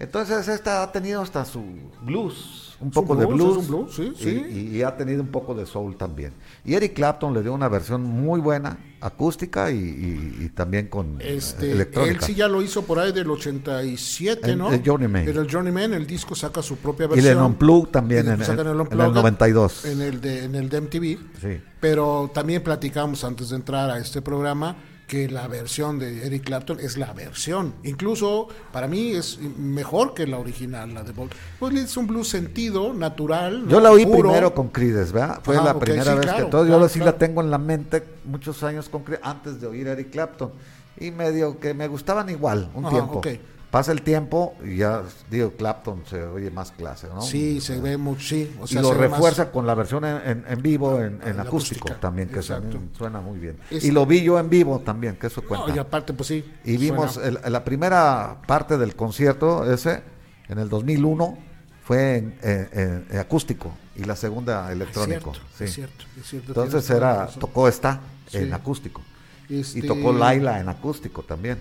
[0.00, 1.60] Entonces esta ha tenido hasta su
[2.02, 4.46] blues, un poco de blues, sí, y, sí.
[4.48, 6.32] y- y ha tenido un poco de soul también.
[6.64, 11.20] Y Eric Clapton le dio una versión muy buena, acústica y, y- y también con
[11.20, 12.14] eh, Este, electrónica.
[12.14, 14.70] él sí ya lo hizo por ahí del 87, El- ¿no?
[14.72, 15.24] el Journeyman.
[15.24, 17.36] Pero el Journeyman, el disco saca su propia y versión.
[17.36, 19.84] le Unplugged también Y en, el- el en el 92.
[19.84, 21.18] En el de, en el de MTV.
[21.40, 21.60] Sí.
[21.80, 24.76] Pero también platicamos antes de entrar a este programa
[25.08, 27.72] que la versión de Eric Clapton es la versión.
[27.82, 31.30] Incluso para mí es mejor que la original, la de Bob.
[31.58, 33.66] Pues es un blues sentido, natural.
[33.68, 34.28] Yo la oí Puro.
[34.28, 35.40] primero con Creedence, ¿verdad?
[35.42, 36.66] Fue Ajá, la primera sí, vez claro, que todo.
[36.66, 37.12] Yo sí claro.
[37.12, 40.52] la tengo en la mente muchos años con Creedence antes de oír a Eric Clapton.
[41.00, 43.22] Y medio que me gustaban igual, un Ajá, tiempo.
[43.70, 47.20] Pasa el tiempo y ya, digo, Clapton se oye más clase, ¿no?
[47.20, 48.50] Sí, se ve mucho, sí.
[48.58, 51.88] O y lo más- refuerza con la versión en, en- en vivo, en, en acústico
[51.88, 53.58] acústica, también, que también suena muy bien.
[53.70, 55.66] Es- Y lo vi yo en vivo también, que eso cuenta.
[55.66, 56.50] No, y aparte, pues sí.
[56.64, 60.02] Y vimos el- la primera parte del concierto ese,
[60.48, 61.36] en el 2001,
[61.84, 65.32] fue en, en- en- acústico y la segunda electrónico.
[65.34, 65.64] cierto, sí.
[65.64, 68.38] es cierto, es cierto, Entonces era, tocó esta Sí.
[68.38, 69.02] en acústico.
[69.50, 71.58] Este, Y tocó Laila en acústico también.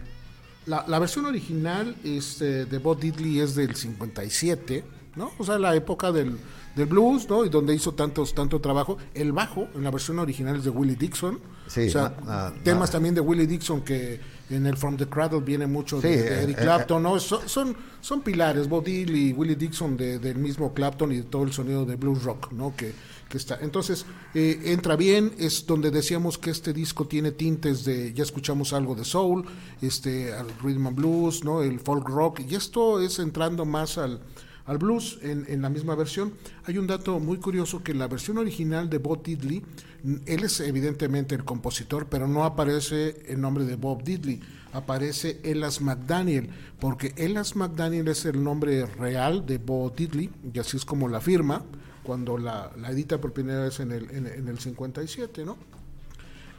[0.67, 4.83] La, la versión original este, de Bob Diddley es del 57,
[5.15, 5.31] ¿no?
[5.37, 6.37] O sea, la época del,
[6.75, 7.45] del blues, ¿no?
[7.45, 8.97] Y donde hizo tantos, tanto trabajo.
[9.13, 11.39] El bajo en la versión original es de Willie Dixon.
[11.67, 15.67] Sí, o sea, temas también de Willie Dixon que en el From the Cradle viene
[15.67, 17.19] mucho Sí, de, de eh, Eric eh, Clapton, ¿no?
[17.19, 21.23] Son, son, son pilares, Bob Diddley y Willie Dixon de- del mismo Clapton y de
[21.23, 22.73] todo el sonido de blues rock, ¿no?
[22.75, 22.93] Que,
[23.29, 23.59] que está.
[23.61, 28.73] Entonces, eh, entra bien, es donde decíamos que este disco tiene tintes de, ya escuchamos
[28.73, 29.45] algo de soul,
[29.81, 31.61] este, rhythm and blues, ¿no?
[31.61, 34.21] El folk rock, y esto es entrando más al,
[34.65, 36.33] al blues en, en la misma versión.
[36.65, 39.63] Hay un dato muy curioso que la versión original de Bob Diddley,
[40.03, 44.39] n- él es evidentemente el compositor, pero no aparece el nombre de Bob Diddley,
[44.73, 46.49] aparece Elas McDaniel,
[46.79, 51.19] porque Elas McDaniel es el nombre real de Bob Diddley, y así es como la
[51.21, 51.65] firma
[52.07, 55.57] cuando la, la edita por primera vez en el, en, en el 57, ¿no?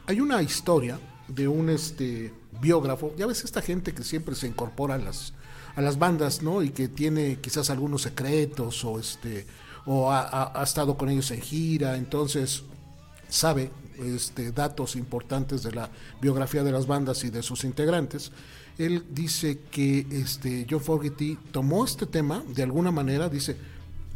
[0.05, 2.31] Hay una historia de un este
[2.61, 5.33] biógrafo, ya ves esta gente que siempre se incorpora a las
[5.75, 6.61] a las bandas, ¿no?
[6.63, 9.45] Y que tiene quizás algunos secretos o este
[9.85, 12.63] o ha, ha- ha estado con ellos en gira, entonces
[13.27, 15.89] sabe este, datos importantes de la
[16.21, 18.31] biografía de las bandas y de sus integrantes.
[18.77, 23.55] Él dice que este, Joe Fogerty tomó este tema de alguna manera, dice,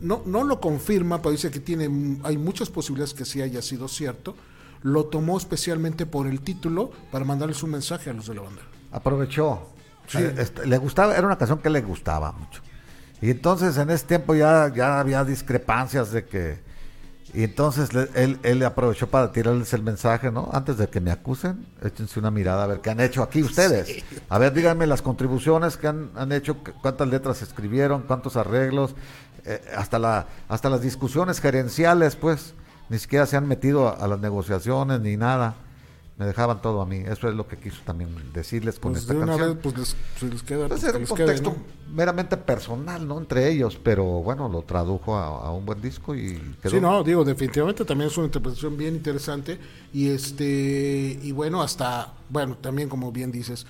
[0.03, 3.87] no, no lo confirma, pero dice que tiene, hay muchas posibilidades que sí haya sido
[3.87, 4.35] cierto.
[4.81, 8.61] Lo tomó especialmente por el título para mandarles un mensaje a los de la banda.
[8.91, 9.69] Aprovechó.
[10.07, 10.17] Sí.
[10.19, 12.61] Eh, este, le gustaba, era una canción que le gustaba mucho.
[13.21, 16.72] Y entonces en ese tiempo ya, ya había discrepancias de que...
[17.33, 20.49] Y entonces le- él, él aprovechó para tirarles el mensaje, ¿no?
[20.53, 24.03] Antes de que me acusen, échense una mirada a ver qué han hecho aquí ustedes.
[24.29, 28.93] A ver, díganme las contribuciones que han, han hecho, cu- cuántas letras escribieron, cuántos arreglos,
[29.45, 32.53] eh, hasta, la, hasta las discusiones gerenciales, pues,
[32.89, 35.55] ni siquiera se han metido a, a las negociaciones ni nada.
[36.23, 37.03] Me dejaban todo a mí.
[37.05, 39.53] Eso es lo que quiso también decirles con Pues esta de una canción.
[39.55, 40.67] vez, pues les, se les queda.
[40.69, 41.93] Pues pues, era un contexto quede, ¿no?
[41.93, 43.17] meramente personal, ¿no?
[43.17, 46.71] Entre ellos, pero bueno, lo tradujo a, a un buen disco y quedó.
[46.71, 49.59] Sí, no, digo, definitivamente también es una interpretación bien interesante
[49.91, 53.65] y este y bueno, hasta bueno, también como bien dices,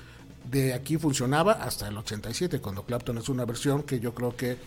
[0.52, 4.58] de aquí funcionaba hasta el 87 cuando Clapton es una versión que yo creo que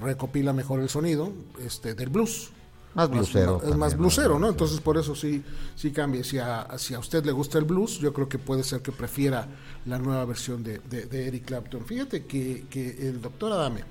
[0.00, 2.50] recopila mejor el sonido este del blues.
[2.94, 3.98] Más blusero es más ¿no?
[3.98, 4.48] blusero, ¿no?
[4.48, 5.42] Entonces por eso sí
[5.74, 6.22] sí cambia.
[6.24, 8.92] Si a, si a usted le gusta el blues, yo creo que puede ser que
[8.92, 9.48] prefiera
[9.86, 11.84] la nueva versión de, de- de Eric Clapton.
[11.84, 13.82] Fíjate que, que el doctor Adame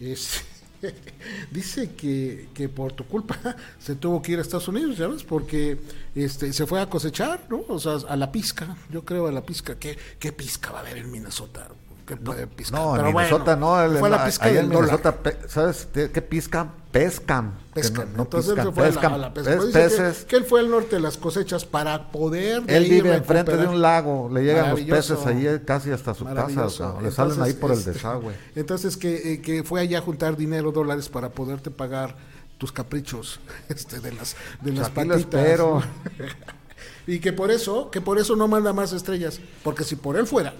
[0.00, 0.42] es,
[1.50, 3.38] dice que, que por tu culpa
[3.78, 5.24] se tuvo que ir a Estados Unidos, ¿ya ves?
[5.24, 5.78] Porque
[6.14, 7.64] este, se fue a cosechar, ¿no?
[7.68, 9.78] O sea, a la pizca, yo creo a la pizca.
[9.78, 11.68] ¿Qué, qué pizca va a haber en Minnesota?
[12.10, 12.80] ¿Qué puede piscar?
[12.80, 13.80] No, en Pero bueno, Minnesota no.
[13.84, 14.70] el- fue a la a- pizca allá del en.
[14.70, 16.72] Minnesota, pe- ¿sabes qué piscan?
[16.90, 17.52] Pescan.
[17.72, 18.08] Pescan.
[18.10, 19.50] no- no Entonces piscan, fue a la- pescan a la pesca.
[19.52, 20.24] pes- Pues que- peces.
[20.24, 22.64] Que, él fue al norte de las cosechas para poder.
[22.64, 26.12] de Él vive enfrente de un lago, le llegan los peces ahí eh, casi hasta
[26.14, 26.66] su casa,
[27.00, 28.34] le salen ahí por el este, desagüe.
[28.56, 32.16] Entonces que, eh, que fue allá a juntar dinero, dólares para poderte pagar
[32.58, 33.38] tus caprichos
[33.68, 35.24] este, de las de las patitas.
[37.06, 40.26] y que por eso, que por eso no manda más estrellas, porque si por él
[40.26, 40.54] fuera,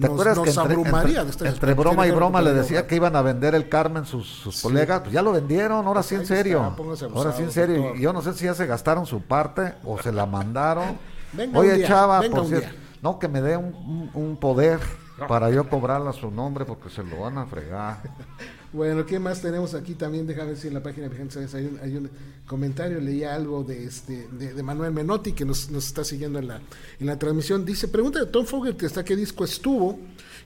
[0.00, 2.86] ¿Te nos, acuerdas nos que entre, abrumaría entre- de entre broma y broma le decía
[2.86, 5.00] que iban a vender el Carmen sus, sus colegas?
[5.00, 6.74] Pues ya lo vendieron, ahora sí en está, serio.
[7.14, 7.94] Ahora sí en serio.
[7.96, 10.96] Y yo no sé si ya se gastaron su parte o se la mandaron.
[11.32, 12.68] Venga Oye, día, chava, venga por cierto,
[13.02, 14.80] no, que me dé un, un- un poder
[15.28, 17.98] para yo cobrarle a su nombre porque se lo van a fregar.
[18.72, 20.26] Bueno, ¿qué más tenemos aquí también?
[20.26, 21.16] Déjame ver si en la página de
[21.54, 22.10] hay un, hay un
[22.46, 26.48] comentario, leía algo de este de, de Manuel Menotti que nos, nos está siguiendo en
[26.48, 26.60] la,
[27.00, 27.64] en la transmisión.
[27.64, 29.98] Dice, pregunta de Tom Fogerty hasta qué disco estuvo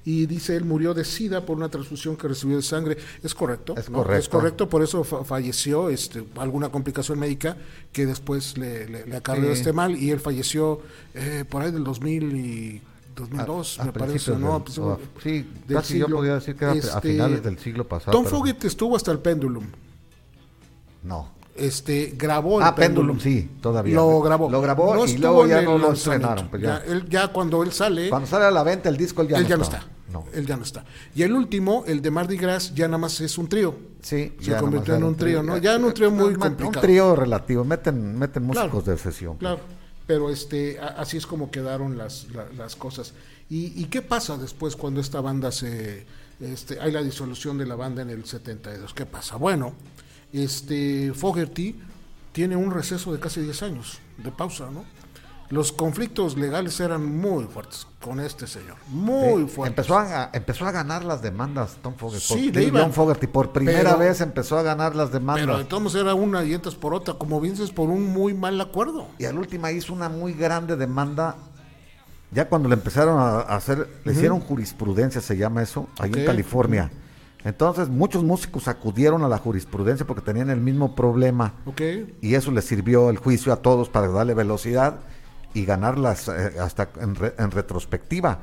[0.04, 2.96] y dice él murió de SIDA por una transfusión que recibió de sangre.
[3.24, 3.74] Es correcto.
[3.76, 3.98] Es ¿no?
[3.98, 4.20] correcto.
[4.20, 7.56] Es correcto, por eso fa- falleció, este, alguna complicación médica
[7.92, 9.60] que después le, le, le acarreó Sí.
[9.60, 10.80] este mal y él falleció
[11.14, 12.82] eh, por ahí del 2000 y
[13.14, 14.36] 2002, A- a me parece, ¿no?
[14.38, 17.58] del- A principios o- sí, casi yo podría decir que era a Este, finales del
[17.58, 18.12] siglo pasado.
[18.12, 19.64] Tom Fogerty estuvo hasta el Pendulum.
[21.02, 21.28] No.
[21.54, 23.94] Este, grabó el Ah, Pendulum, sí, todavía.
[23.94, 24.50] Lo grabó.
[24.50, 26.48] Lo grabó y luego ya no lo estrenaron.
[26.48, 26.78] Pues ya.
[26.86, 29.42] él- ya cuando él sale, Cuando sale a la venta el disco, él ya él
[29.42, 29.86] no ya no está.
[30.10, 30.24] No.
[30.34, 30.84] Él ya no está.
[31.14, 33.74] Y el último, el de Mardi Gras, ya nada más es un trío.
[34.02, 35.56] Sí, Se convirtió en un trío, ¿no?
[35.58, 36.68] Ya en un trío muy Un- complicado.
[36.68, 39.36] Un trío relativo, meten, meten músicos Claro, de sesión.
[39.38, 39.60] Claro,
[40.06, 43.12] pero este, así es como quedaron las, la- las cosas.
[43.50, 46.06] ¿Y, y qué pasa después cuando esta banda se...
[46.40, 48.94] Este, hay la disolución de la banda en el 72?
[48.94, 49.36] ¿Qué pasa?
[49.36, 49.74] Bueno,
[50.32, 51.76] este, Fogerty
[52.32, 54.84] tiene un receso de casi 10 años de pausa, ¿no?
[55.52, 59.66] Los conflictos legales eran muy fuertes con este señor, muy Sí, fuertes.
[59.86, 62.24] empezó, a, empezó a ganar las demandas Tom Fogerty.
[62.24, 62.82] Sí, por, le de iban.
[62.84, 63.26] John Fogerty.
[63.26, 65.44] Por primera Pero- vez empezó a ganar las demandas.
[65.68, 68.58] Pero modos era una y entras por otra, como bien dices, por un muy mal
[68.62, 69.08] acuerdo.
[69.18, 71.36] Y al última hizo una muy grande demanda.
[72.30, 76.90] Ya cuando le empezaron a hacer, le hicieron jurisprudencia, se llama eso, ahí en California.
[77.44, 81.52] Entonces muchos músicos acudieron a la jurisprudencia porque tenían el mismo problema.
[81.66, 81.82] ¿Ok?
[82.22, 85.00] Y eso le sirvió el juicio a todos para darle velocidad
[85.54, 88.38] y ganarlas eh, hasta en, re- en retrospectiva.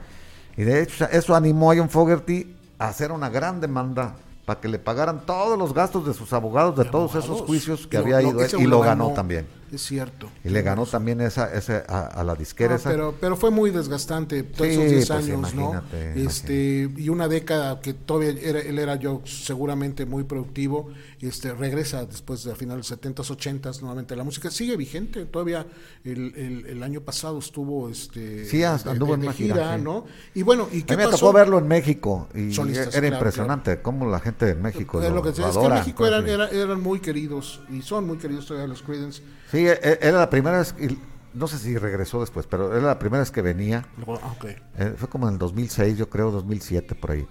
[0.57, 4.67] Y de hecho eso animó a John Fogerty a hacer una gran demanda para que
[4.67, 8.41] le pagaran todos los gastos de sus abogados de, todos esos juicios que había ido
[8.41, 9.47] él, y lo ganó también.
[9.71, 10.31] Es cierto.
[10.43, 12.73] Y le ganó también esa, ese a, a la disquera.
[12.73, 12.89] No, esa.
[12.89, 15.81] pero, pero fue muy desgastante todos Sí, esos 10 pues, años, ¿no?
[15.81, 20.89] imagínate, Este, y una década que todavía era, él era yo seguramente muy productivo,
[21.21, 25.67] este, regresa después de a finales 70s, 80s nuevamente la música, sigue vigente, todavía
[26.03, 29.81] el, el, el año pasado estuvo este Sí, anduvo en una gira, sí.
[29.81, 30.05] ¿no?
[30.33, 31.17] Y bueno, ¿y a qué mí me pasó?
[31.17, 35.09] tocó verlo en México y Solistas, era claro, impresionante cómo la gente de México Es
[35.09, 37.81] lo, lo que lo es que en adora, México pues, eran, eran muy queridos y
[37.81, 39.21] son muy queridos todavía los Creedence.
[39.51, 40.97] Sí, e- e- era la primera vez, y
[41.33, 43.85] no sé si regresó después, pero era la primera vez que venía.
[44.07, 44.45] Ah, ok.
[44.45, 47.27] Eh, fue como en el 2006, yo creo, 2007 por ahí.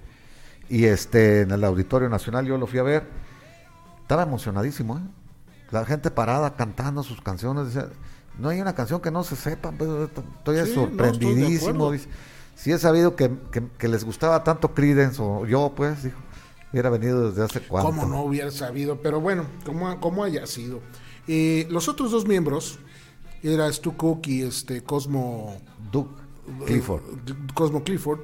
[0.68, 3.04] Y este en el Auditorio Nacional yo lo fui a ver.
[4.02, 5.02] Estaba emocionadísimo, ¿eh?
[5.70, 7.66] La gente parada cantando sus canciones.
[7.66, 7.88] decía,
[8.38, 9.72] no hay una canción que no se sepa.
[9.76, 11.92] pero estoy Sí, no, sorprendidísimo.
[11.92, 12.08] dice.
[12.54, 16.18] si he sabido que, que- que les gustaba tanto Creedence, o yo, pues, dijo,
[16.72, 17.90] hubiera venido desde hace cuánto.
[17.90, 19.00] ¿Cómo no hubiera sabido?
[19.00, 20.80] Pero bueno, como, como haya sido.
[21.28, 22.78] Eh, los otros dos miembros,
[23.42, 25.60] era Stu Cook y este Cosmo
[25.92, 26.10] Duke
[26.66, 27.02] Clifford.
[27.02, 28.20] eh, Cosmo Clifford,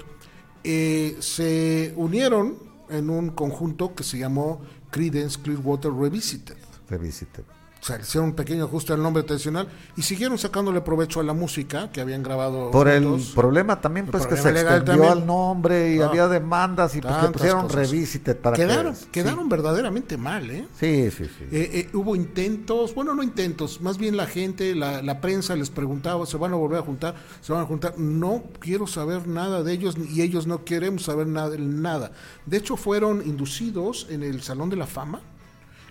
[0.64, 2.56] eh, se unieron
[2.88, 6.56] en un conjunto que se llamó Creedence Clearwater Revisited.
[6.88, 7.44] Revisited.
[7.84, 11.22] O sea, le hicieron un pequeño ajuste al nombre tradicional y siguieron sacándole provecho a
[11.22, 12.70] la música que habían grabado.
[12.70, 15.12] Por el problema también, El pues que se extendió también.
[15.12, 17.90] al nombre y había demandas y pues le pusieron cosas.
[17.90, 19.10] Revisited para quedaron, que...
[19.10, 20.66] quedaron verdaderamente mal, ¿eh?
[20.80, 21.44] Sí, sí, sí.
[21.52, 25.68] Eh, eh, hubo intentos, bueno, no intentos, más bien la gente, la, la prensa les
[25.68, 27.14] preguntaba, ¿se van a volver a juntar?
[27.42, 27.98] ¿Se van a juntar?
[27.98, 31.54] No quiero saber nada de ellos y ellos no queremos saber nada.
[31.58, 32.12] nada.
[32.46, 35.20] De hecho, fueron inducidos en el Salón de la Fama,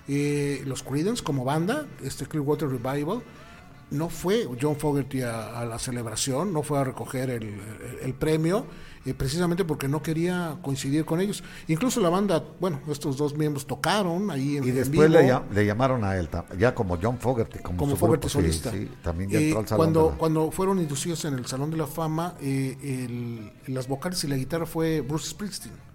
[0.07, 3.21] eh, los Creedence como banda, este Clearwater Revival.
[3.91, 7.59] No fue John Fogerty a, a la celebración, no fue a recoger el, el-
[8.01, 8.65] el premio,
[9.05, 11.43] eh, precisamente porque no quería coincidir con ellos.
[11.67, 15.29] Incluso la banda, bueno, estos dos miembros tocaron ahí en Y en después vivo le,
[15.29, 16.27] llam- le llamaron a él,
[16.57, 18.71] ya como John Fogerty, como, como su Fogerty grupo, solista.
[18.71, 19.77] sí, también ya Eh, entró al salón.
[19.85, 24.23] cuando, la- cuando fueron inducidos en el Salón de la Fama, eh, el- las vocales
[24.23, 25.92] y la guitarra fue Bruce Springsteen.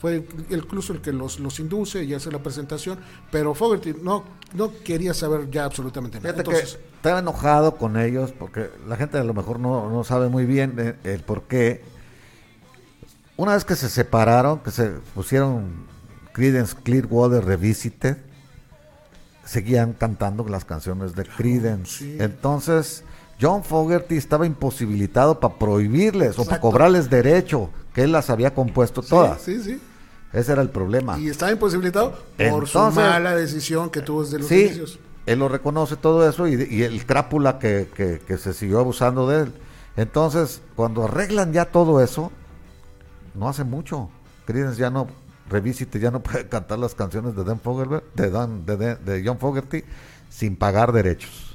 [0.00, 2.98] Fue el- incluso el que los, los induce y hace la presentación,
[3.32, 4.24] pero Fogerty no,
[4.54, 6.34] no quería saber ya absolutamente nada.
[6.34, 10.04] Fíjate Entonces, que estaba enojado con ellos porque la gente a lo mejor no, no
[10.04, 11.82] sabe muy bien eh, el por qué.
[13.36, 15.86] Una vez que se separaron, que se pusieron
[16.32, 18.16] Creedence Clearwater Revisited,
[19.44, 21.98] seguían cantando las canciones de Creedence.
[21.98, 22.16] sí.
[22.20, 23.02] Entonces,
[23.40, 29.02] John Fogerty estaba imposibilitado para prohibirles o para cobrarles derecho, que él las había compuesto
[29.02, 29.40] todas.
[29.42, 29.80] Sí, sí.
[30.32, 31.18] Ese era el problema.
[31.18, 32.18] Y estaba imposibilitado
[32.50, 34.98] por su mala decisión que tuvo desde los Sí, inicios.
[35.26, 39.28] él lo reconoce todo eso y, y el crápula que, que- que se siguió abusando
[39.28, 39.52] de él.
[39.96, 42.30] Entonces, cuando arreglan ya todo eso,
[43.34, 44.10] no hace mucho.
[44.46, 45.06] Creedence ya no,
[45.48, 47.60] revisite, ya no puede cantar las canciones de Dan
[48.14, 49.82] de, Dan, de, de- de John Fogerty
[50.28, 51.47] sin pagar derechos.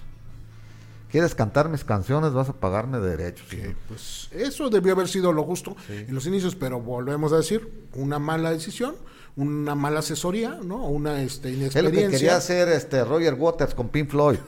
[1.14, 2.34] ¿Quieres cantar mis canciones?
[2.34, 3.45] Vas a pagarme derechos.
[3.53, 3.72] Hijo.
[3.88, 8.18] pues eso debió haber sido lo justo en los inicios, pero volvemos a decir, una
[8.18, 8.95] mala decisión,
[9.36, 10.88] una mala asesoría, ¿no?
[10.88, 12.18] Una este, Es lo que inexperiencia.
[12.18, 14.39] quería hacer este Roger Waters con Pink Floyd,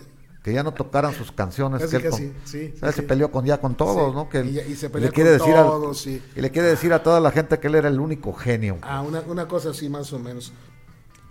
[0.43, 1.81] que ya no tocaran sus canciones.
[1.83, 3.01] Casi, que él casi, sí, sí, se sí.
[3.03, 4.27] peleó con ya con todos, Sí, ¿no?
[4.27, 6.19] Que y él- se le pelea quiere con decir al- todos, sí.
[6.35, 8.79] y le quiere decir a toda la gente que él era el único genio.
[8.81, 10.51] Ah, una, una cosa así más o menos.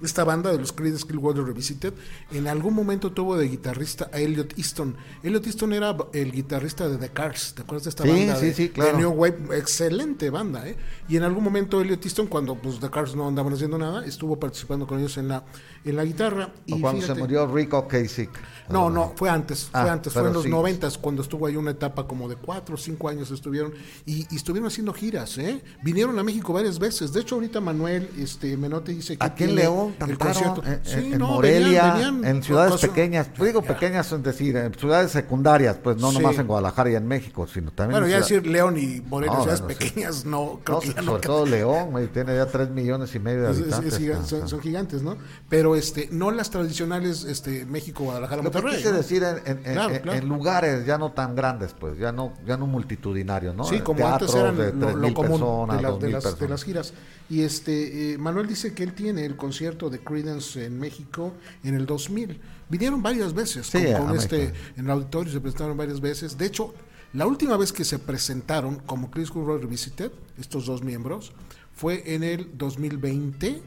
[0.02, 1.94] Esta banda de los Creedence Clearwater Revisited
[2.32, 4.96] en algún momento tuvo de guitarrista a Elliot Easton.
[5.22, 8.36] Elliot Easton era el guitarrista de The Cars, ¿te acuerdas de esta Sí, banda?
[8.36, 8.92] sí, de, sí, claro.
[8.92, 10.76] de New Wave, excelente banda, ¿eh?
[11.08, 14.38] Y en algún momento Elliot Easton, cuando pues The Cars no andaban haciendo nada, estuvo
[14.38, 15.44] participando con ellos en la,
[15.84, 16.52] en la guitarra.
[16.70, 18.30] O y cuando se murió Rico Kasich.
[18.68, 21.70] no, no, fue antes, Ah, fue antes, fue en los noventas, cuando estuvo ahí una
[21.70, 23.72] etapa como de cuatro o cinco años estuvieron,
[24.04, 25.62] y, y estuvieron haciendo giras, ¿eh?
[25.82, 29.50] Vinieron a México varias veces, de hecho ahorita Manuel este, Menote dice que Aquí en
[29.50, 29.62] tiene
[29.98, 30.62] León el cantaron, concierto.
[30.72, 33.30] en, Sí, en- en no, Morelia, venían- venían en ciudades pequeñas.
[33.36, 33.68] Yo digo Ya.
[33.68, 36.18] pequeñas, es decir, en ciudades secundarias, pues no Sí.
[36.18, 39.00] nomás en Guadalajara y en México, sino también Bueno, en ya ciudad- decir León y
[39.00, 39.84] Morelia, No, ciudades bueno, sí.
[39.90, 43.18] pequeñas, no, creo No, que ya sobre no todo León, tiene ya tres millones y
[43.18, 44.00] medio de Es- es- es habitantes.
[44.00, 45.16] giga- son, son gigantes, ¿no?
[45.48, 48.74] Pero este, no las tradicionales este, México, Guadalajara, Lo Monterrey.
[48.92, 50.18] decir en, en- en- Claro, en- claro.
[50.18, 53.64] en lugares ya no tan grandes, pues, ya no, ya no multitudinarios, ¿no?
[53.64, 56.12] Sí, como Teatros antes eran de lo, 3.000 lo común personas, de, las- 2.000 de
[56.12, 56.50] las, de personas.
[56.50, 56.92] las giras.
[57.30, 61.74] Y este eh, Manuel dice que él tiene el concierto de Creedence en México en
[61.74, 62.40] el 2000.
[62.68, 66.38] Vinieron varias veces Sí, con, a con este en el auditorio se presentaron varias veces.
[66.38, 66.74] De hecho,
[67.12, 71.32] la última vez que se presentaron como Chris Road Revisited, estos dos miembros,
[71.72, 73.62] fue en el 2020,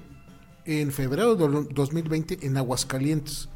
[0.65, 3.49] en febrero del 2020 en Aguascalientes.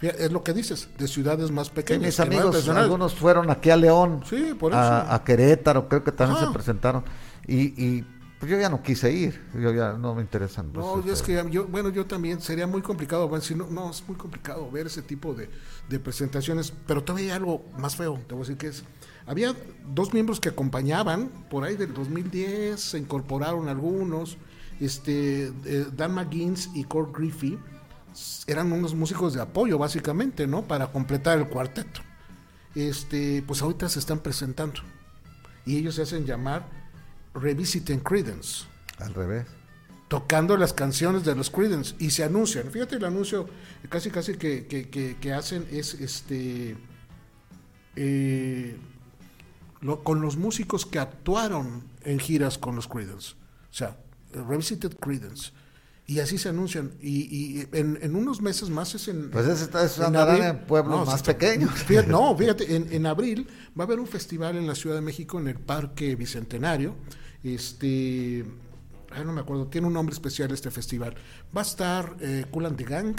[0.00, 2.06] Es lo que dices, de ciudades más Sí, pequeñas.
[2.06, 4.80] mis amigos, algunos fueron aquí a León, Sí, por eso.
[4.80, 7.04] a, a Querétaro, creo que también se presentaron.
[7.46, 8.04] Y, y
[8.44, 10.70] pues yo ya no quise ir, yo ya no me interesan.
[10.70, 13.54] pues, No, yo es este, que yo, bueno, yo también sería muy complicado, bueno, si
[13.54, 15.48] no, no, es muy complicado ver ese tipo de,
[15.88, 18.84] de presentaciones, pero todavía hay algo más feo, te voy a decir que es,
[19.26, 19.56] había
[19.94, 24.36] dos miembros que acompañaban, por ahí del 2010 se incorporaron algunos,
[24.78, 27.58] este, eh, Dan McGuinness y Kurt Griffey,
[28.46, 30.64] eran unos músicos de apoyo básicamente, ¿no?
[30.64, 32.02] Para completar el cuarteto.
[32.74, 34.82] Este, pues ahorita se están presentando
[35.64, 36.83] y ellos se hacen llamar
[37.34, 38.64] Revisiting Credence
[38.98, 39.46] Al revés.
[40.08, 42.70] tocando las canciones de los Creedence y se anuncian.
[42.70, 43.48] Fíjate el anuncio
[43.88, 46.76] casi casi que, que, que- que hacen es este
[47.96, 48.76] eh,
[49.80, 53.32] lo- con los músicos que actuaron en giras con los Creedence.
[53.70, 53.96] O sea,
[54.32, 55.52] Revisited Creedence.
[56.06, 56.92] Y así se anuncian.
[57.00, 57.22] Y,
[57.60, 59.30] y en, en unos meses más es en.
[59.30, 60.44] Pues ese está- en andarán abril.
[60.50, 61.70] en pueblos No, más está- pequeños.
[61.86, 65.02] Fíjate, no, fíjate, en, en abril va a haber un festival en la Ciudad de
[65.02, 66.94] México, en el Parque Bicentenario.
[67.44, 68.44] Este.
[69.12, 71.14] ay, no me acuerdo, tiene un nombre especial este festival.
[71.56, 73.14] Va a estar eh, Kool and the Gang,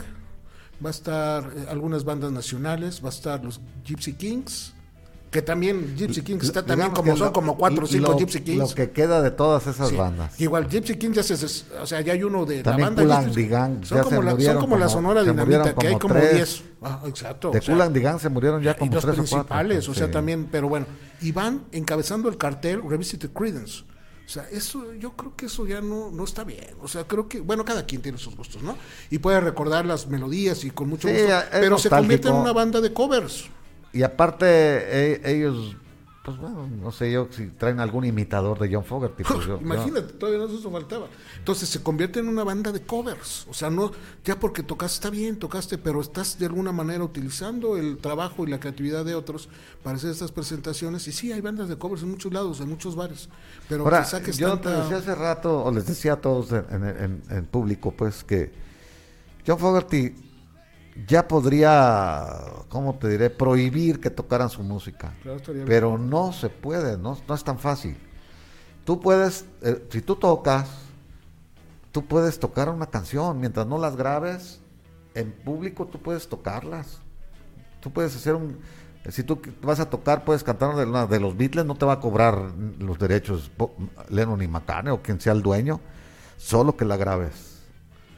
[0.84, 4.74] va a estar eh, algunas bandas nacionales, va a estar los Gypsy Kings,
[5.32, 8.40] que también Gypsy Kings está también como son lo- como cuatro o cinco lo- Gypsy
[8.42, 8.58] Kings.
[8.58, 9.96] Lo que queda de todas esas Sí.
[9.96, 10.40] bandas.
[10.40, 11.34] Igual Gypsy Kings ya se,
[11.80, 13.32] o sea, ya hay uno de También la banda.
[13.34, 16.14] The Gang, son ya como se la, son como la Sonora Dinamita, que hay como
[16.16, 16.34] tres.
[16.36, 16.64] 10.
[16.82, 17.52] Ah, exacto.
[17.52, 19.38] De o sea, Kool and Gang se murieron ya y como los tres o cuatro.
[19.38, 20.12] principales, o sea, Sí.
[20.14, 20.86] también, pero bueno,
[21.22, 23.84] y van encabezando el cartel Revisited Credence.
[24.26, 26.76] O sea, eso, yo creo que eso ya no, no está bien.
[26.82, 28.76] O sea, creo que, bueno, cada quien tiene sus gustos, ¿no?
[29.12, 32.52] Y puede recordar las melodías y con mucho Sí, gusto, pero se convierte en una
[32.54, 33.46] banda de covers.
[33.94, 35.76] Y aparte, e- ellos,
[36.26, 39.24] pues bueno, no sé yo si traen algún imitador de John Fogerty.
[39.24, 41.06] pues yo- yo- Imagínate, todavía no eso faltaba.
[41.38, 43.46] Entonces se convierte en una banda de covers.
[43.48, 43.92] O sea, no,
[44.24, 48.50] ya porque tocaste, está bien, tocaste, pero estás de alguna manera utilizando el trabajo y
[48.50, 49.50] la creatividad de otros
[49.84, 51.08] para hacer estas presentaciones.
[51.08, 53.30] Y sí, hay bandas de covers en muchos lados, en muchos bares.
[53.70, 56.84] Pero Ahora, saques yo te decía hace rato, o les decía a todos en, en-
[57.04, 58.52] en- en público, pues que
[59.46, 60.12] John Fogerty
[61.08, 62.26] ya podría,
[62.70, 65.14] ¿cómo te diré?, prohibir que tocaran su música.
[65.22, 65.68] Claro, estaría bien.
[65.68, 67.98] Pero no se puede, no, no es tan fácil.
[68.86, 70.70] Tú puedes, eh, si tú tocas,
[71.92, 74.62] tú puedes tocar una canción, mientras no las grabes,
[75.16, 77.00] en público tú puedes tocarlas.
[77.82, 78.60] Tú puedes hacer un...
[79.10, 82.00] Si tú vas a tocar, puedes cantar una de, los Beatles, no te va a
[82.00, 83.52] cobrar los derechos
[84.10, 85.80] Lennon y McCartney o quien sea el dueño,
[86.38, 87.62] solo que la grabes.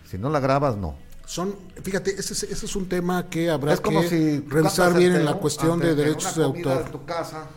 [0.05, 0.95] Si no la grabas, no.
[1.27, 4.97] Son, fíjate, ese, es- ese es un tema que habrá es como que si revisar
[4.97, 6.85] bien en la cuestión de derechos de autor.
[6.85, 7.47] de tu casa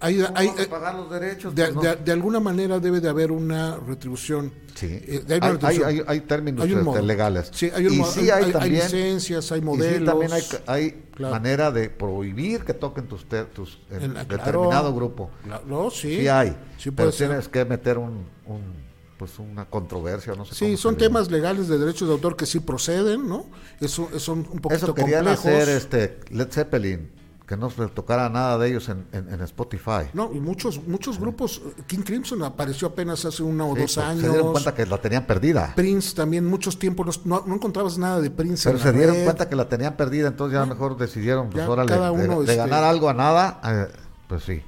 [0.00, 1.54] hay, ¿Cómo hay- a eh, pagar los derechos?
[1.54, 1.82] de, Pues no.
[1.82, 4.52] de- de alguna manera debe de haber una retribución.
[4.74, 4.86] Sí.
[4.90, 5.88] Eh, hay hay, una retribución.
[5.88, 7.02] hay- hay términos Hay un este, modo.
[7.02, 7.50] legales.
[7.52, 10.08] Sí, hay, un y modo- sí hay- hay, hay también, licencias, hay y sí modelos.
[10.10, 11.34] también hay, hay Claro.
[11.34, 14.44] manera de prohibir que toquen tus, te- tus en En la- claro.
[14.44, 15.30] determinado grupo.
[15.44, 16.18] Claro, no, sí.
[16.18, 16.48] Sí, hay.
[16.76, 17.28] Sí pero puede ser.
[17.28, 18.82] tienes que meter un, un,
[19.22, 21.08] pues una controversia, no sé Sí, son se diga.
[21.10, 23.44] temas legales de derechos de autor que sí proceden, ¿no?
[23.80, 25.46] Eso, son un poquito Eso querían complejos.
[25.46, 27.08] hacer este Led Zeppelin,
[27.46, 30.08] que no se tocara nada de ellos en, en- en Spotify.
[30.12, 34.10] No, y muchos muchos grupos, King Crimson apareció apenas hace uno o Sí, dos porque
[34.10, 34.22] años.
[34.24, 35.72] Se dieron cuenta que la tenían perdida.
[35.76, 39.22] Prince también, muchos tiempos no, no encontrabas nada de Prince Pero en se dieron red.
[39.24, 42.38] cuenta que la tenían perdida, entonces ya mejor decidieron, pues Ya órale, cada de- uno,
[42.40, 43.86] de, este- ganar algo a nada, eh,
[44.26, 44.62] pues sí.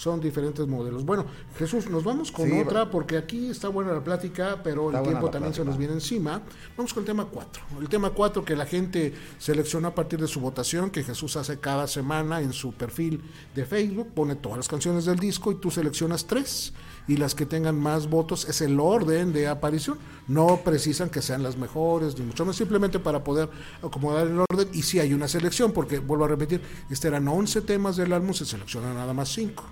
[0.00, 1.04] Son diferentes modelos.
[1.04, 1.26] Bueno,
[1.58, 5.28] Jesús, nos vamos con Sí, otra porque aquí está buena la plática, pero el tiempo
[5.28, 6.40] también se nos viene encima.
[6.74, 7.62] Vamos con el tema 4.
[7.82, 11.60] El tema 4 que la gente seleccionó a partir de su votación, que Jesús hace
[11.60, 13.20] cada semana en su perfil
[13.54, 16.72] de Facebook, pone todas las canciones del disco y tú seleccionas tres.
[17.06, 19.98] Y las que tengan más votos es el orden de aparición.
[20.28, 23.50] No precisan que sean las mejores, ni mucho menos, simplemente para poder
[23.82, 24.66] acomodar el orden.
[24.72, 28.32] Y si hay una selección, porque vuelvo a repetir, este eran 11 temas del álbum,
[28.32, 29.62] se seleccionan nada más 5.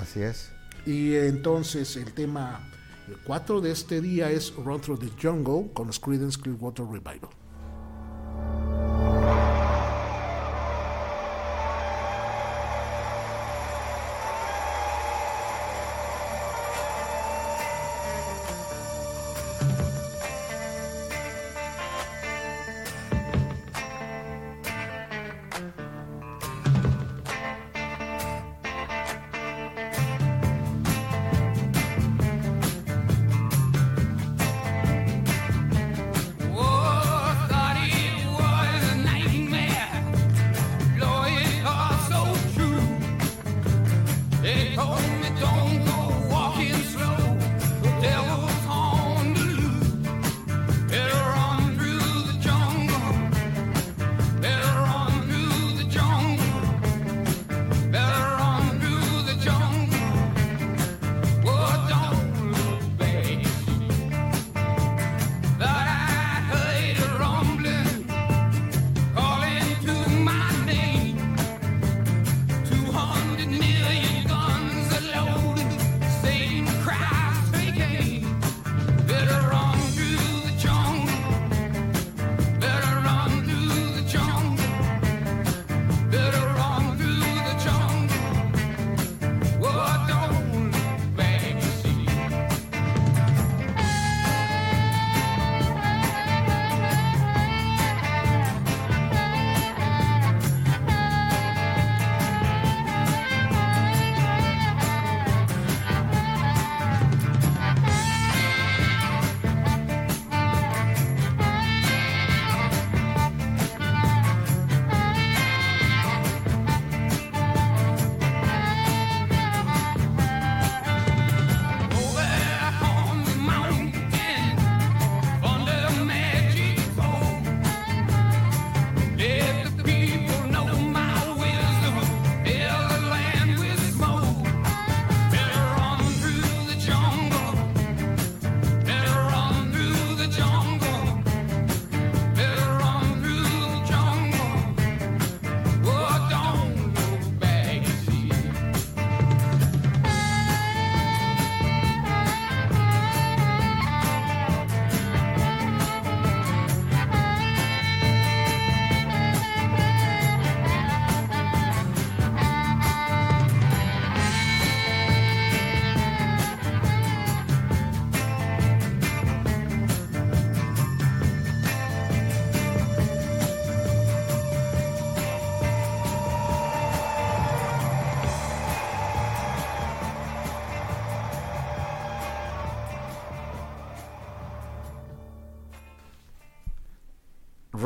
[0.00, 0.52] Así es.
[0.84, 2.70] Y entonces el tema
[3.26, 7.30] 4 de este día es Run Through the Jungle con los Creedence Clearwater Revival.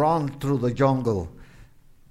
[0.00, 1.28] Run through the jungle.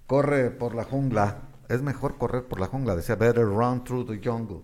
[0.08, 1.38] Corre por la jungla.
[1.68, 2.96] Es mejor correr por la jungla.
[2.96, 4.62] Decía Better run through the jungle.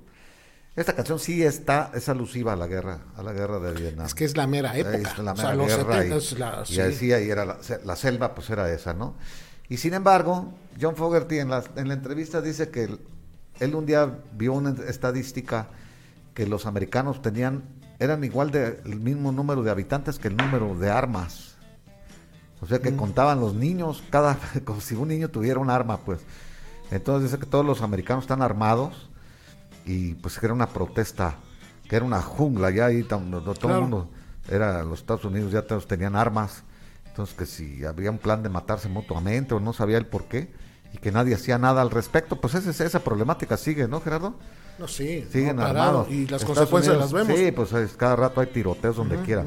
[0.76, 4.06] Esta canción sí está, es alusiva a la guerra, a la guerra de Vietnam.
[4.06, 4.98] Es que es la mera época.
[4.98, 6.82] Es la o sea, mera los guerra 70 y, es la- y sí.
[6.82, 9.16] decía, y era la, la selva, pues era esa, ¿no?
[9.70, 13.00] Y sin embargo, John Fogerty en la, en la entrevista dice que él,
[13.62, 15.70] él un día vio una estadística
[16.34, 17.64] que los americanos tenían,
[18.00, 21.55] eran igual de el mismo número de habitantes que el número de armas.
[22.62, 22.98] O sea que Mm.
[22.98, 26.22] contaban los niños, cada, como si un niño tuviera un arma, pues.
[26.92, 29.10] Entonces dice que todos los americanos están armados
[29.86, 31.36] y pues que era una protesta,
[31.90, 33.20] que era una jungla, ya ahí todo
[33.56, 33.76] Claro.
[33.76, 34.10] el mundo,
[34.50, 36.64] era los Estados Unidos ya todos tenían armas,
[37.08, 40.52] entonces que si había un plan de matarse mutuamente o no sabía el por qué
[40.94, 44.36] y que nadie hacía nada al respecto, pues esa, esa problemática sigue, ¿no, Gerardo?
[44.78, 46.10] No, sí, Siguen no armados.
[46.10, 47.40] Y las Estados consecuencias Unidos, las vemos.
[47.42, 49.44] Sí, pues es- cada rato hay tiroteos donde quiera.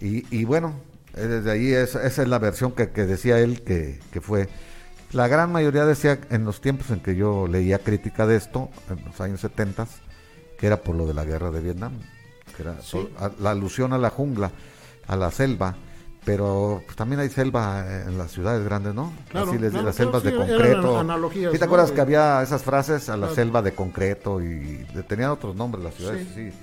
[0.00, 0.74] Y, y bueno,
[1.14, 4.48] desde ahí es- esa es la versión que, que decía él que, que fue.
[5.12, 9.04] La gran mayoría decía en los tiempos en que yo leía crítica de esto, en
[9.04, 9.86] los años 70,
[10.58, 11.94] que era por lo de la guerra de Vietnam,
[12.56, 12.96] que era Sí.
[12.96, 14.50] por- a- la alusión a la jungla,
[15.06, 15.76] a la selva.
[16.22, 19.10] Pero pues, también hay selva en las ciudades grandes, ¿no?
[19.30, 21.30] Claro, Así les claro, las claro, selvas sí, de concreto.
[21.32, 21.64] ¿Sí te ¿no?
[21.64, 23.34] acuerdas De- que había esas frases a la Claro.
[23.34, 26.26] selva de concreto y tenían otros nombres las ciudades?
[26.34, 26.50] Sí.
[26.50, 26.56] Sí,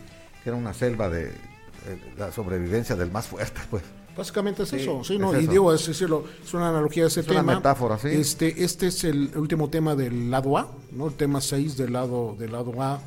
[0.43, 3.81] que era una selva de eh, la sobrevivencia del más fuerte, pues.
[4.17, 5.33] Básicamente es Sí, eso, sí, es ¿no?
[5.39, 5.51] y eso.
[5.51, 7.55] digo, es, decirlo, es una analogía a ese Es una tema.
[7.55, 8.07] metáfora, sí.
[8.09, 11.07] Este, este es el último tema del lado A, ¿no?
[11.07, 12.99] El tema 6 del lado, del lado A,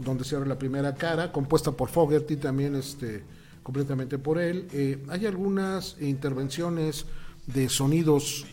[0.00, 3.22] donde se abre la primera cara, compuesta por Fogerty también, este,
[3.62, 4.68] completamente por él.
[4.72, 7.06] Eh, hay algunas intervenciones
[7.46, 8.46] de sonidos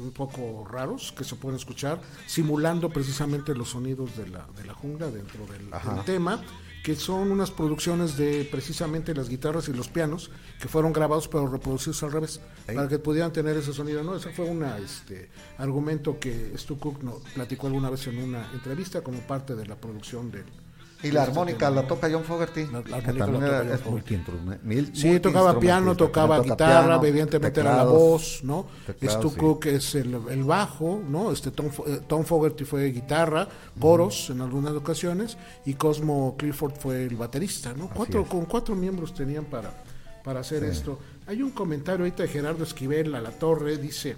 [0.00, 4.74] un poco raros que se pueden escuchar, simulando precisamente los sonidos de la, de la
[4.74, 5.70] jungla dentro del
[6.04, 6.42] tema,
[6.86, 10.30] que son unas producciones de precisamente las guitarras y los pianos
[10.60, 12.76] que fueron grabados pero reproducidos al revés, Ahí.
[12.76, 14.04] para que pudieran tener ese sonido.
[14.04, 18.52] No, ese fue un este, argumento que Stu Cook no, platicó alguna vez en una
[18.52, 20.44] entrevista como parte de la producción del...
[21.02, 23.94] Y la armónica la toca John Fogerty, La- armónica la era- toca John
[24.94, 28.66] Sí, tocaba piano, tocaba toca guitarra, evidentemente era la voz, ¿no?
[29.02, 29.34] Stu.
[29.36, 31.30] Cook es el, el bajo, ¿no?
[31.32, 33.46] Este Tom, eh, Tom Fogerty fue guitarra,
[33.78, 35.36] coros en algunas ocasiones
[35.66, 37.88] y Cosmo Clifford fue el baterista, ¿no?
[37.90, 39.72] Cuatro, con cuatro miembros tenían para,
[40.24, 40.98] para hacer esto.
[41.26, 44.16] Hay un comentario ahorita de Gerardo Esquivel a la torre, dice,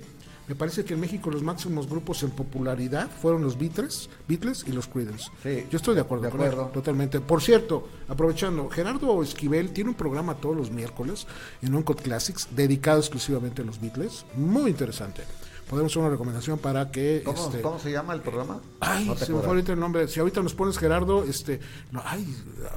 [0.48, 4.72] me parece que en México los máximos grupos en popularidad fueron los Beatles, Beatles y
[4.72, 5.30] los Creedence.
[5.42, 6.70] Sí, Yo estoy de acuerdo, de con él, acuerdo.
[6.72, 7.20] totalmente.
[7.20, 11.26] Por cierto, aprovechando, Gerardo Esquivel tiene un programa todos los miércoles
[11.62, 15.22] en Uncut Classics dedicado exclusivamente a los Beatles, muy interesante.
[15.68, 18.58] Podemos hacer una recomendación para que ¿Cómo, este, cómo se llama el programa?
[18.80, 20.08] Ay, No se me fue ahorita el nombre.
[20.08, 21.60] Si ahorita nos pones Gerardo, este,
[21.92, 22.26] no, ay,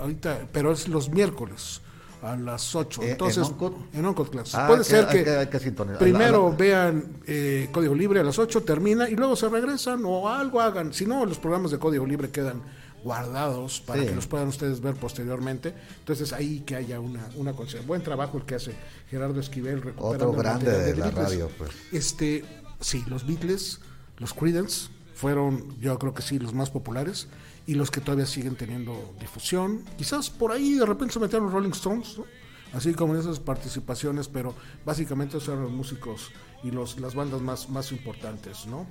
[0.02, 1.80] ahorita, pero es los miércoles
[2.22, 3.02] a las 8.
[3.02, 3.76] ¿En- en Entonces, Uncut?
[3.94, 4.56] en Uncut Classics.
[4.56, 8.62] Ah, Puede que- ser que, primero La- la- vean eh, Código Libre a las 8,
[8.64, 10.94] termina y luego se regresan o algo hagan.
[10.94, 12.62] Si no, los programas de Código Libre quedan
[13.04, 14.08] guardados para Sí.
[14.10, 15.74] que los puedan ustedes ver posteriormente.
[16.00, 17.88] Entonces, ahí que haya una, una conciencia.
[17.88, 18.74] Buen trabajo el que hace
[19.10, 21.14] Gerardo Esquivel recuperando Otro grande de la Beatles.
[21.30, 21.72] radio, pues.
[21.92, 22.46] Este,
[22.80, 23.80] sí, los Beatles,
[24.18, 27.28] los Creedence fueron, yo creo que sí, los más populares
[27.68, 29.84] y los que todavía siguen teniendo difusión.
[29.98, 32.26] Quizás por ahí de repente se metieron los Rolling Stones, ¿no?
[32.74, 34.56] así como en esas participaciones, pero
[34.86, 36.32] básicamente esos eran los músicos
[36.64, 38.88] y los, las bandas más, más importantes, ¿no?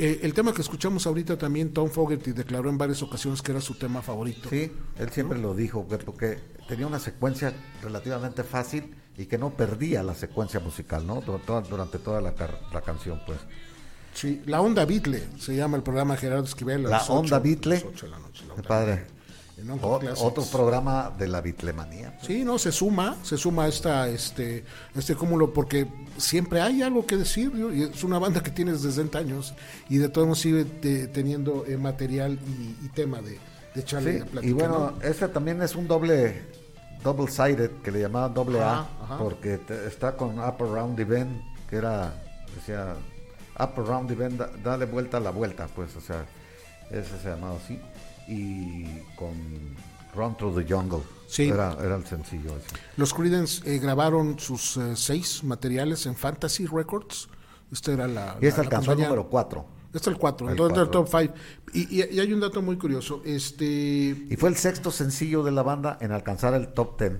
[0.00, 3.60] Eh, el tema que escuchamos ahorita también, Tom Fogerty declaró en varias ocasiones que era
[3.60, 4.48] su tema favorito.
[4.48, 6.38] Sí, él siempre lo dijo, que- porque
[6.68, 7.52] tenía una secuencia
[7.82, 11.20] relativamente fácil y que no perdía la secuencia musical, ¿no?
[11.68, 12.32] Durante toda la,
[12.72, 13.38] la canción, pues.
[14.14, 16.82] Sí, La Onda Beatle se llama el programa de Gerardo Esquivel.
[16.84, 17.76] La Onda Beatle.
[18.10, 19.06] la noche, La Qué Onda padre.
[19.56, 22.14] En O- otro programa de la bitlemanía.
[22.14, 22.26] pues.
[22.28, 24.64] Sí, no, se suma, se suma esta, este,
[24.94, 27.74] este cúmulo porque siempre hay algo que decir, ¿no?
[27.74, 29.54] y es una banda que tiene desde 60 años
[29.88, 33.40] y de todos modos sigue te- teniendo eh, material y, y tema de,
[33.74, 35.02] de charla y Sí, y bueno, ¿no?
[35.02, 36.40] ese también es un doble
[37.02, 41.42] double sided que le llamaban doble A Ajá, porque te- está con Up Around Event
[41.68, 42.14] que era
[42.54, 42.94] decía
[43.58, 46.24] Up Around Event da- dale vuelta a la vuelta pues o sea
[46.90, 47.78] ese se llamaba así
[48.28, 48.84] y
[49.16, 49.32] con
[50.14, 51.48] Run Through the Jungle Sí.
[51.48, 52.76] era, era el sencillo ese.
[52.96, 57.28] Los Creedence eh, grabaron sus eh, seis materiales en Fantasy Records.
[57.70, 58.36] Esta era la.
[58.40, 61.04] y este la alcanzó el número 4 Este es el 4, El entonces el cuatro.
[61.04, 61.34] top 5.
[61.74, 63.20] Y, y- y hay un dato muy curioso.
[63.26, 63.64] Este.
[63.66, 67.12] y fue el sexto sencillo de la banda en alcanzar el top 10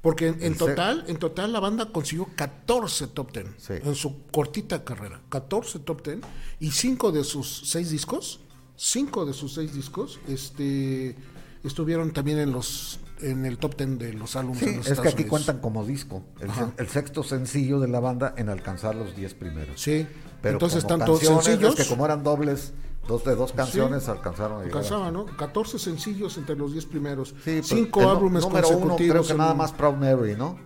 [0.00, 3.72] Porque en, en total, en total la banda consiguió 14 top 10 Sí.
[3.82, 5.20] en su cortita carrera.
[5.28, 6.18] 14 top 10
[6.60, 8.40] y 5 de sus 6 discos,
[8.76, 11.16] 5 de sus 6 discos, este
[11.64, 14.84] estuvieron también en los en el top 10 de los álbumes Sí, de los es
[14.86, 15.30] que Estados aquí Unidos.
[15.30, 19.80] cuentan como disco, el, el sexto sencillo de la banda en alcanzar los 10 primeros.
[19.80, 20.06] Sí.
[20.40, 22.72] Pero Entonces tanto sencillos es que como eran dobles,
[23.08, 25.26] dos de dos canciones alcanzaron a llegar a- alcanzaban, ¿no?
[25.26, 27.30] 14 sencillos entre los 10 primeros.
[27.30, 29.12] Sí, pues, 5 el nu- álbumes número uno consecutivos.
[29.12, 30.56] creo que en nada más Proud Mary, ¿no?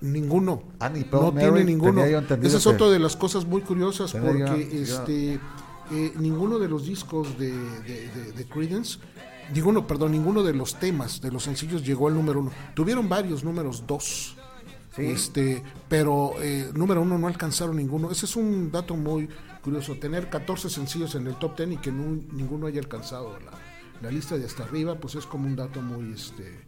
[0.00, 0.62] Ninguno.
[0.78, 2.04] Ah, ni Proud no Mary, tiene ninguno.
[2.04, 5.40] Esa es otra de las cosas muy curiosas yo- porque yo- este
[5.92, 8.98] eh, ninguno de los discos de, de, de- de Creedence,
[9.54, 12.50] ninguno, perdón, ninguno de los temas de los sencillos llegó al número uno.
[12.74, 14.36] Tuvieron varios números dos.
[14.96, 15.02] Sí.
[15.06, 18.10] Este, pero eh, número uno no alcanzaron ninguno.
[18.10, 19.28] Ese es un dato muy
[19.66, 23.50] curioso, tener 14 sencillos en el top 10 y que nu- ninguno haya alcanzado la,
[24.00, 26.60] la lista de hasta arriba, pues es como un dato muy, este,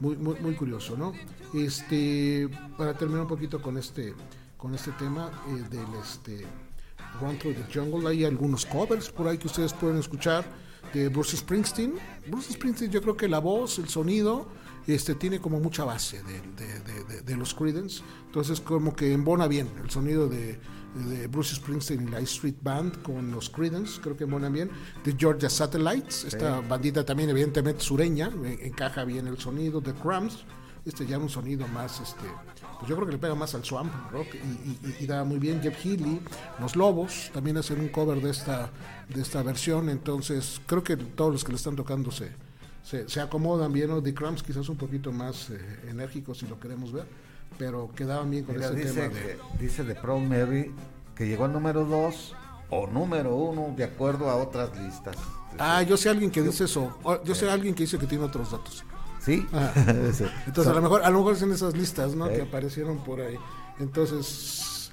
[0.00, 1.12] muy, muy, muy curioso, ¿no?
[1.52, 4.14] Este, para terminar un poquito con este,
[4.56, 6.46] con este tema eh, del este,
[7.20, 10.44] Run Through the Jungle, hay algunos covers por ahí que ustedes pueden escuchar
[10.92, 11.94] de Bruce Springsteen.
[12.28, 14.48] Bruce Springsteen, yo creo que la voz, el sonido,
[14.86, 18.02] este, tiene como mucha base de, de- de- los Creedence.
[18.26, 20.58] Entonces, como que embona bien el sonido de,
[21.08, 24.70] de Bruce Springsteen y la Street Band con los Creedence, creo que embonan bien.
[25.04, 29.80] De Georgia Satellites, esta bandita también, evidentemente sureña, eh, encaja bien el sonido.
[29.80, 30.44] De Crumbs,
[30.84, 32.24] este ya un sonido más, este,
[32.78, 34.38] pues yo creo que le pega más al swamp rock y,
[34.88, 35.60] y- y- da muy bien.
[35.62, 36.20] Jeff Healy,
[36.60, 38.70] Los Lobos, también hacen un cover de esta,
[39.08, 42.30] de esta versión, entonces creo que todos los que le están tocando se,
[42.82, 44.02] se, se acomodan bien, ¿no?
[44.02, 45.58] The Crumbs quizás un poquito más eh,
[45.88, 47.06] enérgicos si lo queremos ver,
[47.58, 49.38] pero quedaban bien con Mira, ese dice, tema de...
[49.58, 50.72] dice de Proud Mary
[51.14, 52.34] que llegó al número 2
[52.68, 55.16] o número 1 de acuerdo a otras listas.
[55.58, 58.24] Ah, yo sé alguien que dice eso, o- yo sé alguien que dice que tiene
[58.24, 58.84] otros datos.
[59.26, 59.46] ¿Sí?
[60.14, 60.24] Sí.
[60.46, 62.28] Entonces, a lo mejor, a lo mejor es en esas listas, ¿no?
[62.28, 62.36] Eh.
[62.36, 63.36] Que aparecieron por ahí.
[63.80, 64.90] Entonces,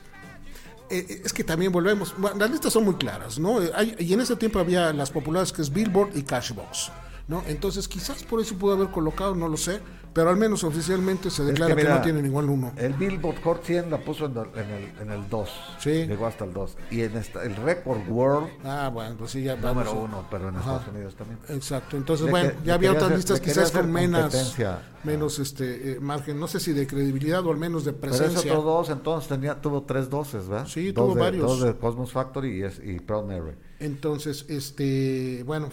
[0.90, 2.14] eh, eh, es que también volvemos.
[2.18, 3.60] bueno, las listas son muy claras, ¿no?
[3.76, 6.92] Hay- y en ese tiempo había las populares que es Billboard y Cashbox,
[7.28, 7.44] ¿no?
[7.48, 9.80] Entonces, quizás por eso pudo haber colocado, no lo sé,
[10.14, 12.72] pero al menos oficialmente se declara que, mira, no tiene ningún uno.
[12.78, 15.50] El Billboard Hot 100 la puso en el, en el, en el 2.
[15.80, 16.06] Sí.
[16.06, 16.78] Llegó hasta el 2.
[16.92, 20.10] Y en esta, el Record World, Ah, bueno, pues sí, ya número vamos.
[20.10, 20.76] 1, pero en Ajá.
[20.76, 21.40] Estados Unidos también.
[21.50, 24.56] Exacto, entonces Le bueno, que- ya había otras hacer- listas quizás con menos,
[25.04, 28.24] menos este eh, margen, no sé si de credibilidad o al menos de Pero ese
[28.26, 28.52] presencia.
[28.54, 30.68] otro 2 entonces tenía, tuvo tres doses, ¿verdad?
[30.68, 31.48] Sí, Dos tuvo de- varios.
[31.48, 33.56] Dos de Cosmos Factory y, es- y Proud Mary.
[33.84, 35.70] Entonces, este, bueno,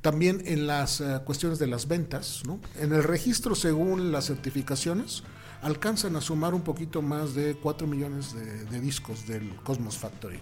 [0.00, 2.58] también en las eh, cuestiones de las ventas, ¿no?
[2.80, 5.22] En el registro, según las certificaciones,
[5.62, 10.40] alcanzan a sumar un poquito más de 4 millones de, discos del Cosmos Factory.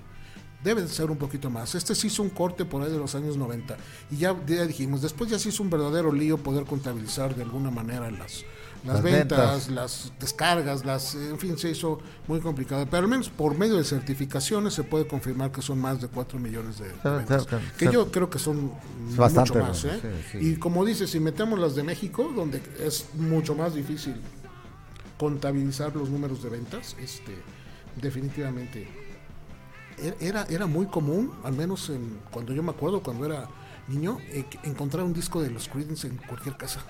[0.64, 1.74] Deben ser un poquito más.
[1.74, 3.76] Este se hizo un corte por ahí de los años 90.
[4.10, 7.70] Y ya, ya dijimos, después ya se hizo un verdadero lío poder contabilizar de alguna
[7.70, 8.42] manera las,
[8.84, 9.68] las, Las ventas, ventas.
[9.68, 12.84] las descargas, las, en fin, se hizo muy complicado.
[12.86, 16.38] Pero al menos por medio de certificaciones se puede confirmar que son más de 4
[16.38, 17.46] millones de, ventas.
[17.78, 18.72] Que yo creo que son
[19.16, 19.84] bastante, mucho más.
[19.84, 20.00] ¿eh?
[20.40, 24.16] Y como dices, si metemos las de México, donde es mucho más difícil
[25.16, 27.36] contabilizar los números de ventas, este,
[28.00, 28.88] definitivamente
[29.98, 33.48] e- era, era muy común, al menos en, cuando yo me acuerdo, cuando era
[33.86, 36.80] niño, eh, que encontrar un disco de los Creedence en cualquier casa.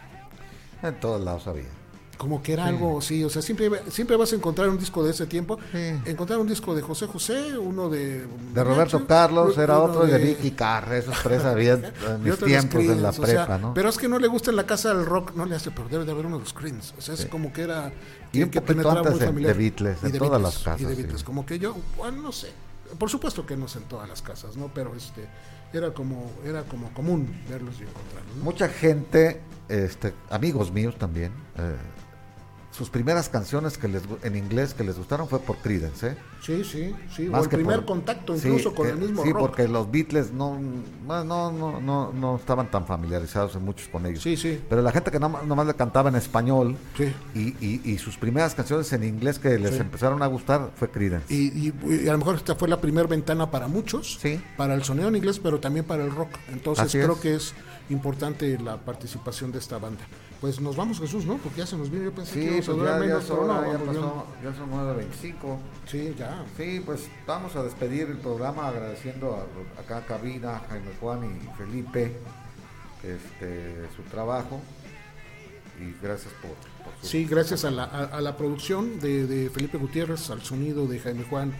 [0.82, 1.81] En todos lados había.
[2.22, 5.10] Como que era algo, sí, o sea, siempre, siempre vas a encontrar un disco de
[5.10, 5.58] ese tiempo.
[5.72, 5.92] Sí.
[6.04, 8.24] Encontrar un disco de José José, uno de...
[8.54, 11.72] De Roberto Carlos era otro de Vicky Carr, esos tres había
[12.06, 13.74] en mis tiempos en la Creedence, o sea, prepa, ¿no?
[13.74, 15.88] Pero es que no le gusta en la casa del rock, no le hace, pero
[15.88, 16.94] debe de haber uno de los Creedence.
[16.96, 17.92] O sea, es como que era.
[18.32, 19.56] Y un que poquito penetraba antes muy de- familiar.
[19.56, 21.02] de Beatles, Y en de todas Beatles, las casas, Y de sí.
[21.02, 22.52] Beatles, como que yo, bueno, no sé.
[22.96, 24.70] Por supuesto que no es en todas las casas, ¿no?
[24.72, 25.26] Pero este
[25.72, 28.36] era como era como común verlos y encontrarlos.
[28.36, 28.44] ¿no?
[28.44, 31.74] Mucha gente, este, amigos míos también, eh,
[32.72, 36.16] sus primeras canciones que les en inglés que les gustaron fue por Creedence, ¿eh?
[36.40, 37.24] Sí, sí, sí.
[37.28, 39.40] Más o el que primer por- contacto sí, incluso con el mismo Sí, rock.
[39.40, 40.58] porque los Beatles no,
[41.06, 44.22] no, no, no, no, estaban tan familiarizados en muchos con ellos.
[44.22, 44.58] Sí, sí.
[44.70, 47.12] Pero la gente que nomás, nomás le cantaba en español Sí.
[47.34, 49.80] y, y, y sus primeras canciones en inglés que les Sí.
[49.80, 51.32] empezaron a gustar fue Creedence.
[51.32, 51.74] Y, y-
[52.04, 54.40] y a lo mejor esta fue la primera ventana para muchos, Sí.
[54.56, 56.30] para el sonido en inglés, pero también para el rock.
[56.50, 57.18] Entonces Así creo es.
[57.20, 57.54] que es
[57.90, 60.00] importante la participación de esta banda.
[60.43, 61.39] Pues nos vamos, Jesús, ¿no?
[61.39, 63.73] Porque ya se nos vino, yo pensé que Sí, a pues ya, ya, menos, no,
[63.73, 65.59] ya, pasó, ya son 9.25.
[65.86, 66.44] Sí, ya.
[66.56, 71.56] Sí, pues vamos a despedir el programa agradeciendo a, acá a Cabina, Jaime Juan y
[71.56, 72.16] Felipe
[73.05, 74.60] este, su trabajo
[75.81, 76.51] y gracias por,
[76.85, 80.43] por su- Sí, gracias a la, a, a la producción de, de Felipe Gutiérrez, al
[80.43, 81.52] sonido de Jaime Juan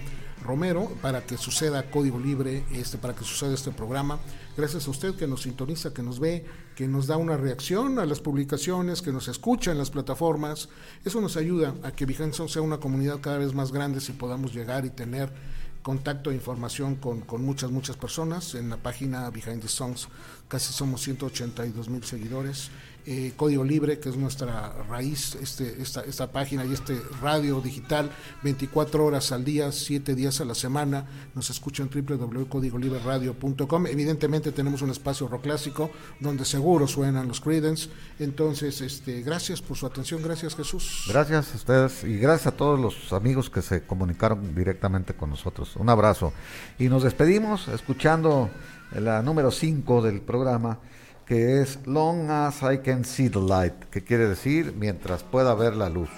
[0.45, 4.19] Romero, para que suceda Código Libre, este, para que suceda este programa.
[4.57, 8.07] Gracias a usted que nos sintoniza, que nos ve, que nos da una reacción a
[8.07, 10.69] las publicaciones, que nos escucha en las plataformas.
[11.05, 14.55] Eso nos ayuda a que Songs sea una comunidad cada vez más grande si podamos
[14.55, 15.33] llegar y tener
[15.83, 18.55] contacto e información con, con muchas, muchas personas.
[18.55, 20.09] En la página Behind the Songs
[20.49, 22.71] casi somos 182 mil seguidores.
[23.05, 28.11] Eh, Código Libre, que es nuestra raíz, este, esta, esta página y este radio digital,
[28.45, 31.07] 24 horas al día, 7 días a la semana.
[31.35, 33.87] Nos escuchan en www.códigolibreradio.com.
[33.89, 37.91] Evidentemente tenemos un espacio rock clásico donde seguro suenan los Creedence.
[38.21, 40.23] Entonces, este, gracias por su atención.
[40.23, 41.07] Gracias, Jesús.
[41.09, 45.75] Gracias a ustedes y gracias a todos los amigos que se comunicaron directamente con nosotros.
[45.77, 46.33] Un abrazo.
[46.79, 48.51] Y nos despedimos escuchando
[49.01, 50.79] la número 5 del programa,
[51.33, 55.75] que es Long as I can see the light, que quiere decir mientras pueda ver
[55.75, 56.11] la luz.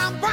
[0.00, 0.27] I'm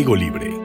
[0.00, 0.59] Código Libre